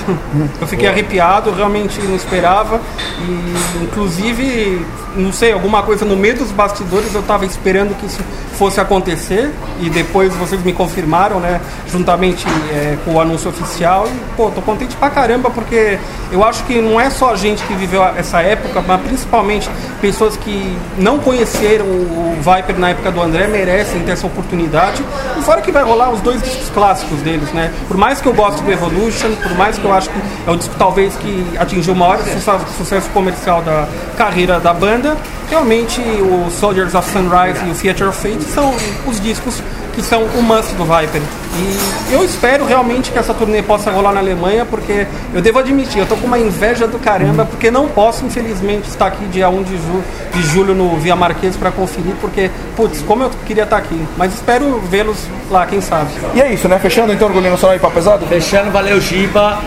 Eu 0.60 0.66
fiquei 0.66 0.88
arrepiado, 0.88 1.52
realmente 1.52 2.00
não 2.00 2.16
esperava. 2.16 2.80
E, 3.20 3.82
inclusive, 3.84 4.84
não 5.14 5.30
sei, 5.30 5.52
alguma 5.52 5.82
coisa 5.82 6.04
no 6.06 6.16
meio 6.16 6.36
dos 6.36 6.50
bastidores 6.50 7.14
eu 7.14 7.20
estava 7.20 7.44
esperando 7.44 7.94
que 8.00 8.06
isso 8.06 8.20
fosse 8.58 8.80
acontecer. 8.80 9.50
E 9.80 9.90
depois 9.90 10.34
vocês 10.36 10.62
me 10.64 10.72
confirmaram, 10.72 11.38
né? 11.38 11.60
Juntamente 11.90 12.46
é, 12.72 12.96
com 13.04 13.12
o 13.14 13.20
anúncio 13.20 13.50
oficial. 13.50 14.06
E, 14.08 14.34
pô, 14.36 14.50
tô 14.50 14.62
contente 14.62 14.96
pra 14.96 15.10
caramba, 15.10 15.50
porque 15.50 15.98
eu 16.30 16.42
acho 16.42 16.64
que 16.64 16.80
não 16.80 16.98
é 16.98 17.10
só 17.10 17.32
a 17.32 17.36
gente 17.36 17.62
que 17.64 17.74
viveu 17.74 18.02
essa 18.16 18.40
época, 18.40 18.82
mas 18.86 19.00
principalmente 19.02 19.68
pessoas 20.00 20.34
que 20.36 20.74
não 20.96 21.18
conheceram 21.18 21.84
o 21.84 22.36
Viper 22.38 22.78
na 22.78 22.88
época 22.90 23.10
do 23.10 23.20
André 23.20 23.48
merecem 23.48 24.00
ter 24.02 24.12
essa 24.12 24.26
oportunidade. 24.26 25.04
E 25.38 25.42
fora 25.42 25.60
que 25.60 25.70
vai 25.70 25.82
rolar 25.82 26.10
os 26.10 26.20
dois 26.22 26.40
discos 26.42 26.70
clássicos 26.70 27.01
deles, 27.22 27.50
né? 27.52 27.72
Por 27.88 27.96
mais 27.96 28.20
que 28.20 28.28
eu 28.28 28.34
goste 28.34 28.62
do 28.62 28.70
Evolution, 28.70 29.34
por 29.42 29.54
mais 29.56 29.78
que 29.78 29.84
eu 29.84 29.92
acho 29.92 30.08
que 30.10 30.20
é 30.46 30.50
o 30.50 30.56
disco 30.56 30.74
talvez 30.78 31.14
que 31.16 31.46
atingiu 31.58 31.94
o 31.94 31.96
maior 31.96 32.18
sucesso, 32.18 32.66
sucesso 32.76 33.10
comercial 33.10 33.62
da 33.62 33.88
carreira 34.16 34.60
da 34.60 34.72
banda, 34.72 35.16
realmente 35.50 36.00
o 36.00 36.50
Soldiers 36.50 36.94
of 36.94 37.08
Sunrise 37.10 37.64
e 37.66 37.70
o 37.70 37.74
Theater 37.74 38.08
of 38.08 38.18
Fate 38.18 38.42
são 38.44 38.74
os 39.06 39.20
discos 39.20 39.62
que 39.92 40.02
são 40.02 40.22
o 40.24 40.42
must 40.42 40.74
do 40.74 40.84
Viper. 40.84 41.22
E 41.54 42.12
eu 42.14 42.24
espero 42.24 42.64
realmente 42.64 43.10
que 43.10 43.18
essa 43.18 43.34
turnê 43.34 43.62
possa 43.62 43.90
rolar 43.90 44.12
na 44.12 44.20
Alemanha, 44.20 44.64
porque 44.64 45.06
eu 45.34 45.42
devo 45.42 45.58
admitir, 45.58 45.98
eu 45.98 46.06
tô 46.06 46.16
com 46.16 46.26
uma 46.26 46.38
inveja 46.38 46.86
do 46.86 46.98
caramba, 46.98 47.44
porque 47.44 47.70
não 47.70 47.88
posso, 47.88 48.24
infelizmente, 48.24 48.88
estar 48.88 49.06
aqui 49.06 49.24
dia 49.26 49.48
1 49.48 49.62
de, 49.62 49.76
ju 49.76 50.04
de 50.32 50.42
julho 50.42 50.74
no 50.74 50.96
Via 50.96 51.14
Marquês 51.14 51.56
para 51.56 51.70
conferir, 51.70 52.14
porque, 52.20 52.50
putz, 52.74 53.02
como 53.02 53.22
eu 53.22 53.30
queria 53.46 53.64
estar 53.64 53.76
aqui. 53.76 54.00
Mas 54.16 54.34
espero 54.34 54.80
vê-los 54.88 55.18
lá, 55.50 55.66
quem 55.66 55.80
sabe. 55.80 56.10
E 56.34 56.40
é 56.40 56.52
isso, 56.52 56.68
né? 56.68 56.78
Fechando 56.78 57.12
então 57.12 57.28
o 57.28 57.30
Orgulho 57.30 57.50
Nacional 57.50 57.76
e 57.76 57.78
Papo 57.78 57.94
Pesado? 57.94 58.26
Fechando, 58.26 58.70
valeu 58.70 59.00
Giba. 59.00 59.58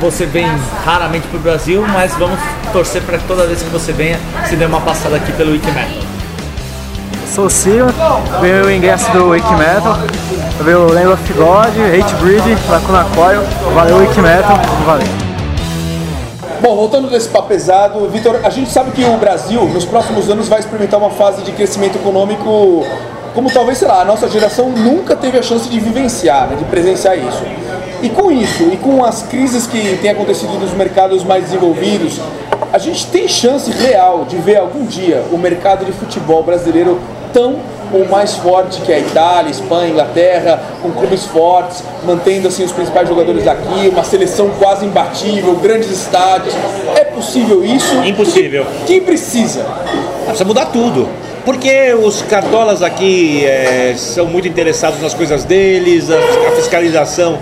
Você 0.00 0.26
vem 0.26 0.46
raramente 0.84 1.26
pro 1.28 1.38
Brasil, 1.38 1.84
mas 1.88 2.12
vamos 2.14 2.38
torcer 2.70 3.02
para 3.02 3.18
que 3.18 3.24
toda 3.26 3.46
vez 3.46 3.62
que 3.62 3.70
você 3.70 3.92
venha, 3.92 4.20
você 4.44 4.54
dê 4.54 4.66
uma 4.66 4.80
passada 4.80 5.16
aqui 5.16 5.32
pelo 5.32 5.52
Wikimetal. 5.52 6.15
Sou 7.34 7.46
o 7.46 7.50
Ciro, 7.50 7.86
ganhei 8.40 8.62
o 8.62 8.70
ingresso 8.70 9.10
do 9.12 9.28
Wake 9.28 9.54
Metal, 9.54 9.98
veio 10.62 10.86
o 10.86 10.92
Land 10.92 11.08
of 11.08 11.32
God, 11.34 11.68
Hate 11.68 12.14
Breed, 12.14 12.42
Lacuna 12.70 13.04
Coil, 13.14 13.42
valeu 13.74 13.98
Wake 13.98 14.20
Metal, 14.20 14.56
valeu. 14.86 15.06
Bom, 16.62 16.74
voltando 16.76 17.10
desse 17.10 17.28
papo 17.28 17.48
pesado, 17.48 18.08
Vitor, 18.08 18.40
a 18.42 18.48
gente 18.48 18.70
sabe 18.70 18.90
que 18.92 19.04
o 19.04 19.16
Brasil, 19.18 19.62
nos 19.66 19.84
próximos 19.84 20.30
anos, 20.30 20.48
vai 20.48 20.60
experimentar 20.60 20.98
uma 20.98 21.10
fase 21.10 21.42
de 21.42 21.52
crescimento 21.52 21.96
econômico 21.96 22.84
como 23.34 23.50
talvez, 23.50 23.76
sei 23.76 23.88
lá, 23.88 24.00
a 24.00 24.04
nossa 24.04 24.26
geração 24.28 24.70
nunca 24.70 25.14
teve 25.14 25.38
a 25.38 25.42
chance 25.42 25.68
de 25.68 25.78
vivenciar, 25.78 26.48
né, 26.48 26.56
de 26.56 26.64
presenciar 26.64 27.18
isso. 27.18 27.42
E 28.02 28.08
com 28.08 28.32
isso, 28.32 28.62
e 28.72 28.78
com 28.78 29.04
as 29.04 29.22
crises 29.24 29.66
que 29.66 29.98
têm 30.00 30.10
acontecido 30.10 30.58
nos 30.58 30.72
mercados 30.72 31.22
mais 31.22 31.44
desenvolvidos, 31.44 32.18
a 32.72 32.78
gente 32.78 33.06
tem 33.08 33.28
chance 33.28 33.70
real 33.70 34.24
de 34.24 34.36
ver 34.36 34.56
algum 34.56 34.86
dia 34.86 35.22
o 35.30 35.36
mercado 35.36 35.84
de 35.84 35.92
futebol 35.92 36.42
brasileiro 36.42 36.98
tão 37.36 37.56
ou 37.92 38.06
mais 38.08 38.34
forte 38.34 38.80
que 38.80 38.90
a 38.92 38.98
Itália, 38.98 39.50
Espanha, 39.50 39.90
Inglaterra, 39.90 40.58
com 40.82 40.90
clubes 40.90 41.24
fortes, 41.26 41.82
mantendo 42.04 42.48
assim 42.48 42.64
os 42.64 42.72
principais 42.72 43.06
jogadores 43.08 43.44
daqui, 43.44 43.88
uma 43.92 44.02
seleção 44.02 44.50
quase 44.58 44.86
imbatível, 44.86 45.54
grandes 45.56 45.90
estádios. 45.90 46.54
É 46.96 47.04
possível 47.04 47.62
isso? 47.64 47.94
Impossível. 48.04 48.66
Quem 48.86 49.00
precisa? 49.02 49.66
Precisa 50.24 50.44
mudar 50.46 50.66
tudo. 50.66 51.06
Porque 51.44 51.94
os 51.94 52.22
cartolas 52.22 52.82
aqui 52.82 53.44
é, 53.44 53.94
são 53.96 54.26
muito 54.26 54.48
interessados 54.48 55.00
nas 55.00 55.14
coisas 55.14 55.44
deles, 55.44 56.10
a, 56.10 56.16
a 56.16 56.50
fiscalização 56.56 57.38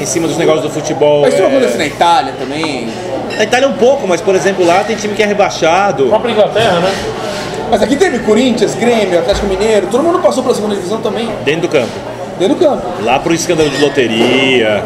em 0.00 0.04
cima 0.06 0.26
dos 0.26 0.36
negócios 0.36 0.64
do 0.64 0.70
futebol. 0.70 1.20
Mas 1.22 1.34
isso 1.34 1.42
é- 1.44 1.46
acontece 1.46 1.78
na 1.78 1.86
Itália 1.86 2.34
também. 2.40 2.88
Na 3.36 3.44
Itália 3.44 3.68
um 3.68 3.74
pouco, 3.74 4.04
mas 4.08 4.20
por 4.20 4.34
exemplo 4.34 4.66
lá 4.66 4.82
tem 4.82 4.96
time 4.96 5.14
que 5.14 5.22
é 5.22 5.26
rebaixado. 5.26 6.06
própria 6.06 6.32
Inglaterra, 6.32 6.80
né? 6.80 6.92
Mas 7.70 7.82
aqui 7.82 7.96
teve 7.96 8.20
Corinthians, 8.20 8.74
Grêmio, 8.74 9.18
Atlético 9.18 9.46
Mineiro, 9.46 9.88
todo 9.90 10.02
mundo 10.02 10.18
passou 10.20 10.42
pela 10.42 10.54
segunda 10.54 10.74
divisão 10.74 11.00
também, 11.00 11.28
Dentro 11.44 11.62
do 11.62 11.68
campo. 11.68 11.92
dentro 12.38 12.54
do 12.56 12.60
campo. 12.64 12.82
Lá 13.02 13.18
por 13.18 13.32
escândalo 13.32 13.68
de 13.68 13.78
loteria, 13.80 14.84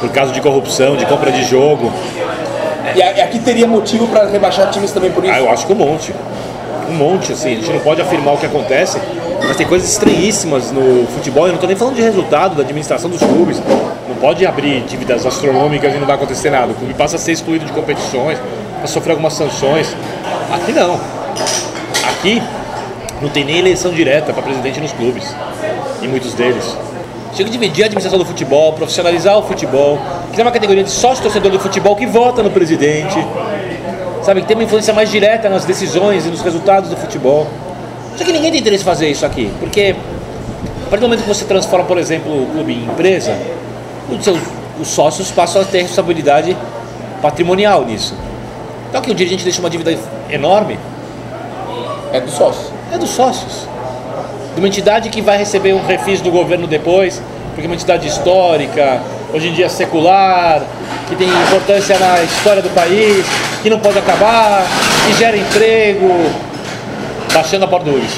por 0.00 0.10
caso 0.10 0.32
de 0.32 0.40
corrupção, 0.40 0.96
de 0.96 1.06
compra 1.06 1.30
de 1.30 1.44
jogo. 1.44 1.92
E 2.94 3.02
aqui 3.02 3.38
teria 3.38 3.66
motivo 3.66 4.06
para 4.08 4.26
rebaixar 4.28 4.70
times 4.70 4.90
também 4.92 5.10
por 5.10 5.24
isso. 5.24 5.32
Ah, 5.34 5.38
eu 5.38 5.50
acho 5.50 5.66
que 5.66 5.72
um 5.72 5.76
monte. 5.76 6.14
Um 6.88 6.94
monte, 6.94 7.32
assim. 7.32 7.52
A 7.52 7.54
gente 7.56 7.70
não 7.72 7.80
pode 7.80 8.00
afirmar 8.00 8.34
o 8.34 8.38
que 8.38 8.46
acontece, 8.46 8.98
mas 9.46 9.56
tem 9.56 9.66
coisas 9.66 9.88
estranhíssimas 9.90 10.70
no 10.70 11.06
futebol. 11.08 11.44
Eu 11.44 11.48
não 11.48 11.54
estou 11.56 11.68
nem 11.68 11.76
falando 11.76 11.96
de 11.96 12.02
resultado 12.02 12.54
da 12.54 12.62
administração 12.62 13.10
dos 13.10 13.20
clubes. 13.20 13.60
Não 14.08 14.14
pode 14.20 14.46
abrir 14.46 14.80
dívidas 14.82 15.26
astronômicas 15.26 15.94
e 15.94 15.98
não 15.98 16.06
vai 16.06 16.16
acontecer 16.16 16.50
nada. 16.50 16.72
O 16.72 16.74
clube 16.74 16.94
passa 16.94 17.16
a 17.16 17.18
ser 17.18 17.32
excluído 17.32 17.64
de 17.66 17.72
competições, 17.72 18.38
a 18.82 18.86
sofrer 18.86 19.12
algumas 19.12 19.32
sanções. 19.34 19.94
Aqui 20.52 20.72
não. 20.72 20.98
Aqui 22.26 22.42
não 23.22 23.28
tem 23.28 23.44
nem 23.44 23.58
eleição 23.58 23.92
direta 23.92 24.32
para 24.32 24.42
presidente 24.42 24.80
nos 24.80 24.90
clubes. 24.90 25.32
E 26.02 26.08
muitos 26.08 26.34
deles. 26.34 26.76
Tinha 27.32 27.44
que 27.44 27.52
dividir 27.52 27.84
a 27.84 27.86
administração 27.86 28.18
do 28.18 28.24
futebol, 28.24 28.72
profissionalizar 28.72 29.38
o 29.38 29.42
futebol, 29.42 30.00
criar 30.32 30.44
uma 30.44 30.50
categoria 30.50 30.82
de 30.82 30.90
sócio-torcedor 30.90 31.52
do 31.52 31.60
futebol 31.60 31.94
que 31.94 32.06
vota 32.06 32.42
no 32.42 32.50
presidente 32.50 33.16
sabe, 34.24 34.40
que 34.40 34.48
tem 34.48 34.56
uma 34.56 34.64
influência 34.64 34.92
mais 34.92 35.08
direta 35.08 35.48
nas 35.48 35.64
decisões 35.64 36.26
e 36.26 36.28
nos 36.28 36.40
resultados 36.40 36.90
do 36.90 36.96
futebol. 36.96 37.46
Só 38.16 38.24
que 38.24 38.32
ninguém 38.32 38.50
tem 38.50 38.60
interesse 38.60 38.82
em 38.82 38.84
fazer 38.84 39.08
isso 39.08 39.24
aqui, 39.24 39.52
porque 39.60 39.94
a 40.84 40.90
partir 40.90 41.02
do 41.02 41.08
momento 41.08 41.22
que 41.22 41.28
você 41.28 41.44
transforma, 41.44 41.84
por 41.84 41.96
exemplo, 41.96 42.42
o 42.42 42.46
clube 42.46 42.72
em 42.72 42.86
empresa, 42.86 43.38
os, 44.10 44.24
seus, 44.24 44.40
os 44.80 44.88
sócios 44.88 45.30
passam 45.30 45.62
a 45.62 45.64
ter 45.64 45.82
responsabilidade 45.82 46.56
patrimonial 47.22 47.84
nisso. 47.84 48.16
Então 48.88 49.00
que 49.00 49.12
um 49.12 49.14
dia 49.14 49.26
a 49.26 49.30
gente 49.30 49.44
deixa 49.44 49.60
uma 49.60 49.70
dívida 49.70 49.96
enorme, 50.28 50.76
É 52.16 52.20
do 52.20 52.30
sócio. 52.30 52.72
é 52.92 52.98
dos 52.98 53.10
sócios. 53.10 53.66
De 54.54 54.60
uma 54.60 54.68
entidade 54.68 55.08
que 55.10 55.20
vai 55.20 55.36
receber 55.36 55.74
um 55.74 55.84
refis 55.86 56.20
do 56.20 56.30
governo 56.30 56.66
depois, 56.66 57.20
porque 57.50 57.62
é 57.62 57.66
uma 57.66 57.74
entidade 57.74 58.06
histórica, 58.08 59.00
hoje 59.34 59.48
em 59.48 59.52
dia 59.52 59.68
secular, 59.68 60.62
que 61.08 61.14
tem 61.16 61.28
importância 61.28 61.98
na 61.98 62.22
história 62.22 62.62
do 62.62 62.70
país, 62.70 63.24
que 63.62 63.68
não 63.68 63.78
pode 63.80 63.98
acabar, 63.98 64.64
que 65.06 65.14
gera 65.18 65.36
emprego, 65.36 66.08
baixando 67.34 67.64
a 67.66 67.68
porta 67.68 67.84
do 67.86 67.92
Luiz, 67.92 68.10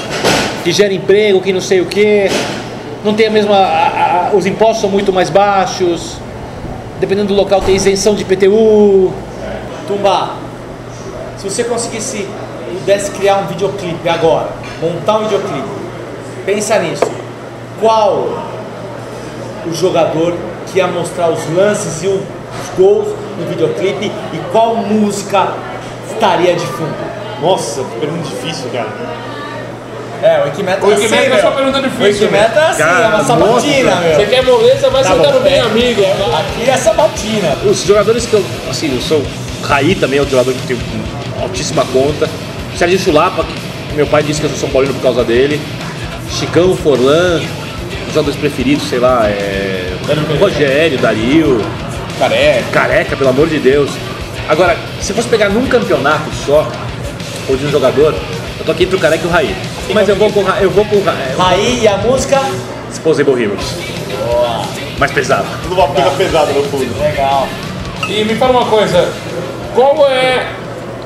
que 0.62 0.70
gera 0.72 0.92
emprego, 0.92 1.40
que 1.40 1.53
não 1.53 1.61
sei 1.61 1.80
o 1.80 1.86
que, 1.86 2.30
não 3.05 3.14
tem 3.14 3.26
a 3.26 3.30
mesma. 3.30 3.57
a- 3.57 4.30
a- 4.32 4.36
os 4.36 4.46
impostos 4.46 4.80
são 4.82 4.90
muito 4.90 5.12
mais 5.12 5.30
baixos, 5.30 6.18
dependendo 7.01 7.28
do 7.28 7.34
local 7.34 7.61
tem 7.61 7.74
isenção 7.74 8.14
de 8.14 8.22
IPTU. 8.22 9.12
Tumba, 9.88 10.30
se 11.36 11.49
você 11.49 11.64
conseguisse, 11.64 12.28
pudesse 12.68 13.10
criar 13.12 13.36
um 13.38 13.46
videoclipe 13.46 14.08
agora, 14.08 14.48
montar 14.80 15.18
um 15.18 15.22
videoclipe, 15.24 15.68
pensa 16.46 16.78
nisso. 16.78 17.04
Qual 17.80 18.28
o 19.66 19.74
jogador 19.74 20.34
que 20.70 20.78
ia 20.78 20.86
mostrar 20.86 21.28
os 21.30 21.40
lances 21.54 22.02
e 22.02 22.06
o- 22.06 22.20
os 22.20 22.76
gols 22.78 23.08
no 23.38 23.46
videoclipe 23.48 24.06
e 24.06 24.36
qual 24.52 24.76
música 24.76 25.48
estaria 26.10 26.54
de 26.54 26.66
fundo? 26.66 26.94
Nossa, 27.42 27.82
pergunta 28.00 28.24
difícil, 28.28 28.68
cara. 28.72 28.88
É, 30.20 30.40
o 30.42 30.44
Wikimeta 30.46 30.84
O 30.84 30.88
Wikimeta 30.88 31.34
é 31.36 31.40
só 31.40 31.50
pergunta 31.52 31.78
O 31.78 31.82
difícil. 31.82 32.26
Wikimeta 32.26 32.58
é 32.60 32.66
assim, 32.70 32.78
Cara, 32.82 33.04
é 33.04 33.08
uma 33.08 33.24
sabatina, 33.24 33.90
nossa. 33.94 34.02
meu. 34.08 34.16
Você 34.16 34.26
quer 34.26 34.42
moleza, 34.44 34.90
vai 34.90 35.02
Tá 35.04 35.12
sentar 35.14 35.32
no 35.32 35.40
bem 35.40 35.54
é. 35.54 35.60
amigo. 35.60 36.02
Aqui 36.36 36.68
é 36.70 36.76
sabatina. 36.76 37.56
Os 37.64 37.82
jogadores 37.84 38.26
que 38.26 38.34
eu, 38.34 38.44
assim, 38.68 38.92
eu 38.96 39.00
sou 39.00 39.22
Raí 39.62 39.94
também 39.94 40.18
é 40.18 40.22
um 40.22 40.28
jogador 40.28 40.52
que 40.52 40.66
tem 40.66 40.78
altíssima 41.40 41.84
conta. 41.92 42.28
Sérgio 42.79 42.97
Chulapa, 42.97 43.45
que 43.45 43.97
meu 43.97 44.07
pai 44.07 44.22
disse 44.22 44.41
que 44.41 44.47
eu 44.47 44.51
sou 44.51 44.61
São 44.61 44.68
Paulino 44.68 44.95
por 44.95 45.03
causa 45.03 45.24
dele. 45.24 45.61
Chicão, 46.31 46.76
Forlan, 46.76 47.41
os 48.07 48.14
jogadores 48.14 48.39
preferidos, 48.39 48.89
sei 48.89 49.01
lá, 49.01 49.26
é. 49.26 49.97
Rogério, 50.39 50.97
Dario, 50.99 51.61
Careca. 52.20 52.64
Careca, 52.70 53.16
pelo 53.16 53.31
amor 53.31 53.49
de 53.49 53.59
Deus. 53.59 53.91
Agora, 54.49 54.76
se 55.01 55.12
fosse 55.12 55.26
pegar 55.26 55.49
num 55.49 55.66
campeonato 55.66 56.31
só, 56.47 56.70
ou 57.49 57.57
de 57.57 57.66
um 57.66 57.70
jogador, 57.70 58.14
eu 58.61 58.64
tô 58.64 58.70
aqui 58.70 58.85
entre 58.85 58.95
o 58.95 59.01
Careca 59.01 59.24
e 59.24 59.26
o 59.26 59.31
Raí. 59.31 59.57
Mas 59.93 60.09
eu 60.09 60.14
vou 60.14 60.31
com 60.31 60.39
o 60.39 60.45
Raí. 60.45 60.62
Eu 60.62 60.70
vou 60.70 60.85
com 60.85 60.97
o 60.97 61.03
Raí. 61.03 61.35
Aí 61.37 61.81
e 61.83 61.89
a 61.89 61.97
música? 61.97 62.41
Disposable 62.89 63.43
Heroes. 63.43 63.74
Mais 65.01 65.11
pesado. 65.11 65.49
Tudo 65.64 65.74
uma 65.74 65.89
coisa 65.89 66.11
pesada 66.12 66.53
no 66.53 66.62
fundo. 66.62 66.97
Legal. 67.01 67.49
E 68.09 68.24
me 68.24 68.37
fala 68.37 68.53
uma 68.53 68.66
coisa, 68.66 69.12
qual 69.74 70.09
é 70.09 70.57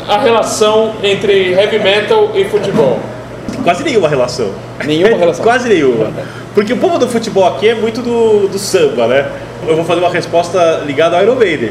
a 0.08 0.18
relação 0.18 0.92
entre 1.02 1.52
heavy 1.52 1.78
metal 1.78 2.30
e 2.34 2.44
futebol? 2.44 2.98
Quase 3.64 3.84
nenhuma 3.84 4.08
relação. 4.08 4.50
Nenhuma 4.84 5.16
relação. 5.18 5.44
Quase 5.44 5.68
nenhuma. 5.68 6.10
Porque 6.54 6.72
o 6.72 6.76
povo 6.76 6.98
do 6.98 7.08
futebol 7.08 7.46
aqui 7.46 7.68
é 7.68 7.74
muito 7.74 8.02
do, 8.02 8.48
do 8.48 8.58
samba, 8.58 9.06
né? 9.06 9.26
Eu 9.66 9.76
vou 9.76 9.84
fazer 9.84 10.00
uma 10.00 10.10
resposta 10.10 10.82
ligada 10.84 11.16
ao 11.16 11.22
Iron 11.22 11.34
Maiden. 11.36 11.70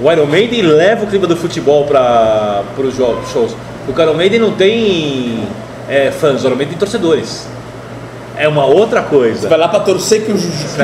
O 0.00 0.10
Iron 0.12 0.26
Maiden 0.26 0.62
leva 0.62 1.04
o 1.04 1.06
clima 1.06 1.26
do 1.26 1.36
futebol 1.36 1.84
para 1.84 2.62
os 2.78 2.94
shows. 3.32 3.56
O 3.88 4.00
Iron 4.00 4.14
Maiden 4.14 4.38
não 4.40 4.52
tem 4.52 5.44
é, 5.88 6.10
fãs, 6.10 6.42
o 6.42 6.46
Iron 6.46 6.56
Maiden 6.56 6.68
tem 6.70 6.78
torcedores. 6.78 7.46
É 8.36 8.46
uma 8.46 8.64
outra 8.66 9.02
coisa. 9.02 9.48
Vai 9.48 9.58
lá 9.58 9.66
pra 9.68 9.80
torcer 9.80 10.22
que 10.24 10.30
o, 10.30 10.36
o 10.36 10.38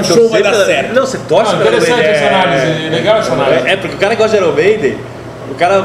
show 0.05 0.29
vai 0.29 0.43
torcer 0.43 0.43
dar 0.43 0.51
pela- 0.51 0.65
certo. 0.65 0.93
Não, 0.95 1.07
você 1.07 1.19
torce 1.29 1.55
Ah, 1.55 1.59
pelo 1.59 1.69
Iron 1.71 1.77
interessante 1.77 2.03
Maiden. 2.03 2.15
essa 2.15 2.35
análise, 2.35 2.89
legal 2.91 3.19
essa 3.19 3.33
análise. 3.33 3.69
É, 3.69 3.73
é, 3.73 3.77
porque 3.77 3.95
o 3.95 3.99
cara 3.99 4.17
que 4.17 4.23
gosta 4.23 4.37
de 4.37 4.43
Iron 4.43 4.53
Maiden, 4.55 4.97
o 5.51 5.55
cara 5.55 5.85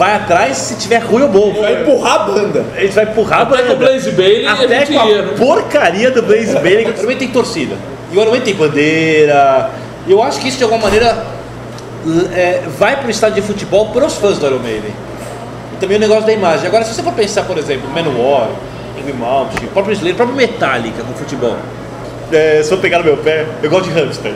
vai 0.00 0.14
atrás 0.14 0.56
se 0.56 0.76
tiver 0.76 0.96
ruim 0.96 1.24
ou 1.24 1.28
bom. 1.28 1.52
Vai 1.60 1.82
empurrar 1.82 2.14
a 2.14 2.18
banda. 2.20 2.64
Ele 2.74 2.88
vai 2.88 3.04
empurrar 3.04 3.42
Até 3.42 3.54
a 3.54 3.58
com 3.58 3.64
o 3.64 3.76
banda. 3.76 3.86
Blaze 3.86 4.10
Bailey 4.12 4.46
a 4.46 4.52
Até 4.54 4.78
gente 4.78 4.92
com 4.94 5.00
a 5.00 5.06
ia, 5.06 5.22
né? 5.22 5.34
porcaria 5.36 6.10
do 6.10 6.22
Blaze 6.22 6.54
Bailey. 6.54 6.86
O 6.86 6.88
Iron 6.88 6.96
Maiden 7.02 7.18
tem 7.18 7.28
torcida. 7.28 7.76
E 8.10 8.16
o 8.16 8.20
Maiden 8.24 8.40
tem 8.40 8.54
bandeira. 8.54 9.70
Eu 10.08 10.22
acho 10.22 10.40
que 10.40 10.48
isso 10.48 10.56
de 10.56 10.64
alguma 10.64 10.84
maneira 10.84 11.22
é, 12.34 12.62
vai 12.78 12.96
para 12.96 13.08
o 13.08 13.10
estádio 13.10 13.42
de 13.42 13.46
futebol 13.46 13.90
para 13.90 14.06
os 14.06 14.14
fãs 14.14 14.38
do 14.38 14.46
Iron 14.46 14.60
Maiden. 14.60 14.90
E 15.74 15.76
também 15.78 15.98
o 15.98 16.00
negócio 16.00 16.24
da 16.24 16.32
imagem. 16.32 16.66
Agora, 16.66 16.82
se 16.82 16.94
você 16.94 17.02
for 17.02 17.12
pensar, 17.12 17.42
por 17.42 17.58
exemplo, 17.58 17.86
Manowar, 17.90 18.48
Ingrid 18.98 19.18
Malmsteen, 19.18 19.68
o 19.68 19.72
próprio 19.72 19.92
Slayer, 19.92 20.14
o 20.14 20.16
próprio 20.16 20.34
Metallica 20.38 21.02
com 21.02 21.12
futebol. 21.12 21.56
É, 22.32 22.62
se 22.62 22.72
eu 22.72 22.78
pegar 22.78 23.00
no 23.00 23.04
meu 23.04 23.18
pé, 23.18 23.44
eu 23.62 23.68
gosto 23.68 23.90
de 23.90 24.00
hamster. 24.00 24.32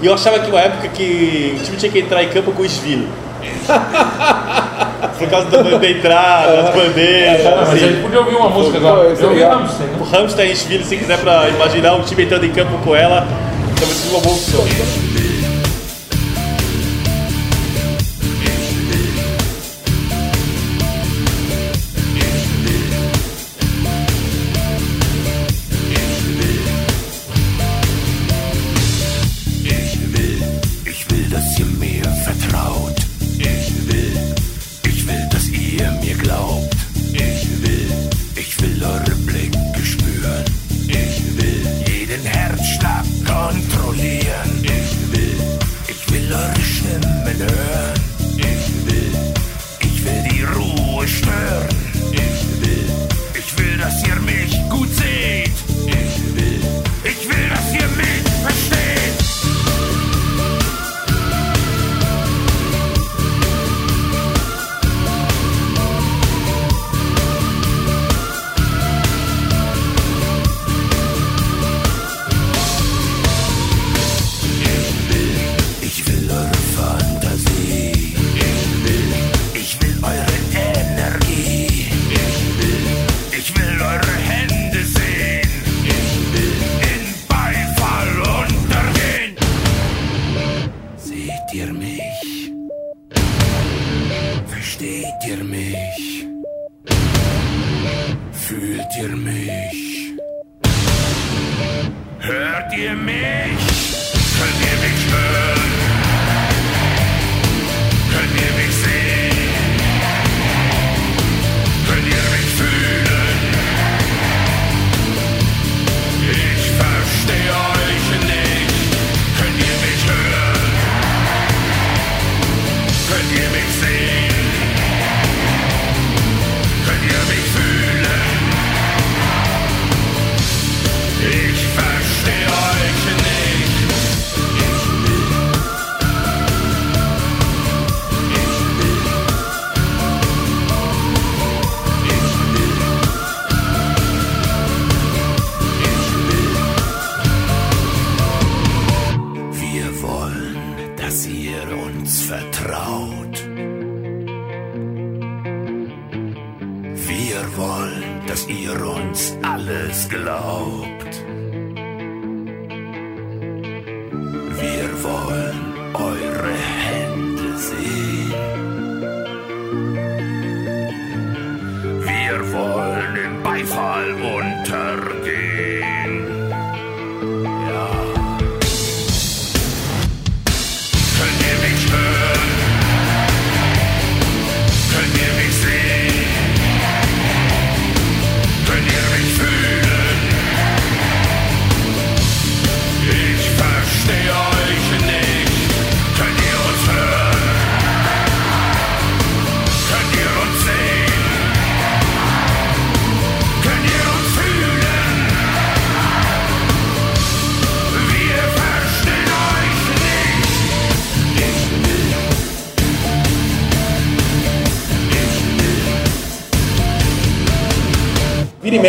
E 0.00 0.06
eu 0.06 0.12
achava 0.12 0.40
que 0.40 0.50
uma 0.50 0.60
época 0.60 0.88
que 0.88 1.56
o 1.56 1.62
time 1.62 1.76
tinha 1.76 1.92
que 1.92 2.00
entrar 2.00 2.24
em 2.24 2.30
campo 2.30 2.50
com 2.50 2.62
o 2.62 2.66
esvilo. 2.66 3.06
Por 5.18 5.28
causa 5.28 5.48
da, 5.50 5.62
da 5.78 5.88
entrada, 5.90 6.62
das 6.62 6.74
bandeiras. 6.74 7.44
Mas 7.44 7.56
a 7.58 7.62
assim. 7.62 7.78
gente 7.78 8.02
podia 8.02 8.20
ouvir 8.20 8.34
uma 8.34 8.48
música 8.48 8.78
agora. 8.78 9.08
É 9.08 9.12
Eu 9.12 9.28
ouvi 9.28 9.34
legal. 9.40 9.58
Rammstein, 9.58 10.46
né? 10.46 10.50
O 10.50 10.52
esvilo, 10.52 10.84
se 10.84 10.96
quiser 10.96 11.18
pra 11.18 11.48
imaginar 11.48 11.94
o 11.94 12.02
time 12.02 12.24
entrando 12.24 12.44
em 12.44 12.50
campo 12.50 12.76
com 12.78 12.96
ela, 12.96 13.26
talvez 13.78 13.98
seja 13.98 14.14
uma 14.14 14.22
boa 14.22 14.34
opção. 14.34 14.64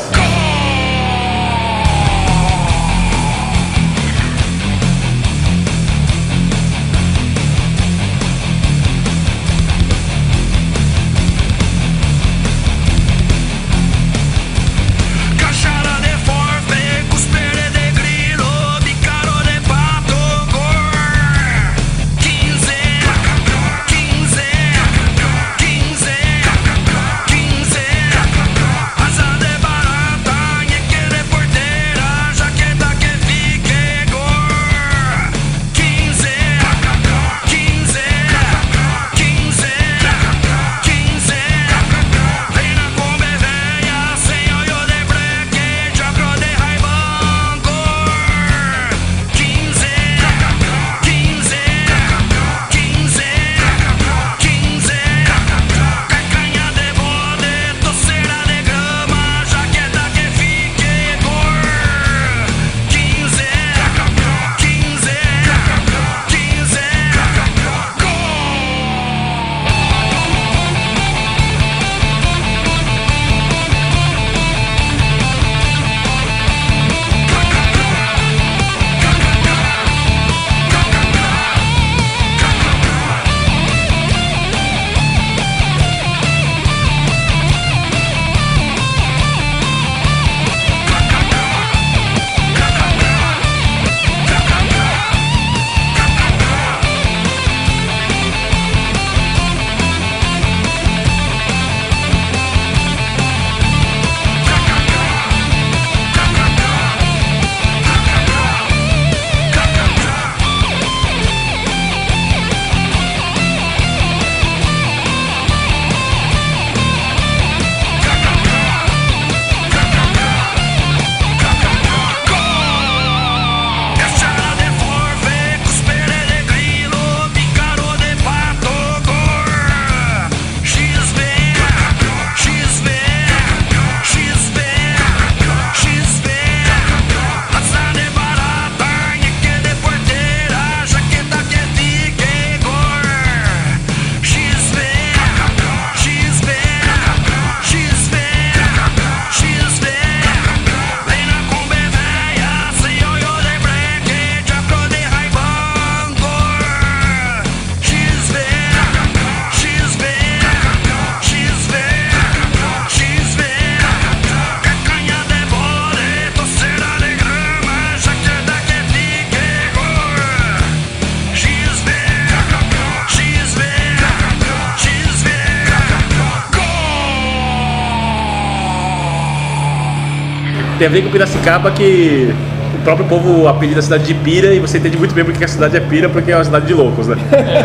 Tem 180.80 180.88
a 180.88 180.90
ver 180.90 181.04
com 181.04 181.12
Piracicaba 181.12 181.70
que 181.72 182.34
o 182.74 182.82
próprio 182.84 183.06
povo 183.08 183.48
apelida 183.50 183.80
a 183.80 183.84
cidade 183.84 184.06
de 184.06 184.14
Pira 184.14 184.54
e 184.54 184.60
você 184.60 184.78
entende 184.78 184.98
muito 184.98 185.14
bem 185.14 185.26
porque 185.26 185.44
a 185.44 185.48
cidade 185.48 185.76
é 185.76 185.80
Pira, 185.82 186.08
porque 186.08 186.32
é 186.32 186.36
uma 186.38 186.46
cidade 186.46 186.66
de 186.68 186.74
loucos, 186.74 187.08
né? 187.08 187.18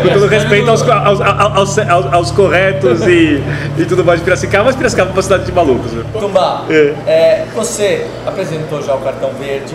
com 0.03 0.09
todo 0.09 0.27
respeito 0.27 0.69
aos, 0.69 0.81
aos, 0.81 1.21
aos, 1.21 2.13
aos- 2.13 2.31
corretos 2.31 3.01
e, 3.07 3.41
e 3.77 3.85
tudo 3.85 4.03
mais 4.03 4.19
de 4.19 4.25
Piracicaba, 4.25 4.65
mas 4.65 4.75
Piracicaba 4.75 5.11
é 5.11 5.13
uma 5.13 5.21
cidade 5.23 5.45
de 5.45 5.51
malucos, 5.53 5.93
né? 5.93 6.03
Tumba, 6.19 6.65
é, 7.07 7.45
você 7.55 8.05
apresentou 8.27 8.81
já 8.81 8.93
o 8.93 8.99
cartão 8.99 9.29
verde 9.39 9.73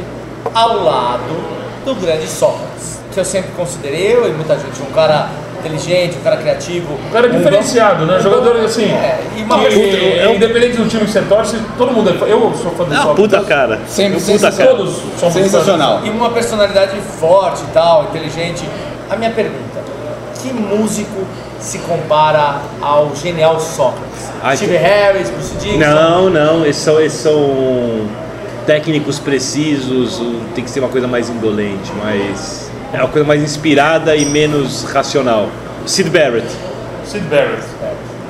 ao 0.54 0.82
lado 0.84 1.34
do 1.86 1.94
grande 1.94 2.26
Sócrates, 2.26 3.00
que 3.10 3.18
eu 3.18 3.24
sempre 3.24 3.52
considerei, 3.56 4.12
eu 4.14 4.28
e 4.28 4.32
muita 4.32 4.54
gente, 4.58 4.82
um 4.82 4.92
cara 4.92 5.30
inteligente, 5.60 6.16
um 6.18 6.22
cara 6.22 6.36
criativo. 6.36 6.94
O 7.08 7.12
cara 7.12 7.26
é 7.26 7.30
um 7.30 7.36
diferenciado, 7.38 8.06
né? 8.06 8.18
Jogador 8.20 8.56
assim. 8.64 8.84
É, 8.84 9.20
e 9.36 9.42
uma 9.42 9.58
pergunta, 9.58 9.96
é, 9.96 10.34
independente 10.34 10.76
do 10.76 10.88
time 10.88 11.04
que 11.04 11.10
você 11.12 11.22
torce, 11.22 11.56
todo 11.78 11.92
mundo 11.92 12.10
é. 12.10 12.30
Eu 12.32 12.52
sou 12.60 12.70
fã 12.72 12.84
do 12.84 12.90
uma 12.90 13.02
Salve. 13.02 13.22
puta 13.22 13.40
cara. 13.44 13.78
Sempre, 13.86 14.18
Um 14.18 14.20
puta 14.20 14.38
sempre 14.50 14.56
cara. 14.64 14.70
Todos 14.76 14.96
somos 15.18 15.34
Sensacional. 15.34 16.00
E 16.04 16.10
uma 16.10 16.30
personalidade 16.30 16.96
forte 17.18 17.62
e 17.62 17.72
tal, 17.72 18.04
inteligente. 18.04 18.64
A 19.08 19.16
minha 19.16 19.30
pergunta: 19.30 19.80
que 20.42 20.52
músico 20.52 21.24
se 21.58 21.78
compara 21.80 22.60
ao 22.80 23.14
genial 23.14 23.60
Sócrates? 23.60 24.30
Ai, 24.42 24.56
Steve 24.56 24.72
que- 24.72 24.78
Harris, 24.78 25.28
Bruce 25.30 25.54
Dixon? 25.56 25.78
Não, 25.78 26.30
não, 26.30 26.64
esses 26.66 26.82
são, 26.82 26.98
esses 27.00 27.20
são 27.20 28.06
técnicos 28.66 29.18
precisos, 29.18 30.20
tem 30.54 30.64
que 30.64 30.70
ser 30.70 30.80
uma 30.80 30.88
coisa 30.88 31.06
mais 31.06 31.28
indolente, 31.28 31.92
mais. 32.02 32.69
É 32.92 32.98
uma 32.98 33.08
coisa 33.08 33.26
mais 33.26 33.42
inspirada 33.42 34.16
e 34.16 34.24
menos 34.24 34.84
racional. 34.84 35.48
Sid 35.86 36.10
Barrett. 36.10 36.46
Sid 37.04 37.24
Barrett. 37.26 37.62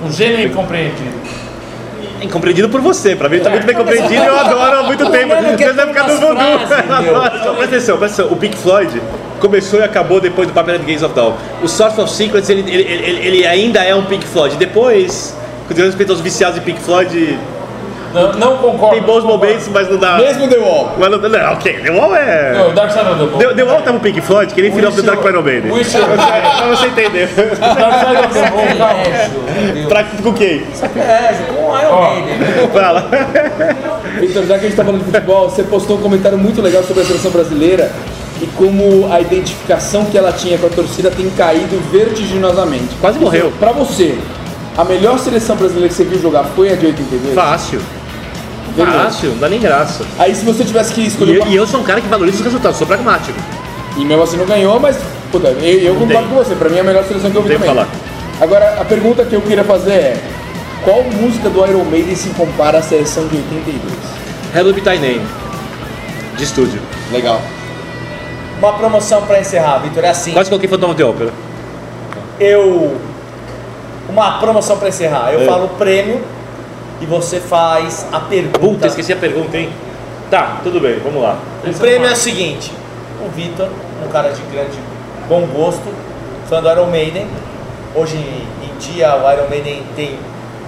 Um 0.04 0.12
gênio 0.12 0.46
incompreendido. 0.46 1.20
Incompreendido 2.22 2.68
por 2.68 2.82
você, 2.82 3.16
pra 3.16 3.30
mim 3.30 3.36
ele 3.36 3.44
tá 3.44 3.50
muito 3.50 3.66
bem 3.66 3.74
compreendido 3.74 4.12
e 4.12 4.26
eu 4.26 4.38
adoro 4.38 4.80
há 4.80 4.82
muito 4.82 5.10
tempo. 5.10 5.32
É 5.32 5.38
a 5.38 5.40
época 5.40 6.02
do 6.04 6.12
umas 6.12 6.20
voodoo. 6.20 6.58
Presta 7.56 7.64
atenção, 7.64 7.98
presta 7.98 8.22
atenção. 8.22 8.26
O 8.26 8.36
Pink 8.36 8.56
Floyd 8.58 9.00
começou 9.40 9.80
e 9.80 9.82
acabou 9.82 10.20
depois 10.20 10.46
do 10.46 10.52
Pamela 10.52 10.78
Gaze 10.78 11.02
of 11.02 11.14
Dawn. 11.14 11.32
O 11.62 11.68
Source 11.68 11.98
of 11.98 12.12
Secrets, 12.12 12.50
ele, 12.50 12.60
ele, 12.70 12.82
ele, 12.82 13.26
ele 13.26 13.46
ainda 13.46 13.82
é 13.82 13.94
um 13.94 14.04
Pink 14.04 14.26
Floyd. 14.26 14.56
Depois, 14.56 15.34
com 15.66 15.74
respeito 15.74 16.12
aos 16.12 16.20
viciados 16.20 16.56
de 16.56 16.60
Pink 16.60 16.80
Floyd, 16.80 17.38
Não, 18.12 18.32
não 18.32 18.56
concordo. 18.58 18.96
tem 18.96 19.02
bons 19.04 19.22
momentos, 19.24 19.68
mas 19.68 19.88
não 19.88 19.96
dá... 19.98 20.16
Mesmo 20.16 20.48
The 20.48 20.58
Wall. 20.58 20.92
Mas 20.98 21.10
não, 21.10 21.18
não, 21.18 21.52
ok, 21.52 21.72
The 21.80 21.90
Wall 21.90 22.16
é... 22.16 22.52
Não, 22.58 22.74
Dark 22.74 22.90
Side 22.90 23.04
of 23.08 23.18
the 23.18 23.24
Moon. 23.26 23.38
The, 23.38 23.54
The 23.54 23.62
Wall 23.64 23.82
tava 23.82 23.96
um 23.96 24.00
Pink 24.00 24.20
Floyd, 24.20 24.52
que 24.52 24.62
nem 24.62 24.72
Final 24.72 24.92
the 24.92 25.02
Dark 25.02 25.22
Final 25.22 25.42
Maiden. 25.42 25.70
Wish- 25.72 25.90
Pra 25.96 26.66
você 26.68 26.86
entender. 26.86 27.28
Dark 27.28 28.06
Side 28.06 28.26
of 28.26 28.34
the 28.34 28.50
Moon, 28.50 28.76
calma. 28.78 29.88
Pra, 29.88 30.04
com 30.22 30.32
quem? 30.34 30.62
Sacrilégio, 30.74 31.46
com 31.46 31.70
o 31.70 31.78
Iron. 31.78 32.10
Maiden. 32.10 32.68
Fala. 32.72 33.08
Vitor, 34.20 34.44
já 34.44 34.58
que 34.58 34.66
a 34.66 34.68
gente 34.68 34.76
tá 34.76 34.84
falando 34.84 35.00
de 35.04 35.10
futebol, 35.10 35.48
você 35.48 35.62
postou 35.62 35.96
um 35.98 36.00
comentário 36.02 36.36
muito 36.38 36.60
legal 36.60 36.82
sobre 36.82 37.02
a 37.02 37.06
seleção 37.06 37.30
brasileira 37.30 37.90
e 38.42 38.46
como 38.56 39.08
a 39.12 39.20
identificação 39.20 40.04
que 40.06 40.16
ela 40.18 40.32
tinha 40.32 40.58
com 40.58 40.66
a 40.66 40.70
torcida 40.70 41.10
tem 41.10 41.28
caído 41.30 41.78
vertiginosamente. 41.92 42.94
Quase 43.00 43.18
morreu. 43.18 43.52
Pra 43.60 43.70
você, 43.72 44.18
a 44.76 44.84
melhor 44.84 45.18
seleção 45.18 45.56
brasileira 45.56 45.88
que 45.88 45.94
você 45.94 46.04
viu 46.04 46.18
jogar 46.20 46.44
foi 46.44 46.72
a 46.72 46.74
de 46.76 46.86
82? 46.86 47.34
Fácil. 47.34 47.80
Fácil, 48.86 49.30
não 49.30 49.38
dá 49.38 49.48
nem 49.48 49.60
graça. 49.60 50.04
Aí 50.18 50.34
se 50.34 50.44
você 50.44 50.64
tivesse 50.64 50.92
que 50.92 51.00
E 51.02 51.06
escolher 51.06 51.36
eu, 51.36 51.42
uma... 51.42 51.50
e 51.50 51.56
eu 51.56 51.66
sou 51.66 51.80
um 51.80 51.84
cara 51.84 52.00
que 52.00 52.08
valoriza 52.08 52.38
os 52.38 52.44
resultados, 52.44 52.78
sou 52.78 52.86
pragmático. 52.86 53.38
E 53.96 54.04
mesmo 54.04 54.22
assim 54.22 54.36
não 54.36 54.46
ganhou, 54.46 54.78
mas 54.80 54.96
puta, 55.32 55.48
eu, 55.48 55.78
eu 55.80 55.94
concordo 55.96 56.28
com 56.28 56.34
você, 56.36 56.54
pra 56.54 56.68
mim 56.68 56.76
é 56.76 56.80
a 56.80 56.84
melhor 56.84 57.04
seleção 57.04 57.30
que 57.30 57.36
eu 57.36 57.42
vi 57.42 57.52
também. 57.54 57.68
falar. 57.68 57.88
Agora, 58.40 58.80
a 58.80 58.84
pergunta 58.84 59.24
que 59.24 59.34
eu 59.34 59.40
queria 59.42 59.64
fazer 59.64 59.92
é: 59.92 60.16
qual 60.84 61.02
música 61.02 61.48
do 61.50 61.66
Iron 61.66 61.84
Maiden 61.84 62.14
se 62.14 62.30
compara 62.30 62.78
à 62.78 62.82
seleção 62.82 63.26
de 63.28 63.36
82? 63.36 63.82
Hello 64.54 64.72
Be 64.72 64.80
Thy 64.80 64.98
Name, 64.98 65.22
de 66.36 66.44
estúdio. 66.44 66.80
Legal. 67.12 67.40
Uma 68.58 68.72
promoção 68.74 69.22
pra 69.22 69.40
encerrar, 69.40 69.78
Vitor, 69.78 70.04
é 70.04 70.08
assim. 70.10 70.32
Quase 70.32 70.48
coloquei 70.50 70.68
Phantom 70.68 70.86
of 70.90 70.94
the 70.96 71.04
Opera. 71.04 71.30
Eu. 72.38 72.96
Uma 74.08 74.38
promoção 74.38 74.76
pra 74.78 74.88
encerrar. 74.88 75.32
Eu 75.32 75.42
É. 75.42 75.44
falo 75.46 75.68
prêmio 75.78 76.20
e 77.00 77.06
você 77.06 77.40
faz 77.40 78.06
a 78.12 78.20
pergunta. 78.20 78.58
Puta, 78.58 78.86
esqueci 78.86 79.12
a 79.12 79.16
pergunta, 79.16 79.56
hein? 79.56 79.70
Tá, 80.30 80.60
tudo 80.62 80.80
bem, 80.80 80.98
vamos 80.98 81.22
lá. 81.22 81.38
O 81.66 81.74
prêmio 81.74 82.08
é 82.08 82.12
o 82.12 82.16
seguinte: 82.16 82.72
o 83.24 83.28
Vitor, 83.30 83.68
um 84.04 84.08
cara 84.08 84.30
de 84.30 84.42
grande 84.52 84.78
bom 85.28 85.46
gosto, 85.46 85.92
fã 86.48 86.62
do 86.62 86.70
Iron 86.70 86.86
Maiden. 86.86 87.26
Hoje 87.94 88.16
em 88.16 88.78
dia 88.78 89.16
o 89.16 89.32
Iron 89.32 89.48
Maiden 89.48 89.82
tem 89.96 90.18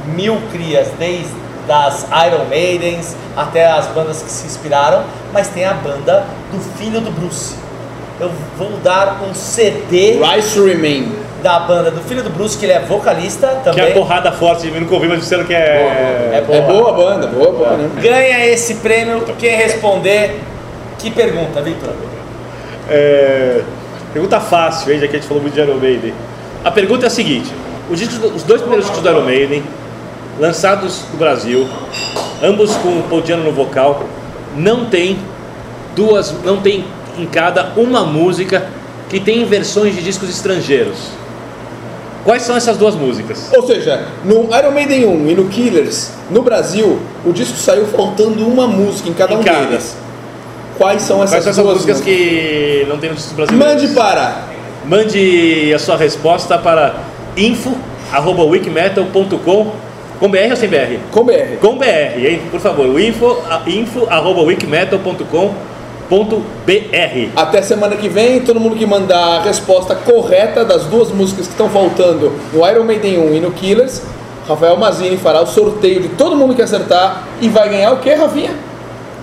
mil 0.07 0.41
crias, 0.51 0.89
desde 0.99 1.43
das 1.67 2.07
Iron 2.27 2.45
Maidens 2.49 3.17
até 3.37 3.67
as 3.67 3.87
bandas 3.89 4.23
que 4.23 4.31
se 4.31 4.47
inspiraram, 4.47 5.05
mas 5.33 5.49
tem 5.49 5.65
a 5.65 5.75
banda 5.75 6.25
do 6.51 6.59
filho 6.77 7.01
do 7.01 7.11
Bruce. 7.11 7.55
Eu 8.21 8.31
vou 8.57 8.71
dar 8.83 9.21
um 9.23 9.35
CD 9.35 10.19
Rise 10.19 10.55
to 10.55 10.67
Remain. 10.67 11.13
Da 11.43 11.59
banda 11.61 11.91
do 11.91 12.01
filho 12.03 12.23
do 12.23 12.31
Bruce, 12.31 12.57
que 12.57 12.65
ele 12.65 12.73
é 12.73 12.81
vocalista 12.81 13.49
Que 13.63 13.69
é 13.69 13.73
também. 13.73 13.93
porrada 13.95 14.31
forte, 14.33 14.69
eu 14.69 14.81
nunca 14.81 14.95
ouvi, 14.95 15.09
mas 15.09 15.21
disseram 15.21 15.45
que 15.45 15.53
é. 15.55 16.31
É 16.35 16.41
boa. 16.47 16.59
É 16.59 16.63
boa 16.63 16.91
a 16.91 16.93
banda, 16.93 17.27
boa, 17.27 17.53
boa, 17.53 17.77
né? 17.77 17.91
Ganha 18.01 18.47
esse 18.47 18.77
prêmio 18.77 19.23
quem 19.39 19.57
responder. 19.57 20.41
Que 20.99 21.11
pergunta, 21.11 21.61
Vitor? 21.61 21.91
É, 22.89 23.61
Pergunta 24.13 24.39
fácil, 24.41 24.93
hein, 24.93 25.01
já 25.01 25.09
que 25.09 25.17
a 25.17 25.19
gente 25.19 25.27
falou 25.27 25.43
muito 25.43 25.55
de 25.55 25.61
Iron 25.61 25.77
Maiden. 25.77 26.13
A 26.65 26.71
pergunta 26.71 27.07
é 27.07 27.09
a 27.09 27.11
seguinte: 27.11 27.51
os, 27.91 27.99
discos- 27.99 28.31
os 28.37 28.43
dois 28.43 28.61
primeiros 28.61 28.87
discos 28.87 29.03
do 29.03 29.09
Iron 29.11 29.23
Maiden, 29.23 29.63
lançados 30.39 31.05
no 31.13 31.19
Brasil, 31.19 31.67
ambos 32.43 32.77
com 32.77 32.89
o 32.91 33.03
Paul 33.09 33.23
Diano 33.23 33.43
no 33.45 33.53
vocal, 33.53 34.05
não 34.55 34.85
tem 34.85 35.19
duas, 35.97 36.33
não 36.45 36.59
tem 36.59 36.85
em 37.19 37.27
cada 37.27 37.73
uma 37.77 38.05
música 38.05 38.67
que 39.09 39.19
tem 39.19 39.45
versões 39.45 39.95
de 39.95 40.03
discos 40.03 40.29
estrangeiros. 40.29 40.97
Quais 42.25 42.43
são 42.43 42.57
essas 42.57 42.77
duas 42.77 42.95
músicas? 42.95 43.51
Ou 43.53 43.67
seja, 43.67 44.07
no 44.25 44.49
Iron 44.57 44.71
Maiden 44.71 45.07
1 45.07 45.31
e 45.31 45.35
no 45.35 45.47
Killers, 45.47 46.11
no 46.31 46.43
Brasil, 46.43 46.99
o 47.25 47.33
disco 47.33 47.57
saiu 47.57 47.87
faltando 47.87 48.47
uma 48.47 48.67
música 48.67 49.09
em 49.09 49.13
cada 49.13 49.35
Em 49.35 49.39
um 49.39 49.43
cada. 49.43 49.67
deles. 49.67 49.97
Quais 50.79 51.03
são 51.03 51.19
essas 51.23 51.31
Quais 51.31 51.45
são 51.45 51.51
essas 51.53 51.65
duas 51.65 51.77
músicas 51.79 52.01
que 52.01 52.87
não 52.89 52.99
tem 52.99 53.11
nos 53.11 53.19
discos 53.19 53.37
brasileiros? 53.37 53.83
Mande 53.83 53.89
para 53.95 54.53
Mande 54.85 55.73
a 55.75 55.79
sua 55.79 55.97
resposta 55.97 56.59
para 56.59 56.95
info@wikimetal.com 57.37 59.73
com 60.19 60.29
BR 60.29 60.51
ou 60.51 60.57
sem 60.57 60.69
BR? 60.69 60.99
com 61.11 61.25
BR. 61.25 61.57
Com 61.61 61.79
BR, 61.79 62.27
hein? 62.27 62.41
Por 62.51 62.59
favor, 62.61 63.01
info, 63.01 63.37
a- 63.49 63.63
info@wikimetal.com.br. 66.13 67.31
Até 67.35 67.63
semana 67.63 67.97
que 67.97 68.09
vem, 68.09 68.41
todo 68.41 68.61
mundo 68.61 68.77
que 68.77 68.87
mandar 68.87 69.41
a 69.41 69.43
resposta 69.43 69.95
correta 69.95 70.65
das 70.65 70.85
duas 70.85 71.11
músicas 71.11 71.47
que 71.47 71.53
estão 71.53 71.69
faltando 71.69 72.33
no 72.53 72.69
Iron 72.69 72.85
Maiden 72.85 73.19
1 73.19 73.35
e 73.35 73.41
no 73.41 73.51
Killers, 73.53 74.03
Rafael 74.47 74.77
Mazini 74.77 75.17
fará 75.17 75.41
o 75.41 75.47
sorteio 75.47 76.01
de 76.03 76.09
todo 76.11 76.37
mundo 76.37 76.55
que 76.55 76.63
acertar 76.63 77.27
e 77.41 77.49
vai 77.49 77.69
ganhar 77.69 77.93
o 77.93 77.99
que, 77.99 78.13
Rafinha? 78.13 78.51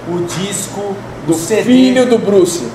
O 0.07 0.23
disco 0.23 0.95
Do 1.27 1.33
CD. 1.33 1.63
filho 1.63 2.05
do 2.07 2.17
Bruce. 2.17 2.67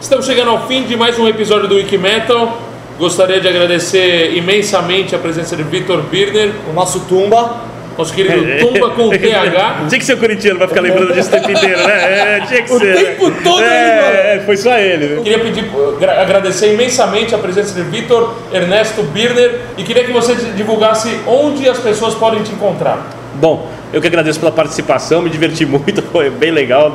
Estamos 0.00 0.24
chegando 0.24 0.50
ao 0.50 0.66
fim 0.66 0.84
de 0.84 0.96
mais 0.96 1.18
um 1.18 1.26
episódio 1.26 1.68
do 1.68 1.76
Wiki 1.76 1.98
Metal. 1.98 2.58
Gostaria 2.98 3.40
de 3.40 3.48
agradecer 3.48 4.34
imensamente 4.36 5.14
a 5.14 5.18
presença 5.18 5.56
de 5.56 5.62
Vitor 5.62 6.02
Birner, 6.02 6.52
O 6.70 6.72
nosso 6.72 7.00
Tumba. 7.00 7.75
Nosso 7.98 8.12
querido 8.12 8.44
Tumba 8.60 8.90
com 8.90 9.10
TH. 9.16 9.86
Tinha 9.88 9.98
que 9.98 10.04
ser 10.04 10.14
o 10.14 10.18
corintiano 10.18 10.58
pra 10.58 10.68
ficar 10.68 10.80
lembrando 10.80 11.12
disso 11.12 11.28
o 11.28 11.32
tempo 11.32 11.50
inteiro, 11.50 11.78
né? 11.86 11.94
É, 11.94 12.40
tinha 12.46 12.62
que 12.62 12.72
O 12.72 12.78
ser. 12.78 12.96
tempo 12.96 13.28
né? 13.28 13.36
todo 13.42 13.60
ele 13.60 13.68
É, 13.68 14.36
é, 14.36 14.42
foi 14.44 14.56
só 14.56 14.76
ele. 14.78 15.06
né? 15.16 15.22
Queria 15.22 15.38
pedir, 15.38 15.64
gra- 15.98 16.20
agradecer 16.20 16.72
imensamente 16.74 17.34
a 17.34 17.38
presença 17.38 17.74
de 17.74 17.82
Vitor 17.88 18.34
Ernesto 18.52 19.02
Birner 19.02 19.60
e 19.78 19.82
queria 19.82 20.04
que 20.04 20.12
você 20.12 20.34
divulgasse 20.56 21.18
onde 21.26 21.68
as 21.68 21.78
pessoas 21.78 22.14
podem 22.14 22.42
te 22.42 22.52
encontrar. 22.52 23.06
Bom, 23.34 23.68
eu 23.92 24.00
que 24.00 24.06
agradeço 24.06 24.38
pela 24.40 24.52
participação, 24.52 25.22
me 25.22 25.30
diverti 25.30 25.64
muito, 25.66 26.02
foi 26.02 26.30
bem 26.30 26.50
legal, 26.50 26.92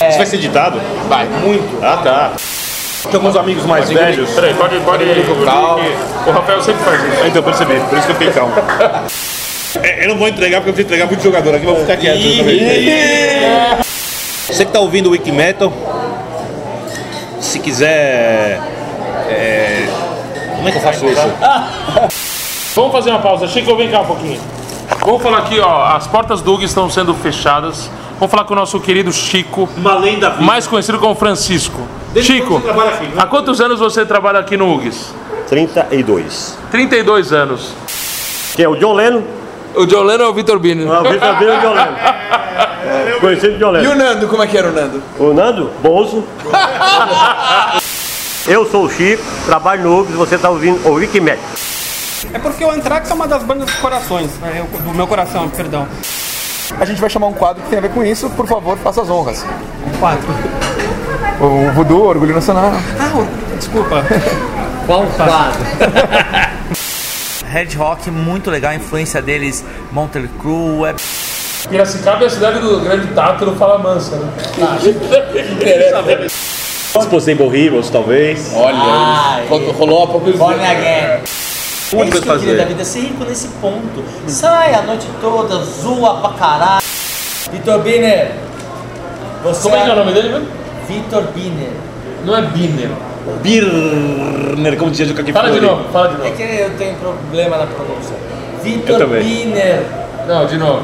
Isso 0.08 0.18
vai 0.18 0.26
ser 0.26 0.36
editado? 0.36 0.80
Vai. 1.10 1.26
Muito. 1.26 1.84
Ah, 1.84 1.98
tá. 2.04 2.32
Tem 3.04 3.16
alguns 3.16 3.36
amigos 3.36 3.66
mais 3.66 3.90
velhos. 3.90 4.30
Peraí, 4.32 4.54
pode, 4.54 4.80
pode. 4.82 5.06
calma. 5.46 5.80
O 6.28 6.32
Rafael 6.32 6.62
sempre 6.62 6.84
faz 6.84 7.02
isso. 7.04 7.26
Então, 7.28 7.44
percebi. 7.44 7.80
Por 7.80 7.98
isso 7.98 8.08
que 8.08 8.12
eu 8.14 8.18
fiquei 8.18 8.32
calmo. 8.34 8.54
É, 9.84 10.04
Eu 10.04 10.10
não 10.10 10.18
vou 10.18 10.28
entregar 10.28 10.58
porque 10.62 10.72
eu 10.72 10.74
preciso 10.74 10.88
entregar 10.96 11.06
muito 11.06 11.22
jogador 11.24 11.54
aqui, 11.54 11.64
vou 11.64 11.76
ficar 11.76 11.96
quieto. 11.96 12.18
também. 12.20 13.80
Você 14.48 14.66
que 14.66 14.72
tá 14.72 14.80
ouvindo 14.80 15.08
o 15.08 15.12
Wikimetal, 15.12 15.72
se 17.40 17.60
quiser. 17.60 18.60
é, 19.30 19.88
Como 20.56 20.68
é 20.68 20.72
que 20.72 20.78
eu 20.80 20.82
faço 20.82 21.06
isso? 21.06 21.22
Vamos 22.74 22.92
fazer 22.92 23.12
uma 23.12 23.20
pausa. 23.20 23.48
Chico, 23.48 23.76
vem 23.76 23.92
cá 23.92 24.02
um 24.02 24.06
pouquinho. 24.06 24.42
Vamos 25.02 25.22
falar 25.22 25.38
aqui, 25.38 25.60
ó. 25.60 25.84
As 25.96 26.08
portas 26.08 26.42
do 26.42 26.52
Hugo 26.52 26.64
estão 26.64 26.90
sendo 26.90 27.14
fechadas. 27.14 27.92
Vamos 28.20 28.32
falar 28.32 28.46
com 28.46 28.54
o 28.54 28.58
nosso 28.58 28.80
querido 28.80 29.12
Chico, 29.14 29.70
Uma 29.78 29.94
lenda 30.00 30.32
viva. 30.32 30.42
mais 30.42 30.66
conhecido 30.66 30.98
como 30.98 31.14
Francisco. 31.14 31.80
Desde 32.14 32.34
Chico, 32.34 32.61
há 33.18 33.26
quantos 33.27 33.61
anos 33.61 33.80
você 33.80 34.06
trabalha 34.06 34.40
aqui 34.40 34.57
no 34.57 34.73
UGS? 34.73 35.14
32. 35.48 36.57
32 36.72 37.34
anos. 37.34 37.73
Que 38.56 38.64
é 38.64 38.69
o 38.69 38.76
John 38.76 38.94
Lennon? 38.94 39.22
O 39.76 39.86
John 39.86 40.03
Lennon 40.03 40.26
é 40.26 40.27
o 40.27 40.34
Vitor 40.34 40.60
Bini. 40.60 40.88
Ah, 40.90 41.02
o 41.02 41.11
Vitor 41.11 41.36
Bino 41.38 41.52
é 41.52 41.57
o 41.57 41.61
John 41.61 41.73
Lennon. 41.73 41.95
É, 42.81 43.18
conhecido 43.19 43.57
John 43.60 43.69
E 43.69 43.81
Lennon. 43.81 43.91
o 43.91 43.95
Nando, 43.95 44.27
como 44.27 44.41
é 44.41 44.48
que 44.48 44.57
era 44.57 44.69
o 44.69 44.72
Nando? 44.72 45.03
O 45.19 45.34
Nando, 45.34 45.69
Bozo. 45.81 46.23
Eu 48.48 48.65
sou 48.65 48.86
o 48.86 48.90
Chico, 48.90 49.22
trabalho 49.45 49.84
no 49.84 49.99
UBS, 49.99 50.15
você 50.15 50.36
está 50.36 50.49
ouvindo 50.49 50.80
o 50.88 50.94
Wikimedia. 50.94 51.38
É 52.34 52.40
porque 52.40 52.64
o 52.65 52.72
Anthrax 52.72 53.11
é 53.11 53.14
uma 53.14 53.27
das 53.27 53.44
bandas 53.44 53.68
dos 53.69 53.76
corações, 53.76 54.31
né, 54.40 54.65
do 54.84 54.94
meu 54.95 55.06
coração, 55.06 55.48
perdão. 55.49 55.88
A 56.80 56.86
gente 56.86 56.99
vai 56.99 57.10
chamar 57.10 57.27
um 57.27 57.34
quadro 57.34 57.61
que 57.61 57.69
tem 57.69 57.77
a 57.77 57.81
ver 57.81 57.91
com 57.91 58.03
isso, 58.03 58.30
por 58.31 58.48
favor, 58.48 58.76
faça 58.77 59.02
as 59.02 59.10
honras. 59.10 59.45
Quatro. 59.99 60.27
O 61.40 61.72
Voodoo, 61.74 62.04
Orgulho 62.08 62.34
Nacional. 62.36 62.72
Ah, 63.00 63.18
o- 63.18 63.56
desculpa. 63.58 64.04
Qual 64.86 65.06
quadro? 65.06 65.60
Red 67.48 67.76
Rock, 67.78 68.12
muito 68.12 68.50
legal, 68.52 68.72
a 68.72 68.76
influência 68.76 69.22
deles, 69.22 69.64
Motley 69.91 70.28
Crue, 70.40 70.86
é 70.90 70.96
Piracicaba 71.68 72.24
é 72.24 72.28
a 72.28 72.30
cidade 72.30 72.60
do 72.60 72.80
grande 72.80 73.08
Tátaro 73.08 73.54
Fala 73.56 73.78
Mansa, 73.80 74.16
né? 74.18 74.32
Disposable 76.96 77.56
Heroes, 77.56 77.90
talvez. 77.90 78.52
Olha, 78.56 79.44
rolou- 79.50 79.72
rolou 79.74 80.04
a 80.04 80.08
pouco 80.08 80.32
Born 80.38 80.64
Again. 80.66 80.82
É 80.86 81.22
isso 81.24 81.91
que 81.91 81.96
eu 81.96 82.08
queria 82.08 82.22
fazer? 82.22 82.58
da 82.58 82.66
vida, 82.66 82.84
ser 82.86 83.00
rico 83.02 83.24
nesse 83.26 83.48
ponto. 83.62 84.04
Sai 84.28 84.74
a 84.74 84.82
noite 84.84 85.08
toda, 85.22 85.58
zoa 85.64 86.22
pra 86.22 86.30
caralho. 86.38 86.84
Vitor 87.52 87.80
Biner. 87.80 88.32
Você 89.44 89.62
Como 89.64 89.76
é 89.76 89.84
que 89.84 89.90
é 89.90 89.94
o 89.94 89.96
nome 89.96 90.14
dele 90.14 90.30
mesmo? 90.30 90.48
Vitor 90.90 91.22
Biner. 91.36 91.70
Não 92.26 92.36
é 92.36 92.41
Biner. 92.41 92.90
Birner, 93.44 94.76
como 94.78 94.90
dizia 94.90 95.06
Juca 95.06 95.24
Fala 95.32 95.52
de 95.52 95.61
novo, 95.61 95.84
fala 95.94 96.07
de 96.10 96.16
É 96.16 96.18
novo. 96.18 96.36
que 96.36 96.41
eu 96.44 96.70
tenho 96.78 96.95
problema 96.95 97.57
na 97.57 97.68
pronúncia. 97.68 98.16
Eu 98.57 98.64
Vitor 98.64 98.98
também. 98.98 99.24
Biner. 99.24 99.84
Não, 100.28 100.48
de 100.48 100.57
novo. 100.57 100.82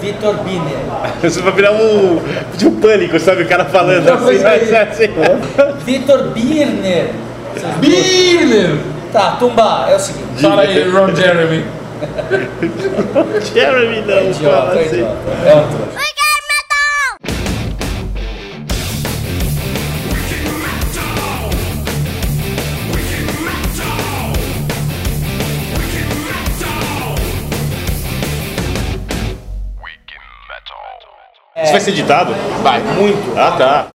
Vitor 0.00 0.34
Biner. 0.36 0.78
Você 1.20 1.42
vai 1.42 1.52
virar 1.52 1.72
um. 1.72 2.20
de 2.56 2.66
um 2.68 2.80
pânico, 2.80 3.18
sabe? 3.18 3.42
O 3.42 3.48
cara 3.48 3.64
falando 3.64 4.08
assim, 4.08 4.38
vai 4.38 4.60
ser 4.60 4.76
assim. 4.76 5.08
Vitor 5.84 6.28
Birner. 6.28 7.10
Biner! 7.80 8.76
Tá, 9.12 9.32
Tumba, 9.32 9.86
é 9.90 9.96
o 9.96 9.98
seguinte. 9.98 10.40
Fala 10.40 10.62
aí, 10.62 10.88
Ron 10.88 11.14
Jeremy. 11.14 11.64
Jeremy 13.52 14.00
não, 14.02 14.06
fala 14.06 14.30
Idiota, 14.30 14.78
é 14.78 14.84
assim. 14.84 14.96
idiota. 14.96 15.14
É 15.44 15.54
um 15.54 15.68
trouxa. 15.68 16.09
Isso 31.70 31.72
vai 31.72 31.80
ser 31.80 31.90
editado? 31.90 32.34
Vai, 32.62 32.80
muito. 32.80 33.38
Ah, 33.38 33.52
tá. 33.52 33.86